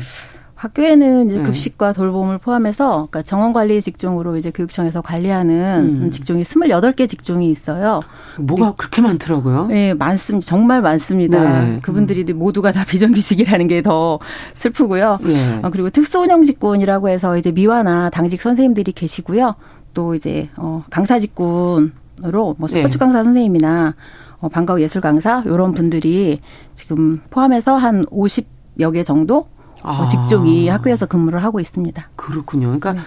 학교에는 0.56 1.26
이제 1.26 1.36
네. 1.38 1.42
급식과 1.42 1.92
돌봄을 1.92 2.38
포함해서 2.38 3.08
그러니까 3.10 3.20
정원 3.22 3.52
관리 3.52 3.82
직종으로 3.82 4.38
이제 4.38 4.50
교육청에서 4.50 5.02
관리하는 5.02 6.02
음. 6.04 6.10
직종이 6.10 6.44
28개 6.44 7.06
직종이 7.06 7.50
있어요. 7.50 8.00
뭐가 8.38 8.72
그렇게 8.74 9.02
많더라고요? 9.02 9.66
네, 9.66 9.92
많습니다. 9.92 10.46
정말 10.46 10.80
많습니다. 10.80 11.62
네. 11.62 11.78
그분들이 11.82 12.24
음. 12.32 12.38
모두가 12.38 12.72
다 12.72 12.84
비정규직이라는 12.86 13.66
게 13.68 13.82
더 13.82 14.18
슬프고요. 14.54 15.18
네. 15.22 15.60
어, 15.62 15.68
그리고 15.70 15.90
특수운영 15.90 16.44
직군이라고 16.44 17.10
해서 17.10 17.36
이제 17.36 17.52
미화나 17.52 18.08
당직 18.08 18.40
선생님들이 18.40 18.92
계시고요. 18.92 19.54
또 19.92 20.14
이제 20.14 20.48
어 20.56 20.82
강사 20.90 21.18
직군으로 21.18 22.56
뭐 22.58 22.66
스포츠 22.66 22.94
네. 22.94 22.98
강사 22.98 23.22
선생님이나 23.22 23.94
어, 24.40 24.48
방과후 24.48 24.80
예술 24.80 25.00
강사 25.00 25.42
이런 25.46 25.72
분들이 25.72 26.40
지금 26.74 27.20
포함해서 27.30 27.76
한 27.76 28.04
50여 28.06 28.92
개 28.92 29.02
정도 29.02 29.48
어, 29.82 29.90
아. 30.02 30.08
직종이 30.08 30.68
학교에서 30.68 31.06
근무를 31.06 31.42
하고 31.42 31.60
있습니다. 31.60 32.10
그렇군요. 32.16 32.66
그러니까 32.66 32.92
네. 32.94 33.00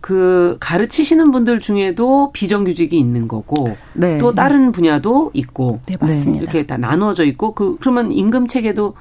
그 0.00 0.56
가르치시는 0.60 1.30
분들 1.30 1.60
중에도 1.60 2.32
비정규직이 2.32 2.98
있는 2.98 3.28
거고 3.28 3.76
네. 3.92 4.18
또 4.18 4.34
다른 4.34 4.72
분야도 4.72 5.30
있고 5.34 5.80
네 5.86 5.96
맞습니다. 6.00 6.42
이렇게 6.42 6.66
다 6.66 6.78
나눠져 6.78 7.24
있고 7.24 7.54
그 7.54 7.76
그러면 7.80 8.10
임금 8.10 8.46
체계도 8.46 8.94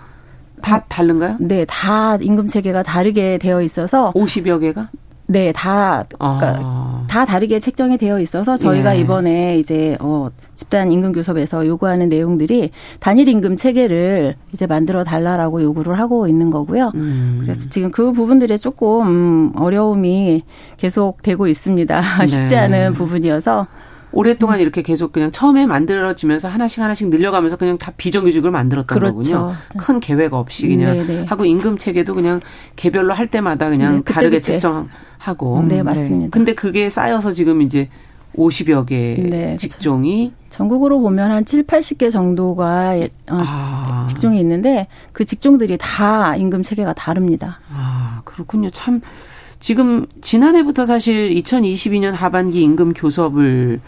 다 0.61 0.77
어, 0.77 0.81
다른가요? 0.89 1.37
네, 1.39 1.65
다 1.65 2.17
임금 2.17 2.47
체계가 2.47 2.83
다르게 2.83 3.37
되어 3.37 3.61
있어서 3.61 4.11
50여 4.13 4.59
개가 4.59 4.89
네, 5.31 5.51
다 5.51 6.03
그러니까 6.17 6.59
아. 6.63 7.05
다 7.07 7.23
다르게 7.23 7.59
책정이 7.59 7.99
되어 7.99 8.19
있어서 8.19 8.57
저희가 8.57 8.95
예. 8.95 9.01
이번에 9.01 9.59
이제 9.59 9.95
어 9.99 10.29
집단 10.55 10.91
임금 10.91 11.11
교섭에서 11.11 11.67
요구하는 11.67 12.09
내용들이 12.09 12.71
단일 12.99 13.27
임금 13.27 13.55
체계를 13.55 14.33
이제 14.53 14.65
만들어 14.65 15.03
달라라고 15.03 15.61
요구를 15.61 15.99
하고 15.99 16.27
있는 16.27 16.49
거고요. 16.49 16.91
음. 16.95 17.37
그래서 17.41 17.69
지금 17.69 17.91
그 17.91 18.11
부분들에 18.11 18.57
조금 18.57 19.51
어려움이 19.55 20.43
계속 20.77 21.21
되고 21.21 21.45
있습니다. 21.45 22.01
쉽지 22.25 22.55
네. 22.55 22.61
않은 22.61 22.93
부분이어서 22.93 23.67
오랫동안 24.11 24.57
음. 24.59 24.61
이렇게 24.61 24.81
계속 24.81 25.11
그냥 25.11 25.31
처음에 25.31 25.65
만들어지면서 25.65 26.47
하나씩 26.47 26.81
하나씩 26.81 27.09
늘려가면서 27.09 27.57
그냥 27.57 27.77
다 27.77 27.91
비정규직을 27.95 28.51
만들었던 28.51 28.97
그렇죠. 28.97 29.13
거군요. 29.13 29.55
큰 29.77 29.99
계획 29.99 30.33
없이 30.33 30.67
그냥 30.67 30.93
네네. 30.93 31.05
네. 31.05 31.25
하고 31.25 31.45
임금 31.45 31.77
체계도 31.77 32.15
그냥 32.15 32.41
개별로 32.75 33.13
할 33.13 33.27
때마다 33.27 33.69
그냥 33.69 34.03
네, 34.03 34.13
다르게 34.13 34.41
책정하고. 34.41 35.65
네, 35.67 35.83
맞습니다. 35.83 36.31
근데 36.31 36.53
그게 36.53 36.89
쌓여서 36.89 37.33
지금 37.33 37.61
이제 37.61 37.89
50여 38.35 38.85
개 38.85 39.15
네, 39.15 39.57
직종이 39.57 40.29
그렇죠. 40.29 40.49
전국으로 40.49 40.99
보면 40.99 41.31
한 41.31 41.45
7, 41.45 41.63
80개 41.63 42.11
정도가 42.11 42.95
어, 42.95 43.07
아. 43.29 44.05
직종이 44.07 44.39
있는데 44.39 44.87
그 45.13 45.25
직종들이 45.25 45.77
다 45.79 46.35
임금 46.35 46.63
체계가 46.63 46.93
다릅니다. 46.93 47.59
아, 47.71 48.21
그렇군요. 48.25 48.69
참 48.69 49.01
지금 49.59 50.05
지난해부터 50.21 50.85
사실 50.85 51.29
2022년 51.35 52.11
하반기 52.11 52.61
임금 52.61 52.93
교섭을 52.93 53.79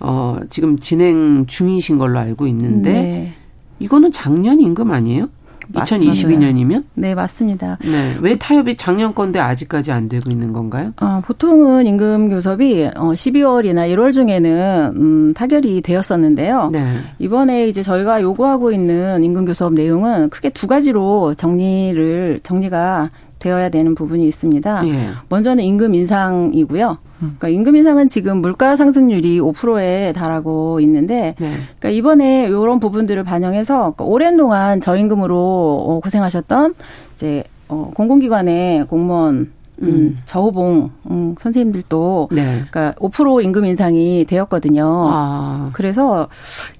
어 0.00 0.38
지금 0.48 0.78
진행 0.78 1.46
중이신 1.46 1.98
걸로 1.98 2.18
알고 2.18 2.46
있는데 2.48 2.92
네. 2.92 3.32
이거는 3.78 4.10
작년 4.10 4.60
임금 4.60 4.90
아니에요? 4.90 5.28
2022년이면? 5.74 6.84
네, 6.94 7.14
맞습니다. 7.14 7.78
네. 7.80 8.16
왜 8.20 8.36
타협이 8.36 8.76
작년 8.76 9.14
건데 9.14 9.38
아직까지 9.38 9.92
안 9.92 10.08
되고 10.08 10.30
있는 10.30 10.52
건가요? 10.52 10.92
어, 11.00 11.20
보통은 11.24 11.86
임금 11.86 12.30
교섭이 12.30 12.86
어, 12.96 13.12
12월이나 13.12 13.88
1월 13.92 14.12
중에는 14.12 14.94
음, 14.96 15.34
타결이 15.34 15.82
되었었는데요. 15.82 16.70
네. 16.72 16.96
이번에 17.18 17.68
이제 17.68 17.82
저희가 17.82 18.20
요구하고 18.22 18.72
있는 18.72 19.22
임금 19.22 19.44
교섭 19.44 19.72
내용은 19.74 20.28
크게 20.30 20.50
두 20.50 20.66
가지로 20.66 21.34
정리를 21.34 22.40
정리가 22.42 23.10
되어야 23.40 23.70
되는 23.70 23.96
부분이 23.96 24.26
있습니다. 24.28 24.86
예. 24.86 25.08
먼저는 25.28 25.64
임금 25.64 25.94
인상이고요. 25.94 26.98
그러니까 27.18 27.48
임금 27.48 27.76
인상은 27.76 28.06
지금 28.06 28.38
물가 28.38 28.76
상승률이 28.76 29.40
5%에 29.40 30.12
달하고 30.12 30.80
있는데, 30.80 31.34
네. 31.38 31.46
그러니까 31.78 31.88
이번에 31.90 32.46
이런 32.46 32.78
부분들을 32.80 33.22
반영해서 33.24 33.74
그러니까 33.94 34.04
오랜 34.04 34.36
동안 34.36 34.78
저임금으로 34.80 35.36
어, 35.36 36.00
고생하셨던 36.00 36.74
이제 37.14 37.44
어, 37.68 37.90
공공기관의 37.94 38.86
공무원 38.86 39.52
음, 39.82 39.88
음, 39.88 40.16
저호봉 40.26 40.90
음, 41.10 41.34
선생님들도 41.38 42.28
네. 42.32 42.64
그러니까 42.70 42.94
5% 42.98 43.44
임금 43.44 43.64
인상이 43.64 44.24
되었거든요. 44.26 44.84
아. 45.10 45.70
그래서 45.72 46.28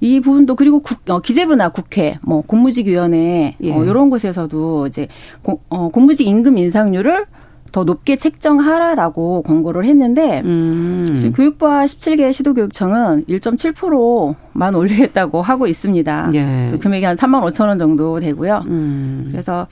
이 0.00 0.20
부분도 0.20 0.56
그리고 0.56 0.80
국, 0.80 0.98
어, 1.10 1.20
기재부나 1.20 1.70
국회, 1.70 2.18
뭐 2.22 2.42
공무직위원회 2.42 3.56
예. 3.60 3.72
어, 3.72 3.84
이런 3.84 4.10
곳에서도 4.10 4.86
이제 4.86 5.06
공, 5.42 5.58
어, 5.68 5.88
공무직 5.88 6.26
임금 6.26 6.58
인상률을 6.58 7.26
더 7.72 7.84
높게 7.84 8.16
책정하라라고 8.16 9.42
권고를 9.42 9.84
했는데 9.84 10.40
음. 10.44 11.32
교육부와 11.34 11.84
17개 11.86 12.32
시도교육청은 12.32 13.24
1.7%만 13.26 14.74
올리겠다고 14.74 15.42
하고 15.42 15.66
있습니다. 15.66 16.30
예. 16.34 16.68
그 16.72 16.78
금액이 16.78 17.04
한 17.04 17.16
3만 17.16 17.42
5천 17.42 17.68
원 17.68 17.78
정도 17.78 18.18
되고요. 18.20 18.64
음. 18.66 19.28
그래서 19.30 19.66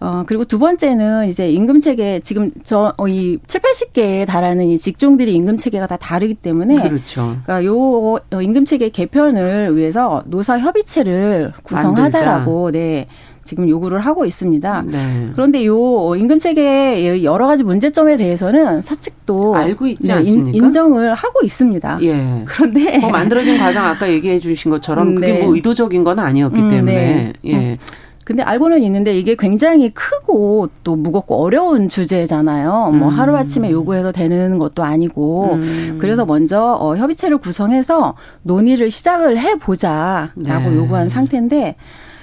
어 0.00 0.24
그리고 0.26 0.44
두 0.44 0.58
번째는 0.58 1.28
이제 1.28 1.50
임금 1.50 1.80
체계 1.80 2.20
지금 2.20 2.50
저이 2.62 2.90
어, 2.96 3.46
7, 3.46 3.60
80개에 3.60 4.26
달하는 4.26 4.66
이 4.66 4.78
직종들이 4.78 5.34
임금 5.34 5.58
체계가 5.58 5.86
다 5.86 5.96
다르기 5.96 6.34
때문에 6.34 6.88
그렇죠. 6.88 7.36
그러니까 7.44 7.64
요 7.64 8.14
어, 8.14 8.42
임금 8.42 8.64
체계 8.64 8.88
개편을 8.88 9.76
위해서 9.76 10.22
노사 10.26 10.58
협의체를 10.58 11.52
구성하자라고 11.62 12.62
만들자. 12.64 12.78
네. 12.78 13.06
지금 13.44 13.68
요구를 13.68 14.00
하고 14.00 14.24
있습니다. 14.24 14.84
네. 14.86 15.30
그런데 15.32 15.64
요 15.66 16.14
임금 16.16 16.38
체계의 16.38 17.24
여러 17.24 17.46
가지 17.46 17.64
문제점에 17.64 18.16
대해서는 18.16 18.82
사측도 18.82 19.56
알고 19.56 19.86
있지 19.88 20.08
네, 20.08 20.14
않습니까? 20.14 20.56
인정을 20.56 21.14
하고 21.14 21.40
있습니다. 21.42 21.98
예. 22.02 22.42
그런데 22.44 22.98
뭐 22.98 23.10
만들어진 23.10 23.58
과정 23.58 23.84
아까 23.84 24.08
얘기해 24.08 24.38
주신 24.38 24.70
것처럼 24.70 25.14
그게 25.14 25.32
네. 25.32 25.42
뭐 25.42 25.54
의도적인 25.54 26.04
건 26.04 26.18
아니었기 26.18 26.60
음, 26.60 26.68
때문에 26.68 26.94
네. 26.94 27.32
예. 27.44 27.54
음. 27.54 27.78
근데 28.24 28.42
알고는 28.44 28.82
있는데 28.84 29.18
이게 29.18 29.34
굉장히 29.34 29.90
크고 29.90 30.68
또 30.84 30.94
무겁고 30.94 31.42
어려운 31.42 31.88
주제잖아요. 31.88 32.92
뭐 32.94 33.08
음. 33.08 33.18
하루 33.18 33.36
아침에 33.36 33.70
요구해도 33.70 34.12
되는 34.12 34.58
것도 34.58 34.84
아니고 34.84 35.54
음. 35.54 35.98
그래서 36.00 36.24
먼저 36.24 36.60
어, 36.60 36.96
협의체를 36.96 37.38
구성해서 37.38 38.14
논의를 38.42 38.90
시작을 38.90 39.38
해 39.38 39.56
보자라고 39.56 40.30
네. 40.36 40.76
요구한 40.76 41.08
상태인데 41.08 41.74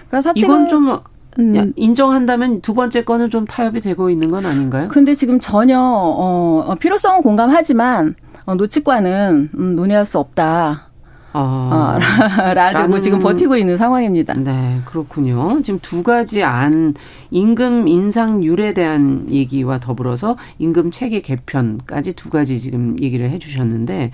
그러니까 0.10 0.34
이건 0.36 0.68
좀 0.68 1.00
음. 1.40 1.74
인정한다면 1.76 2.62
두 2.62 2.74
번째 2.74 3.04
건은 3.04 3.30
좀 3.30 3.46
타협이 3.46 3.82
되고 3.82 4.10
있는 4.10 4.30
건 4.30 4.46
아닌가요? 4.46 4.88
근데 4.90 5.16
지금 5.16 5.40
전혀 5.40 5.80
어, 5.80 6.66
어 6.68 6.76
필요성은 6.76 7.22
공감하지만 7.22 8.16
어, 8.46 8.56
노측과는 8.56 9.50
음, 9.58 9.76
논의할 9.76 10.06
수 10.06 10.20
없다. 10.20 10.90
어. 11.32 11.40
어, 11.72 11.96
라고 12.54 13.00
지금 13.00 13.20
버티고 13.20 13.56
있는 13.56 13.78
상황입니다. 13.78 14.34
네, 14.34 14.82
그렇군요. 14.86 15.62
지금 15.62 15.80
두 15.80 16.02
가지 16.02 16.44
안 16.44 16.96
임금 17.30 17.88
인상률에 17.88 18.74
대한 18.74 19.28
얘기와 19.30 19.80
더불어서 19.80 20.38
임금 20.58 20.90
체계 20.90 21.22
개편까지 21.22 22.14
두 22.14 22.32
가지 22.32 22.60
지금 22.60 22.96
얘기를 23.00 23.30
해주셨는데, 23.30 24.12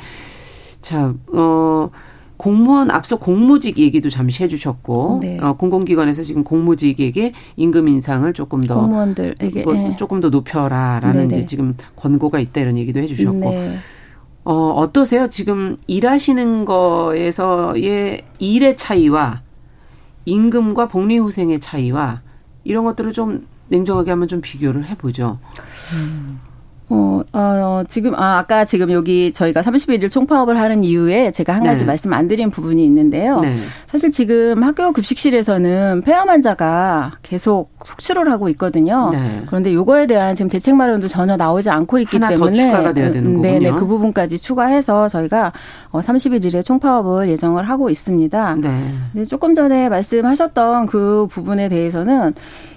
자, 0.82 1.14
어. 1.32 1.90
공무원 2.38 2.92
앞서 2.92 3.18
공무직 3.18 3.78
얘기도 3.78 4.10
잠시 4.10 4.44
해주셨고 4.44 5.20
네. 5.22 5.40
어, 5.40 5.54
공공기관에서 5.54 6.24
지금 6.24 6.44
공무직에게 6.44 7.34
임금 7.56 7.88
인상을 7.88 8.32
조금 8.34 8.62
더 8.62 8.82
공무원들에게 8.82 9.64
뭐, 9.64 9.74
네. 9.74 9.96
조금 9.96 10.20
더 10.20 10.30
높여라라는 10.30 11.32
이제 11.32 11.46
지금 11.46 11.76
권고가 11.96 12.40
있다 12.40 12.62
이런 12.62 12.78
얘기도 12.78 13.00
해주셨고 13.00 13.40
네. 13.40 13.78
어, 14.44 14.54
어떠세요? 14.78 15.28
지금 15.28 15.76
일하시는 15.88 16.66
거에서의 16.66 18.24
일의 18.40 18.78
차이와 18.78 19.42
임금과 20.26 20.88
복리후생의 20.88 21.60
차이와 21.60 22.22
이런 22.64 22.84
것들을 22.84 23.12
좀 23.12 23.48
냉정하게 23.70 24.12
한번 24.12 24.28
좀 24.28 24.42
비교를 24.42 24.86
해보죠. 24.86 25.40
음. 25.94 26.40
어, 26.88 27.22
어, 27.34 27.84
지금, 27.88 28.14
아, 28.16 28.38
아까 28.38 28.64
지금 28.64 28.92
여기 28.92 29.34
저희가 29.34 29.62
31일 29.62 30.12
총파업을 30.12 30.60
하는 30.60 30.84
이유에 30.84 31.32
제가 31.32 31.56
한 31.56 31.64
가지 31.64 31.80
네. 31.80 31.86
말씀 31.86 32.14
안 32.14 32.28
드린 32.28 32.52
부분이 32.52 32.84
있는데요. 32.86 33.40
네. 33.40 33.56
사실 33.88 34.12
지금 34.12 34.62
학교 34.62 34.92
급식실에서는 34.92 36.02
폐암 36.06 36.30
환자가 36.30 37.14
계속 37.24 37.72
속출을 37.84 38.30
하고 38.30 38.50
있거든요. 38.50 39.10
네. 39.12 39.42
그런데 39.48 39.74
요거에 39.74 40.06
대한 40.06 40.36
지금 40.36 40.50
대책 40.50 40.76
마련도 40.76 41.08
전혀 41.08 41.36
나오지 41.38 41.72
않고 41.72 41.98
있기 42.00 42.20
때문에. 42.20 42.54
추가가 42.54 42.94
돼야 42.94 43.10
되는 43.10 43.36
거군요. 43.36 43.42
네, 43.42 43.60
네, 43.60 43.72
그 43.72 43.88
부분까지 43.88 44.38
추가해서 44.38 45.08
저희가 45.08 45.54
31일에 45.92 46.58
어, 46.58 46.62
총파업을 46.62 47.30
예정을 47.30 47.68
하고 47.68 47.90
있습니다. 47.90 48.56
네. 48.58 49.24
조금 49.28 49.56
전에 49.56 49.90
말씀하셨던 49.90 50.86
그 50.86 51.28
부분에 51.32 51.68
대해서는 51.68 52.36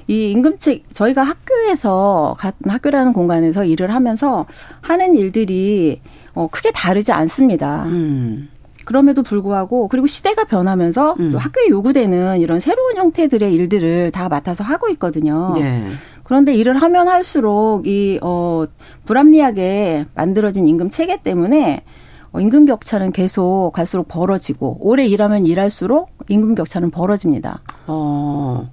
이 0.08 0.30
임금책 0.30 0.92
저희가 0.92 1.22
학교에서 1.22 2.34
같은 2.38 2.70
학교라는 2.70 3.12
공간에서 3.12 3.64
일을 3.64 3.94
하면서 3.94 4.46
하는 4.80 5.14
일들이 5.14 6.00
어 6.34 6.48
크게 6.50 6.70
다르지 6.72 7.12
않습니다. 7.12 7.84
음. 7.84 8.48
그럼에도 8.86 9.22
불구하고 9.22 9.86
그리고 9.88 10.06
시대가 10.06 10.44
변하면서 10.44 11.16
음. 11.20 11.30
또 11.30 11.38
학교에 11.38 11.68
요구되는 11.68 12.40
이런 12.40 12.58
새로운 12.58 12.96
형태들의 12.96 13.52
일들을 13.54 14.10
다 14.12 14.30
맡아서 14.30 14.64
하고 14.64 14.88
있거든요. 14.88 15.52
네. 15.54 15.84
그런데 16.24 16.54
일을 16.54 16.76
하면 16.76 17.06
할수록 17.08 17.86
이 17.86 18.18
어 18.22 18.64
불합리하게 19.04 20.06
만들어진 20.14 20.66
임금 20.66 20.88
체계 20.90 21.20
때문에 21.22 21.82
어, 22.32 22.40
임금 22.40 22.64
격차는 22.64 23.12
계속 23.12 23.72
갈수록 23.74 24.08
벌어지고 24.08 24.78
오래 24.80 25.06
일하면 25.06 25.44
일할수록 25.46 26.10
임금 26.28 26.54
격차는 26.54 26.90
벌어집니다. 26.90 27.60
어. 27.86 28.70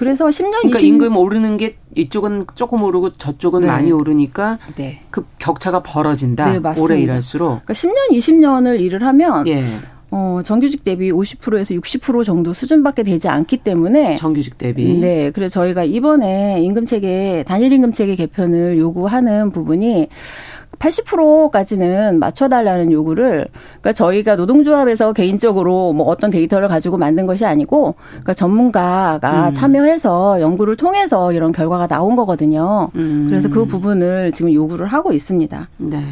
그래서 0.00 0.28
10년 0.28 0.62
그러니까 0.62 0.78
20... 0.78 0.88
임금 0.88 1.16
오르는 1.18 1.58
게 1.58 1.76
이쪽은 1.94 2.46
조금 2.54 2.82
오르고 2.82 3.18
저쪽은 3.18 3.60
네. 3.60 3.66
많이 3.66 3.92
오르니까 3.92 4.58
네. 4.74 5.02
그 5.10 5.26
격차가 5.38 5.82
벌어진다. 5.82 6.58
네, 6.58 6.80
오래 6.80 6.98
일할수록. 6.98 7.66
그러니까 7.66 7.74
10년 7.74 8.10
20년을 8.10 8.80
일을 8.80 9.02
하면 9.02 9.46
예. 9.46 9.62
어, 10.10 10.40
정규직 10.42 10.84
대비 10.84 11.12
50%에서 11.12 11.74
60% 11.74 12.24
정도 12.24 12.54
수준밖에 12.54 13.02
되지 13.02 13.28
않기 13.28 13.58
때문에 13.58 14.16
정규직 14.16 14.56
대비 14.56 14.94
네. 14.94 15.32
그래서 15.32 15.60
저희가 15.60 15.84
이번에 15.84 16.62
임금 16.62 16.86
체계 16.86 17.44
단일 17.46 17.70
임금 17.70 17.92
체계 17.92 18.16
개편을 18.16 18.78
요구하는 18.78 19.50
부분이 19.50 20.08
80%까지는 20.80 22.18
맞춰달라는 22.18 22.90
요구를 22.90 23.46
그러니까 23.52 23.92
저희가 23.92 24.36
노동조합에서 24.36 25.12
개인적으로 25.12 25.92
뭐 25.92 26.06
어떤 26.06 26.30
데이터를 26.30 26.68
가지고 26.68 26.96
만든 26.96 27.26
것이 27.26 27.44
아니고 27.44 27.94
그러니까 28.08 28.34
전문가가 28.34 29.48
음. 29.48 29.52
참여해서 29.52 30.40
연구를 30.40 30.76
통해서 30.76 31.32
이런 31.32 31.52
결과가 31.52 31.86
나온 31.86 32.16
거거든요. 32.16 32.88
음. 32.94 33.26
그래서 33.28 33.48
그 33.48 33.66
부분을 33.66 34.32
지금 34.32 34.52
요구를 34.52 34.86
하고 34.86 35.12
있습니다. 35.12 35.68
네. 35.76 36.02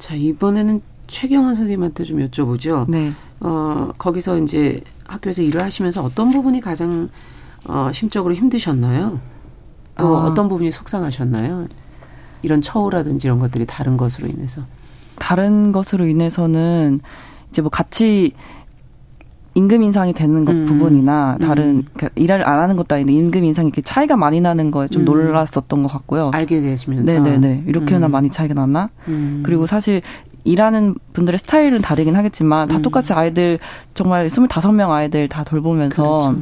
자 0.00 0.14
이번에는 0.14 0.82
최경환 1.06 1.54
선생님한테 1.54 2.04
좀 2.04 2.18
여쭤보죠. 2.26 2.90
네. 2.90 3.12
어 3.38 3.90
거기서 3.98 4.38
이제 4.38 4.82
학교에서 5.06 5.42
일을 5.42 5.62
하시면서 5.62 6.02
어떤 6.02 6.30
부분이 6.30 6.60
가장 6.60 7.08
어 7.68 7.90
심적으로 7.92 8.34
힘드셨나요? 8.34 9.20
또 9.96 10.06
어. 10.06 10.24
어떤 10.24 10.48
부분이 10.48 10.72
속상하셨나요? 10.72 11.68
이런 12.42 12.60
처우라든지 12.60 13.26
이런 13.26 13.38
것들이 13.38 13.66
다른 13.66 13.96
것으로 13.96 14.28
인해서 14.28 14.62
다른 15.16 15.72
것으로 15.72 16.06
인해서는 16.06 17.00
이제 17.50 17.62
뭐 17.62 17.70
같이 17.70 18.32
임금 19.54 19.82
인상이 19.82 20.12
되는 20.12 20.44
것 20.44 20.52
음. 20.52 20.66
부분이나 20.66 21.38
다른 21.40 21.64
음. 21.64 21.84
그러니까 21.92 22.08
일을 22.14 22.48
안 22.48 22.60
하는 22.60 22.76
것도 22.76 22.94
아닌데 22.94 23.12
임금 23.12 23.44
인상이 23.44 23.68
이렇게 23.68 23.82
차이가 23.82 24.16
많이 24.16 24.40
나는 24.40 24.70
거에 24.70 24.86
좀 24.88 25.02
음. 25.02 25.04
놀랐었던 25.06 25.82
것 25.82 25.88
같고요. 25.88 26.30
알게 26.32 26.60
되시면서 26.60 27.20
네네네 27.20 27.64
이렇게나 27.66 28.06
음. 28.06 28.12
많이 28.12 28.30
차이가 28.30 28.54
났나? 28.54 28.90
음. 29.08 29.42
그리고 29.44 29.66
사실 29.66 30.02
일하는 30.44 30.94
분들의 31.12 31.38
스타일은 31.38 31.82
다르긴 31.82 32.16
하겠지만 32.16 32.68
다 32.68 32.76
음. 32.76 32.82
똑같이 32.82 33.12
아이들 33.12 33.58
정말 33.92 34.28
25명 34.28 34.90
아이들 34.90 35.28
다 35.28 35.44
돌보면서 35.44 36.32
그렇죠. 36.32 36.38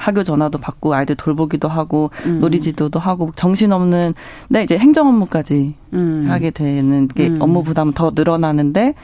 학교 0.00 0.22
전화도 0.22 0.58
받고 0.58 0.94
아이들 0.94 1.14
돌보기도 1.14 1.68
하고 1.68 2.10
음. 2.24 2.40
놀이 2.40 2.58
지도도 2.58 2.98
하고 2.98 3.30
정신없는 3.36 4.14
네 4.48 4.62
이제 4.62 4.78
행정 4.78 5.08
업무까지 5.08 5.74
음. 5.92 6.24
하게 6.26 6.50
되는 6.50 7.06
게 7.06 7.28
음. 7.28 7.36
업무 7.40 7.62
부담 7.62 7.92
더 7.92 8.10
늘어나는데 8.14 8.94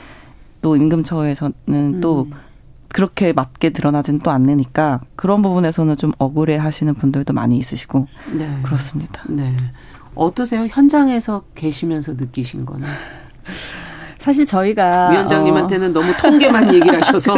또 0.63 0.75
임금처에서는 0.75 1.55
음. 1.69 2.01
또 2.01 2.29
그렇게 2.89 3.35
맞게 3.35 3.71
드러나진 3.71 4.21
또 4.21 4.31
않으니까 4.31 5.01
그런 5.17 5.43
부분에서는 5.43 5.99
좀 5.99 6.13
억울해 6.19 6.57
하시는 6.57 6.95
분들도 6.95 7.35
많이 7.35 7.59
있으시고 7.59 8.07
네. 8.33 8.49
그렇습니다. 8.63 9.23
네. 9.29 9.55
어떠세요? 10.15 10.67
현장에서 10.67 11.43
계시면서 11.55 12.15
느끼신 12.15 12.65
거는? 12.65 12.89
사실 14.27 14.45
저희가 14.45 15.11
위원장님한테는 15.11 15.91
어. 15.91 16.01
너무 16.01 16.13
통계만 16.21 16.67
얘기를 16.75 16.97
하셔서 17.01 17.37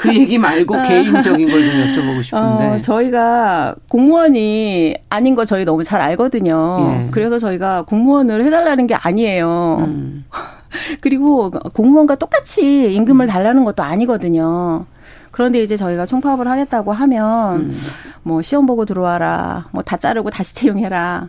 그 0.00 0.12
얘기 0.16 0.36
말고 0.36 0.76
어. 0.76 0.82
개인적인 0.82 1.48
걸 1.48 1.58
좀 1.62 1.74
여쭤보고 1.92 2.22
싶은데 2.24 2.66
어, 2.66 2.80
저희가 2.80 3.76
공무원이 3.88 4.96
아닌 5.10 5.36
거 5.36 5.44
저희 5.44 5.64
너무 5.64 5.84
잘 5.84 6.00
알거든요. 6.00 6.78
예. 6.80 7.08
그래서 7.12 7.38
저희가 7.38 7.82
공무원을 7.82 8.44
해달라는 8.44 8.88
게 8.88 8.96
아니에요. 8.96 9.76
음. 9.86 10.24
그리고 11.00 11.50
공무원과 11.52 12.16
똑같이 12.16 12.92
임금을 12.94 13.26
음. 13.26 13.28
달라는 13.28 13.62
것도 13.64 13.84
아니거든요. 13.84 14.86
그런데 15.30 15.62
이제 15.62 15.76
저희가 15.76 16.04
총파업을 16.06 16.48
하겠다고 16.48 16.92
하면 16.92 17.56
음. 17.60 17.76
뭐 18.24 18.42
시험 18.42 18.66
보고 18.66 18.84
들어와라, 18.84 19.66
뭐 19.70 19.84
다 19.84 19.96
자르고 19.96 20.30
다시 20.30 20.52
채용해라, 20.56 21.28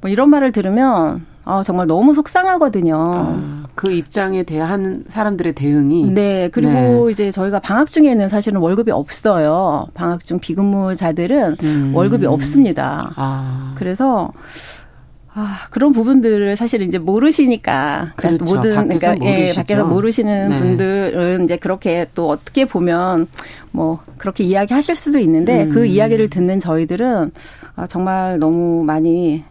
뭐 0.00 0.10
이런 0.10 0.30
말을 0.30 0.52
들으면 0.52 1.26
아, 1.44 1.62
정말 1.62 1.86
너무 1.86 2.14
속상하거든요. 2.14 2.96
아, 2.96 3.62
그 3.74 3.92
입장에 3.92 4.44
대한 4.44 5.04
사람들의 5.08 5.54
대응이. 5.54 6.12
네. 6.12 6.48
그리고 6.52 6.72
네. 7.06 7.12
이제 7.12 7.30
저희가 7.30 7.58
방학 7.58 7.90
중에는 7.90 8.28
사실은 8.28 8.60
월급이 8.60 8.90
없어요. 8.92 9.88
방학 9.94 10.24
중 10.24 10.38
비근무자들은 10.38 11.56
음. 11.62 11.92
월급이 11.94 12.26
없습니다. 12.26 13.12
아. 13.16 13.74
그래서 13.76 14.32
아, 15.34 15.60
그런 15.70 15.92
부분들을 15.92 16.56
사실 16.56 16.82
이제 16.82 16.98
모르시니까. 16.98 18.12
그러니까 18.16 18.44
그렇죠. 18.44 18.54
모든, 18.54 18.86
그러니까, 18.86 19.16
예, 19.26 19.52
밖에서 19.54 19.86
모르시는 19.86 20.50
네. 20.50 20.58
분들은 20.58 21.44
이제 21.44 21.56
그렇게 21.56 22.06
또 22.14 22.28
어떻게 22.28 22.66
보면 22.66 23.28
뭐, 23.70 24.00
그렇게 24.18 24.44
이야기 24.44 24.74
하실 24.74 24.94
수도 24.94 25.18
있는데 25.18 25.64
음. 25.64 25.70
그 25.70 25.86
이야기를 25.86 26.28
듣는 26.28 26.60
저희들은 26.60 27.32
아, 27.76 27.86
정말 27.86 28.38
너무 28.38 28.84
많이 28.84 29.42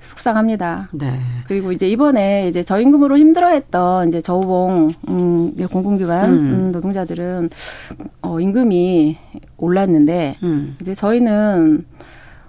속상합니다. 0.00 0.88
네. 0.92 1.18
그리고 1.46 1.72
이제 1.72 1.88
이번에 1.88 2.48
이제 2.48 2.62
저임금으로 2.62 3.18
힘들어했던 3.18 4.08
이제 4.08 4.20
저우봉 4.20 4.88
음, 5.08 5.54
공공기관 5.70 6.30
음. 6.30 6.54
음. 6.54 6.72
노동자들은 6.72 7.50
어, 8.22 8.40
임금이 8.40 9.16
올랐는데 9.56 10.36
음. 10.42 10.76
이제 10.80 10.94
저희는 10.94 11.86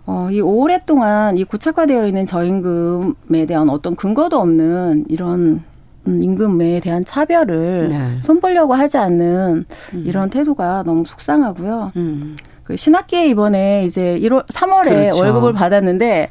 어, 0.05 0.29
이 0.31 0.41
오랫동안 0.41 1.37
이 1.37 1.43
고착화되어 1.43 2.07
있는 2.07 2.25
저임금에 2.25 3.45
대한 3.47 3.69
어떤 3.69 3.95
근거도 3.95 4.39
없는 4.39 5.05
이런 5.07 5.61
음, 6.07 6.23
임금에 6.23 6.79
대한 6.79 7.05
차별을 7.05 7.89
네. 7.89 8.21
손보려고 8.21 8.73
하지 8.73 8.97
않는 8.97 9.65
음. 9.93 10.03
이런 10.05 10.29
태도가 10.29 10.83
너무 10.83 11.03
속상하고요. 11.05 11.91
음. 11.95 12.37
그 12.63 12.77
신학기에 12.77 13.27
이번에 13.27 13.83
이제 13.83 14.19
1월 14.21 14.45
3월에 14.47 14.89
그렇죠. 14.89 15.23
월급을 15.23 15.53
받았는데 15.53 16.29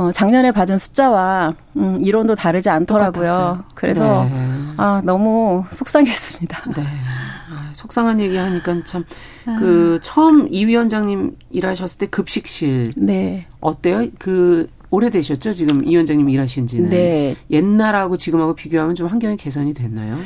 어, 0.00 0.10
작년에 0.10 0.50
받은 0.50 0.78
숫자와 0.78 1.54
음, 1.76 1.98
이론도 2.00 2.34
다르지 2.34 2.70
않더라고요. 2.70 3.12
똑같았어요. 3.12 3.64
그래서 3.74 4.24
네. 4.24 4.30
아 4.78 5.02
너무 5.04 5.62
속상했습니다. 5.70 6.72
네. 6.74 6.82
아, 6.82 7.70
속상한 7.74 8.18
얘기 8.18 8.34
하니까 8.34 8.82
참그 8.82 9.98
아. 10.00 10.02
처음 10.02 10.48
이 10.48 10.64
위원장님 10.64 11.36
일하셨을 11.50 11.98
때 11.98 12.06
급식실 12.06 12.94
네. 12.96 13.46
어때요? 13.60 14.06
그 14.18 14.68
오래되셨죠? 14.88 15.52
지금 15.52 15.84
이 15.84 15.90
위원장님 15.90 16.30
일하신 16.30 16.66
지는. 16.66 16.88
네. 16.88 17.36
옛날하고 17.50 18.16
지금하고 18.16 18.54
비교하면 18.54 18.94
좀 18.94 19.06
환경이 19.06 19.36
개선이 19.36 19.74
됐나요? 19.74 20.16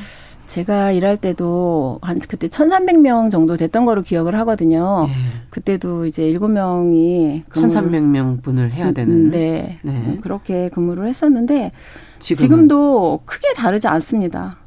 제가 0.47 0.93
일할 0.93 1.17
때도 1.17 1.99
한 2.03 2.19
그때 2.29 2.49
1,300명 2.49 3.31
정도 3.31 3.57
됐던 3.57 3.85
거로 3.85 4.03
기억을 4.03 4.35
하거든요. 4.41 5.07
예. 5.09 5.13
그때도 5.51 6.07
이제 6.07 6.25
7명이 6.25 7.45
1,300명 7.47 8.43
분을 8.43 8.73
해야 8.73 8.93
되는 8.93 9.31
네. 9.31 9.79
네. 9.83 10.19
그렇게 10.21 10.69
근무를 10.69 11.07
했었는데 11.09 11.73
지금은? 12.19 12.49
지금도 12.49 13.21
크게 13.25 13.55
다르지 13.55 13.89
않습니다. 13.89 14.59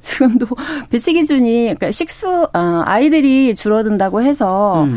지금도 0.00 0.46
배치 0.90 1.12
기준이 1.12 1.62
그러니까 1.62 1.90
식수 1.90 2.48
아, 2.52 2.82
아이들이 2.86 3.54
줄어든다고 3.54 4.22
해서 4.22 4.84
음. 4.84 4.96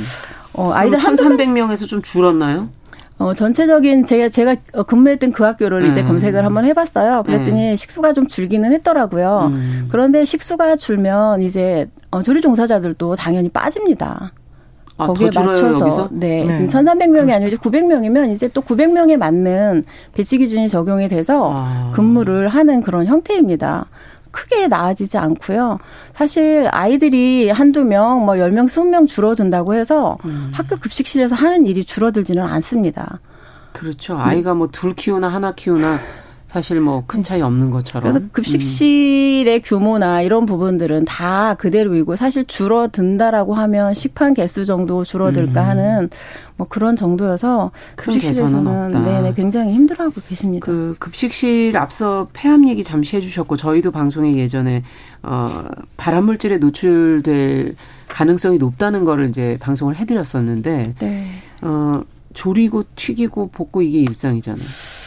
어, 0.53 0.71
아이들 0.71 0.97
1,300명에서 0.97 1.87
좀 1.87 2.01
줄었나요? 2.01 2.69
어, 3.17 3.33
전체적인 3.33 4.05
제가 4.05 4.29
제가 4.29 4.55
근무했던 4.85 5.31
그 5.31 5.43
학교를 5.43 5.83
음. 5.83 5.89
이제 5.89 6.03
검색을 6.03 6.43
한번 6.43 6.65
해봤어요. 6.65 7.23
그랬더니 7.23 7.71
음. 7.71 7.75
식수가 7.75 8.13
좀 8.13 8.27
줄기는 8.27 8.71
했더라고요. 8.73 9.51
음. 9.51 9.87
그런데 9.89 10.25
식수가 10.25 10.75
줄면 10.75 11.41
이제 11.41 11.89
어, 12.11 12.21
조리 12.21 12.41
종사자들도 12.41 13.15
당연히 13.15 13.49
빠집니다. 13.49 14.33
아, 14.97 15.07
거기에 15.07 15.29
맞춰서 15.33 15.79
여기서? 15.81 16.09
네, 16.11 16.45
네. 16.45 16.67
1,300명이 16.67 17.33
아니고 17.33 17.47
이제 17.47 17.57
900명이면 17.57 18.31
이제 18.31 18.47
또 18.47 18.61
900명에 18.61 19.17
맞는 19.17 19.83
배치 20.13 20.37
기준이 20.37 20.69
적용이 20.69 21.09
돼서 21.09 21.51
아. 21.53 21.91
근무를 21.93 22.47
하는 22.47 22.81
그런 22.81 23.05
형태입니다. 23.05 23.87
크게 24.35 24.67
나아지지 24.67 25.17
않고요. 25.17 25.79
사실 26.13 26.67
아이들이 26.71 27.49
한두 27.49 27.85
명, 27.85 28.25
뭐 28.25 28.35
10명, 28.35 28.65
20명 28.65 29.07
줄어든다고 29.07 29.73
해서 29.73 30.17
음. 30.25 30.51
학교 30.53 30.75
급식실에서 30.75 31.35
하는 31.35 31.65
일이 31.65 31.85
줄어들지는 31.85 32.43
않습니다. 32.43 33.19
그렇죠. 33.71 34.17
아이가 34.19 34.53
뭐 34.53 34.67
둘 34.71 34.93
키우나 34.93 35.27
하나 35.29 35.53
키우나 35.55 35.99
사실 36.55 36.79
뭐 36.79 37.03
큰 37.05 37.21
차이 37.21 37.41
없는 37.41 37.69
것처럼. 37.69 38.13
그래서 38.13 38.25
급식실의 38.31 39.57
음. 39.57 39.61
규모나 39.61 40.21
이런 40.21 40.45
부분들은 40.45 41.03
다 41.03 41.53
그대로이고 41.55 42.15
사실 42.15 42.45
줄어든다라고 42.45 43.55
하면 43.55 43.93
식판 43.93 44.33
개수 44.33 44.63
정도 44.63 45.03
줄어들까 45.03 45.61
음. 45.61 45.67
하는 45.67 46.09
뭐 46.55 46.65
그런 46.69 46.95
정도여서 46.95 47.71
급식실에서는 47.97 49.03
네네 49.03 49.33
굉장히 49.33 49.73
힘들어하고 49.73 50.21
계십니다. 50.29 50.65
그 50.65 50.95
급식실 50.97 51.75
앞서 51.75 52.29
폐암 52.31 52.69
얘기 52.69 52.85
잠시 52.85 53.17
해주셨고 53.17 53.57
저희도 53.57 53.91
방송에 53.91 54.37
예전에 54.37 54.83
어 55.23 55.65
발암물질에 55.97 56.59
노출될 56.59 57.75
가능성이 58.07 58.59
높다는 58.59 59.03
거를 59.03 59.27
이제 59.27 59.57
방송을 59.59 59.97
해드렸었는데 59.97 60.95
네. 61.01 61.27
어 61.63 62.01
조리고 62.33 62.85
튀기고 62.95 63.49
볶고 63.49 63.81
이게 63.81 63.99
일상이잖아요. 63.99 65.04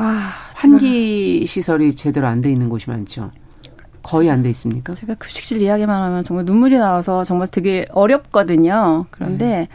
아, 0.00 0.30
환기 0.54 1.44
시설이 1.46 1.94
제대로 1.94 2.26
안 2.26 2.40
돼 2.40 2.50
있는 2.50 2.68
곳이 2.68 2.88
많죠. 2.90 3.30
거의 4.02 4.30
안 4.30 4.42
돼 4.42 4.48
있습니까? 4.50 4.94
제가 4.94 5.14
급식실 5.14 5.60
이야기만 5.60 6.02
하면 6.02 6.24
정말 6.24 6.44
눈물이 6.46 6.78
나와서 6.78 7.22
정말 7.24 7.48
되게 7.48 7.84
어렵거든요. 7.92 9.06
그런데 9.10 9.46
네. 9.46 9.68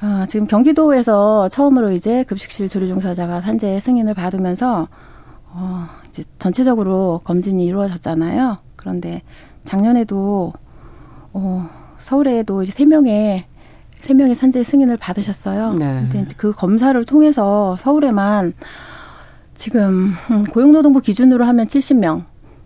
아, 0.00 0.26
지금 0.28 0.46
경기도에서 0.46 1.48
처음으로 1.48 1.90
이제 1.90 2.22
급식실 2.24 2.68
조리 2.68 2.86
종사자가 2.88 3.40
산재 3.40 3.80
승인을 3.80 4.14
받으면서 4.14 4.86
어, 5.50 5.86
이제 6.08 6.22
전체적으로 6.38 7.20
검진이 7.24 7.64
이루어졌잖아요. 7.64 8.58
그런데 8.76 9.22
작년에도 9.64 10.52
어, 11.32 11.68
서울에도 11.98 12.62
이제 12.62 12.70
세 12.72 12.84
명의 12.84 13.46
세 13.94 14.14
명의 14.14 14.36
산재 14.36 14.62
승인을 14.62 14.96
받으셨어요. 14.98 15.74
네. 15.74 15.84
근데 16.02 16.20
이제 16.20 16.34
그 16.38 16.52
검사를 16.52 17.04
통해서 17.04 17.74
서울에만 17.80 18.54
지금 19.58 20.14
음, 20.30 20.44
고용노동부 20.44 21.00
기준으로 21.00 21.44
하면 21.44 21.66
70명 21.66 22.24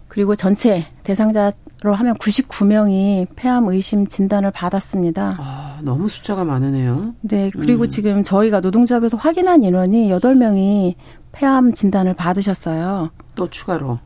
그리고 0.08 0.36
전체 0.36 0.84
대상자로 1.04 1.94
하면 1.94 2.14
99명이 2.16 3.28
폐암 3.34 3.66
의심 3.68 4.06
진단을 4.06 4.50
받았습니다. 4.50 5.38
아, 5.40 5.78
너무 5.82 6.10
숫자가 6.10 6.44
많으네요. 6.44 7.14
네, 7.22 7.50
그리고 7.50 7.84
음. 7.84 7.88
지금 7.88 8.22
저희가 8.22 8.60
노동조합에서 8.60 9.16
확인한 9.16 9.62
인원이 9.64 10.10
8명이 10.10 10.94
폐암 11.32 11.72
진단을 11.72 12.12
받으셨어요. 12.12 13.08
또 13.34 13.48
추가로. 13.48 13.98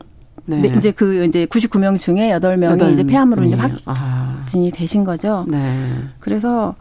네. 0.45 0.61
네 0.61 0.69
이제 0.77 0.93
그 0.93 1.25
이제 1.25 1.45
99명 1.47 1.99
중에 1.99 2.31
8명이 2.31 2.79
8 2.79 2.93
이제 2.93 3.03
폐암으로 3.03 3.43
이제 3.43 3.57
확진이 3.57 4.71
아. 4.73 4.77
되신 4.77 5.03
거죠. 5.03 5.45
네. 5.49 5.59
그래서 6.21 6.77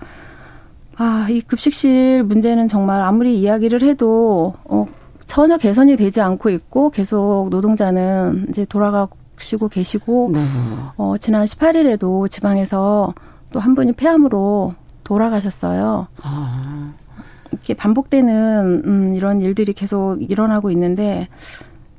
아, 0.98 1.26
이 1.32 1.42
급식실 1.42 2.22
문제는 2.22 2.68
정말 2.68 3.02
아무리 3.02 3.40
이야기를 3.40 3.82
해도 3.82 4.54
어 4.66 4.86
전혀 5.26 5.58
개선이 5.58 5.96
되지 5.96 6.22
않고 6.22 6.50
있고 6.50 6.90
계속 6.92 7.48
노동자는 7.50 8.48
이제 8.50 8.66
돌아가시고 8.66 9.70
계시고 9.70 10.32
네. 10.34 10.46
어 10.98 11.16
지난 11.20 11.46
18일에도 11.46 12.30
지방에서 12.30 13.14
또 13.52 13.60
한 13.60 13.74
분이 13.74 13.94
폐암으로 13.94 14.76
돌아가셨어요. 15.04 16.08
아. 16.22 16.94
이렇게 17.52 17.74
반복되는 17.74 18.84
음 18.86 19.16
이런 19.16 19.42
일들이 19.42 19.72
계속 19.72 20.18
일어나고 20.22 20.72
있는데 20.72 21.30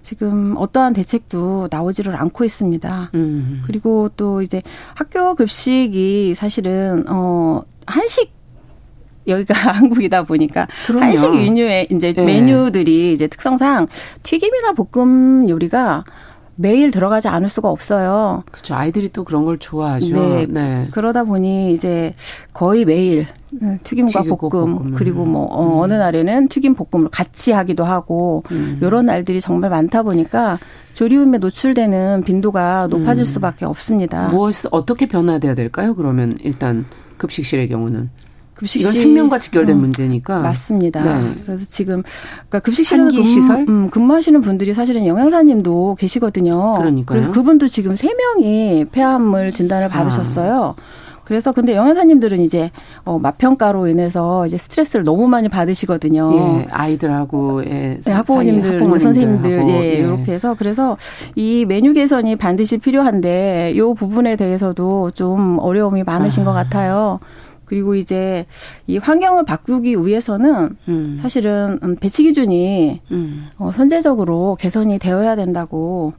지금 0.03 0.55
어떠한 0.59 0.93
대책도 0.93 1.69
나오지를 1.71 2.15
않고 2.15 2.45
있습니다. 2.45 3.11
음. 3.15 3.63
그리고 3.67 4.11
또 4.17 4.43
이제 4.43 4.63
학교 4.95 5.35
급식이 5.35 6.35
사실은 6.35 7.05
어 7.09 7.63
한식 7.87 8.36
여기가 9.27 9.55
한국이다 9.73 10.23
보니까 10.25 10.67
그럼요. 10.87 11.05
한식 11.05 11.35
유뉴의 11.35 11.89
이제 11.91 12.13
네. 12.13 12.23
메뉴들이 12.25 13.13
이제 13.13 13.27
특성상 13.27 13.87
튀김이나 14.23 14.73
볶음 14.73 15.49
요리가 15.49 16.05
매일 16.59 16.91
들어가지 16.91 17.29
않을 17.29 17.51
수가 17.51 17.69
없어요. 17.69 18.43
그렇죠. 18.51 18.75
아이들이 18.75 19.11
또 19.13 19.25
그런 19.25 19.45
걸 19.45 19.59
좋아하죠. 19.59 20.15
네. 20.15 20.47
네. 20.49 20.89
그러다 20.91 21.25
보니 21.25 21.75
이제 21.75 22.15
거의 22.55 22.87
매일 22.87 23.27
튀김과 23.85 24.23
볶음, 24.23 24.39
볶음, 24.77 24.93
그리고 24.95 25.27
뭐 25.27 25.45
어, 25.45 25.65
음. 25.75 25.79
어 25.81 25.87
느 25.87 25.93
날에는 25.93 26.49
튀김 26.49 26.75
볶음을 26.75 27.09
같이 27.11 27.53
하기도 27.53 27.85
하고 27.85 28.43
음. 28.53 28.79
이런 28.81 29.05
날들이 29.07 29.41
정말 29.43 29.69
많다 29.69 30.03
보니까 30.03 30.59
조리움에 30.95 31.37
노출되는 31.39 32.23
빈도가 32.25 32.87
높아질 32.89 33.23
음. 33.23 33.25
수밖에 33.27 33.67
없습니다. 33.67 34.29
무엇 34.29 34.55
어떻게 34.71 35.07
변화돼야 35.07 35.55
될까요? 35.55 35.95
그러면 35.95 36.33
일단 36.43 36.87
급식실의 37.19 37.69
경우는 37.69 38.09
급식실 38.57 38.81
이건 38.81 38.95
생명과 38.95 39.39
직결된 39.39 39.77
음, 39.77 39.81
문제니까 39.83 40.41
맞습니다. 40.41 41.03
네. 41.03 41.35
그래서 41.43 41.65
지금 41.69 42.03
그러니까 42.49 42.61
급식실에서 42.61 43.11
근무, 43.11 43.23
시설? 43.25 43.67
음, 43.69 43.91
근무하시는 43.91 44.41
분들이 44.41 44.73
사실은 44.73 45.07
영양사님도 45.07 45.97
계시거든요. 45.99 46.73
그러니까 46.77 47.13
그래서 47.13 47.31
그분도 47.31 47.69
지금 47.69 47.95
세 47.95 48.13
명이 48.15 48.87
폐암을 48.93 49.53
진단을 49.53 49.87
아. 49.87 49.89
받으셨어요. 49.89 50.75
아. 50.77 51.07
그래서 51.27 51.51
근데 51.51 51.75
영양사님들은 51.75 52.39
이제 52.39 52.71
어 53.05 53.19
맛평가로 53.19 53.89
인해서 53.89 54.47
이제 54.47 54.57
스트레스를 54.57 55.05
너무 55.05 55.27
많이 55.27 55.49
받으시거든요. 55.49 56.33
예, 56.35 56.69
아이들하고의 56.71 58.01
네, 58.05 58.13
학부모님들, 58.13 58.75
학부모님들 58.75 59.01
선생님들 59.01 59.69
예, 59.69 59.75
예, 59.75 59.99
이렇게 59.99 60.33
해서 60.33 60.55
그래서 60.57 60.97
이 61.35 61.65
메뉴 61.67 61.93
개선이 61.93 62.37
반드시 62.37 62.79
필요한데 62.79 63.75
요 63.77 63.93
부분에 63.95 64.37
대해서도 64.37 65.11
좀 65.11 65.59
어려움이 65.59 66.05
많으신 66.05 66.45
아. 66.45 66.47
것 66.47 66.53
같아요. 66.53 67.19
그리고 67.67 67.95
이제 67.95 68.47
이 68.87 68.97
환경을 68.97 69.45
바꾸기 69.45 69.97
위해서는 70.07 70.77
음. 70.89 71.19
사실은 71.21 71.79
음, 71.83 71.97
배치 71.97 72.23
기준이 72.23 73.03
음. 73.11 73.49
어, 73.59 73.71
선제적으로 73.73 74.57
개선이 74.59 74.99
되어야 74.99 75.37
된다고 75.37 76.15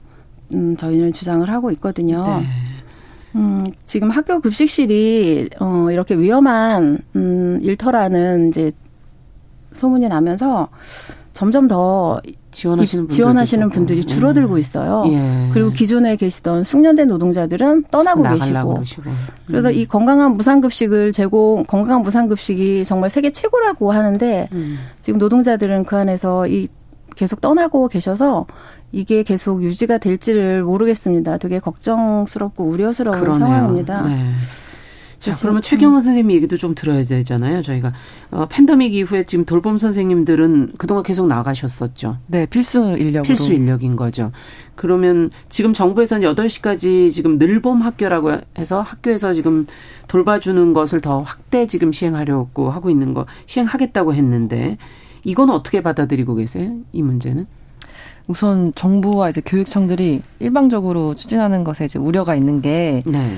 음, 0.53 0.77
저희는 0.77 1.13
주장을 1.13 1.49
하고 1.49 1.71
있거든요. 1.71 2.23
네. 2.25 2.43
음, 3.35 3.65
지금 3.85 4.09
학교 4.09 4.39
급식실이 4.39 5.49
어, 5.59 5.87
이렇게 5.91 6.15
위험한 6.15 6.99
음, 7.15 7.59
일터라는 7.61 8.49
이제 8.49 8.71
소문이 9.71 10.07
나면서 10.07 10.69
점점 11.33 11.67
더 11.67 12.19
지원하시는, 12.57 13.09
지원하시는 13.09 13.69
분들이 13.69 14.03
줄어들고 14.03 14.55
음. 14.55 14.59
있어요. 14.59 15.03
예. 15.09 15.49
그리고 15.53 15.71
기존에 15.71 16.15
계시던 16.15 16.63
숙련된 16.63 17.07
노동자들은 17.07 17.83
떠나고 17.91 18.23
계시고. 18.23 18.73
그러시고. 18.73 19.11
그래서 19.45 19.69
음. 19.69 19.73
이 19.75 19.85
건강한 19.85 20.33
무상급식을 20.33 21.11
제공, 21.11 21.63
건강한 21.63 22.01
무상급식이 22.01 22.83
정말 22.83 23.11
세계 23.11 23.29
최고라고 23.29 23.91
하는데 23.91 24.49
음. 24.53 24.79
지금 25.01 25.19
노동자들은 25.19 25.83
그 25.85 25.97
안에서 25.97 26.47
이 26.47 26.67
계속 27.15 27.41
떠나고 27.41 27.89
계셔서 27.89 28.47
이게 28.91 29.21
계속 29.21 29.61
유지가 29.61 29.99
될지를 29.99 30.63
모르겠습니다. 30.63 31.37
되게 31.37 31.59
걱정스럽고 31.59 32.63
우려스러운 32.63 33.19
그러네요. 33.19 33.45
상황입니다. 33.45 34.01
네. 34.01 34.31
자, 35.19 35.35
그러면 35.39 35.61
최경원 35.61 36.01
선생님 36.01 36.31
얘기도 36.35 36.57
좀 36.57 36.75
들어야 36.75 37.01
되잖아요. 37.03 37.61
저희가 37.63 37.91
어, 38.29 38.45
팬데믹 38.49 38.93
이후에 38.93 39.23
지금 39.23 39.45
돌봄 39.45 39.77
선생님들은 39.77 40.73
그동안 40.77 41.03
계속 41.03 41.27
나가셨었죠. 41.27 42.17
네, 42.27 42.45
필수 42.45 42.95
인력으로. 42.97 43.23
필수 43.23 43.51
인력인 43.51 43.95
거죠. 43.95 44.31
그러면 44.75 45.31
지금 45.49 45.73
정부에서는 45.73 46.33
8시까지 46.35 47.11
지금 47.11 47.37
늘봄 47.39 47.81
학교라고 47.81 48.37
해서 48.59 48.81
학교에서 48.81 49.33
지금 49.33 49.65
돌봐주는 50.07 50.73
것을 50.73 51.01
더 51.01 51.21
확대 51.21 51.65
지금 51.65 51.91
시행하려고 51.91 52.69
하고 52.69 52.89
있는 52.89 53.13
거 53.13 53.25
시행하겠다고 53.47 54.13
했는데 54.13 54.77
이건 55.23 55.49
어떻게 55.49 55.81
받아들이고 55.81 56.35
계세요? 56.35 56.73
이 56.93 57.01
문제는? 57.01 57.47
우선 58.27 58.71
정부와 58.75 59.29
이제 59.29 59.41
교육청들이 59.43 60.21
일방적으로 60.39 61.15
추진하는 61.15 61.63
것에 61.63 61.85
이제 61.85 61.97
우려가 61.97 62.35
있는 62.35 62.61
게 62.61 63.01
네. 63.05 63.37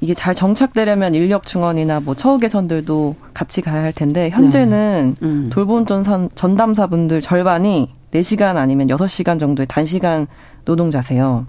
이게 0.00 0.14
잘 0.14 0.34
정착되려면 0.34 1.14
인력 1.14 1.46
중원이나 1.46 2.00
뭐 2.00 2.14
처우 2.14 2.38
개선들도 2.38 3.16
같이 3.34 3.60
가야 3.60 3.82
할 3.82 3.92
텐데 3.92 4.30
현재는 4.30 5.16
네. 5.20 5.26
음. 5.26 5.46
돌봄 5.50 5.84
전산 5.84 6.30
전담사분들 6.34 7.20
절반이 7.20 7.90
4시간 8.12 8.56
아니면 8.56 8.88
6시간 8.88 9.38
정도의 9.38 9.66
단시간 9.66 10.26
노동자세요. 10.64 11.46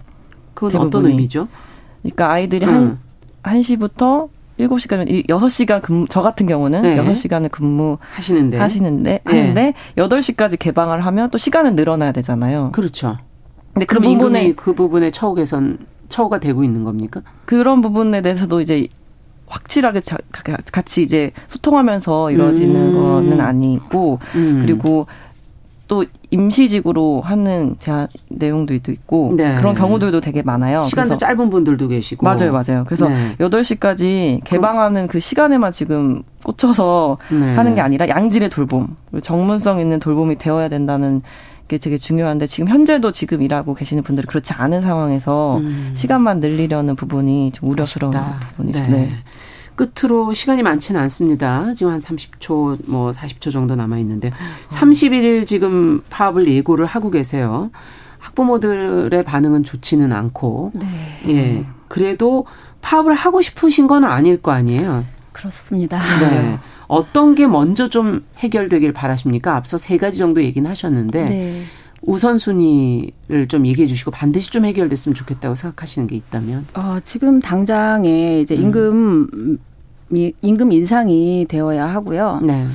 그건 0.54 0.72
대부분이. 0.72 0.88
어떤 0.88 1.06
의미죠? 1.10 1.48
그러니까 2.02 2.32
아이들이 2.32 2.66
음. 2.66 3.00
한 3.42 3.60
1시부터 3.62 4.30
7시간, 4.60 5.26
6시간 5.28 5.82
근무, 5.82 6.06
저 6.08 6.22
같은 6.22 6.46
경우는 6.46 6.82
네. 6.84 6.98
6시간을 6.98 7.50
근무 7.50 7.98
하시는데, 8.14 8.58
하시는데, 8.60 9.20
네. 9.26 9.40
하는데, 9.40 9.74
8시까지 9.98 10.60
개방을 10.60 11.04
하면 11.04 11.30
또 11.32 11.40
시간은 11.40 11.76
늘어나야 11.76 12.12
되잖아요. 12.12 12.72
그렇죠. 12.72 13.18
근데 13.74 13.86
그 13.86 14.00
부분에, 14.00 14.54
그 14.54 14.76
부분에 14.76 15.10
처우 15.10 15.34
개선, 15.34 15.80
처우가 16.12 16.40
되고 16.40 16.64
있는 16.64 16.84
겁니까? 16.84 17.22
그런 17.46 17.82
부분에 17.82 18.22
대해서도 18.22 18.62
이제 18.62 18.88
확실하게 19.48 20.02
같이 20.72 21.02
이제 21.02 21.32
소통하면서 21.48 22.32
이루어지는 22.32 22.76
음. 22.76 22.94
거는 22.94 23.42
아니고, 23.42 24.20
음. 24.36 24.60
그리고 24.62 25.08
또 25.92 26.06
임시직으로 26.30 27.20
하는 27.20 27.76
제한 27.80 28.08
내용도 28.30 28.74
있고 28.74 29.34
네. 29.36 29.56
그런 29.58 29.76
경우들도 29.76 30.22
되게 30.22 30.42
많아요. 30.42 30.80
시간도 30.80 31.18
짧은 31.18 31.50
분들도 31.50 31.90
계시고. 31.90 32.26
맞아요, 32.26 32.54
맞아요. 32.54 32.86
그래서 32.86 33.10
네. 33.10 33.36
8시까지 33.40 34.40
개방하는 34.46 35.08
그 35.08 35.20
시간에만 35.20 35.74
지금 35.74 36.24
꽂혀서 36.44 37.18
네. 37.32 37.56
하는 37.56 37.76
게 37.76 37.82
아니라 37.82 38.08
양질의 38.08 38.50
돌봄, 38.50 38.96
전문성 39.22 39.82
있는 39.82 40.00
돌봄이 40.00 40.38
되어야 40.38 40.70
된다는 40.70 41.24
게 41.72 41.78
되게 41.78 41.98
중요한데 41.98 42.48
지금 42.48 42.68
현재도 42.68 43.14
지금 43.14 43.42
일하고 43.42 43.74
계시는 43.74 44.04
분들이 44.04 44.28
그렇지 44.28 44.52
않은 44.52 44.82
상황에서 44.82 45.58
음. 45.58 45.94
시간만 45.96 46.42
늘리려는 46.42 46.98
부분이 46.98 47.52
좀 47.54 47.70
우려스러운 47.70 48.14
아쉽다. 48.14 48.40
부분이죠. 48.50 48.84
네. 48.84 48.90
네. 48.90 49.10
끝으로 49.76 50.34
시간이 50.34 50.64
많지는 50.64 51.00
않습니다. 51.02 51.74
지금 51.76 51.94
한 51.94 52.00
30초, 52.02 52.90
뭐 52.90 53.12
40초 53.12 53.54
정도 53.54 53.76
남아 53.76 54.00
있는데 54.00 54.32
31일 54.68 55.48
지금 55.48 56.04
파업을 56.10 56.46
예고를 56.46 56.86
하고 56.86 57.10
계세요. 57.10 57.72
학부모들의 58.20 59.24
반응은 59.24 59.64
좋지는 59.64 60.12
않고, 60.12 60.74
네. 60.76 60.88
예, 61.30 61.66
그래도 61.88 62.46
파업을 62.82 63.14
하고 63.14 63.42
싶으신 63.42 63.88
건 63.88 64.04
아닐 64.04 64.42
거 64.42 64.52
아니에요. 64.52 65.06
그렇습니다. 65.32 66.00
네. 66.20 66.60
어떤 66.92 67.36
게 67.36 67.48
먼저 67.48 67.88
좀 67.88 68.22
해결되길 68.40 68.92
바라십니까? 68.92 69.56
앞서 69.56 69.78
세 69.78 69.96
가지 69.96 70.18
정도 70.18 70.44
얘기는 70.44 70.70
하셨는데 70.70 71.24
네. 71.24 71.62
우선순위를 72.02 73.48
좀 73.48 73.66
얘기해 73.66 73.88
주시고 73.88 74.12
반드시 74.12 74.52
좀 74.52 74.66
해결됐으면 74.66 75.16
좋겠다고 75.16 75.56
생각하시는 75.56 76.08
게 76.10 76.18
있다면? 76.18 76.68
어, 76.74 76.98
지금 77.06 77.40
당장에 77.40 78.42
이제 78.42 78.56
임금 78.56 79.30
음. 79.34 79.58
임금 80.42 80.74
인상이 80.74 81.46
되어야 81.48 81.86
하고요. 81.86 82.42
네. 82.44 82.68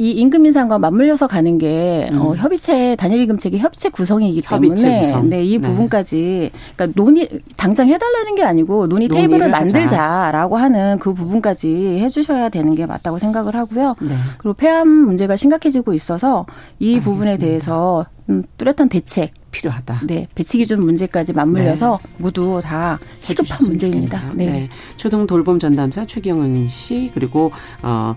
이 0.00 0.12
임금 0.12 0.46
인상과 0.46 0.78
맞물려서 0.78 1.26
가는 1.26 1.58
게 1.58 2.08
어, 2.12 2.14
음. 2.14 2.20
어, 2.22 2.34
협의체 2.34 2.96
단일 2.96 3.20
임금체계 3.20 3.58
협의체 3.58 3.90
구성이기 3.90 4.40
때문에 4.40 5.00
구성. 5.02 5.28
네, 5.28 5.44
이 5.44 5.58
네. 5.58 5.68
부분까지 5.68 6.50
그러니까 6.74 7.00
논의 7.00 7.28
당장 7.58 7.86
해달라는 7.86 8.34
게 8.34 8.42
아니고 8.42 8.86
논의 8.86 9.08
테이블을 9.08 9.50
만들자라고 9.50 10.56
하자. 10.56 10.64
하는 10.64 10.98
그 10.98 11.12
부분까지 11.12 11.98
해주셔야 12.00 12.48
되는 12.48 12.74
게 12.74 12.86
맞다고 12.86 13.18
생각을 13.18 13.54
하고요. 13.54 13.94
네. 14.00 14.16
그리고 14.38 14.54
폐암 14.54 14.88
문제가 14.88 15.36
심각해지고 15.36 15.92
있어서 15.92 16.46
이 16.78 16.94
알겠습니다. 16.94 17.04
부분에 17.04 17.36
대해서 17.36 18.06
음, 18.30 18.42
뚜렷한 18.56 18.88
대책 18.88 19.32
필요하다. 19.50 20.02
네, 20.06 20.28
배치 20.34 20.56
기준 20.58 20.80
문제까지 20.84 21.32
맞물려서 21.32 21.98
네. 22.02 22.08
모두 22.18 22.60
다 22.62 22.98
시급한 23.20 23.58
문제입니다. 23.68 24.22
네. 24.34 24.46
네. 24.46 24.68
초등 24.96 25.26
돌봄 25.26 25.58
전담사 25.58 26.06
최경은 26.06 26.68
씨 26.68 27.10
그리고 27.12 27.50
어 27.82 28.14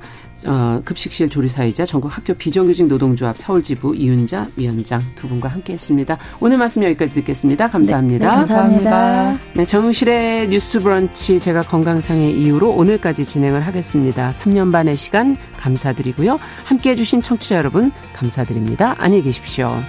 어, 0.47 0.81
급식실 0.85 1.29
조리사이자 1.29 1.85
전국 1.85 2.15
학교 2.15 2.33
비정규직 2.33 2.87
노동조합 2.87 3.37
서울지부 3.37 3.95
이윤자 3.95 4.47
위원장 4.55 5.01
두 5.15 5.27
분과 5.27 5.49
함께했습니다. 5.49 6.17
오늘 6.39 6.57
말씀 6.57 6.83
여기까지 6.83 7.15
듣겠습니다. 7.15 7.67
감사합니다. 7.67 8.25
네, 8.25 8.29
네, 8.29 8.35
감사합니다. 8.35 9.37
네, 9.55 9.65
정우실의 9.65 10.49
뉴스 10.49 10.79
브런치 10.79 11.39
제가 11.39 11.61
건강상의 11.61 12.39
이유로 12.39 12.71
오늘까지 12.71 13.25
진행을 13.25 13.61
하겠습니다. 13.61 14.31
3년 14.31 14.71
반의 14.71 14.95
시간 14.95 15.35
감사드리고요. 15.57 16.39
함께해 16.65 16.95
주신 16.95 17.21
청취자 17.21 17.55
여러분 17.57 17.91
감사드립니다. 18.13 18.95
안녕히 18.97 19.23
계십시오. 19.23 19.81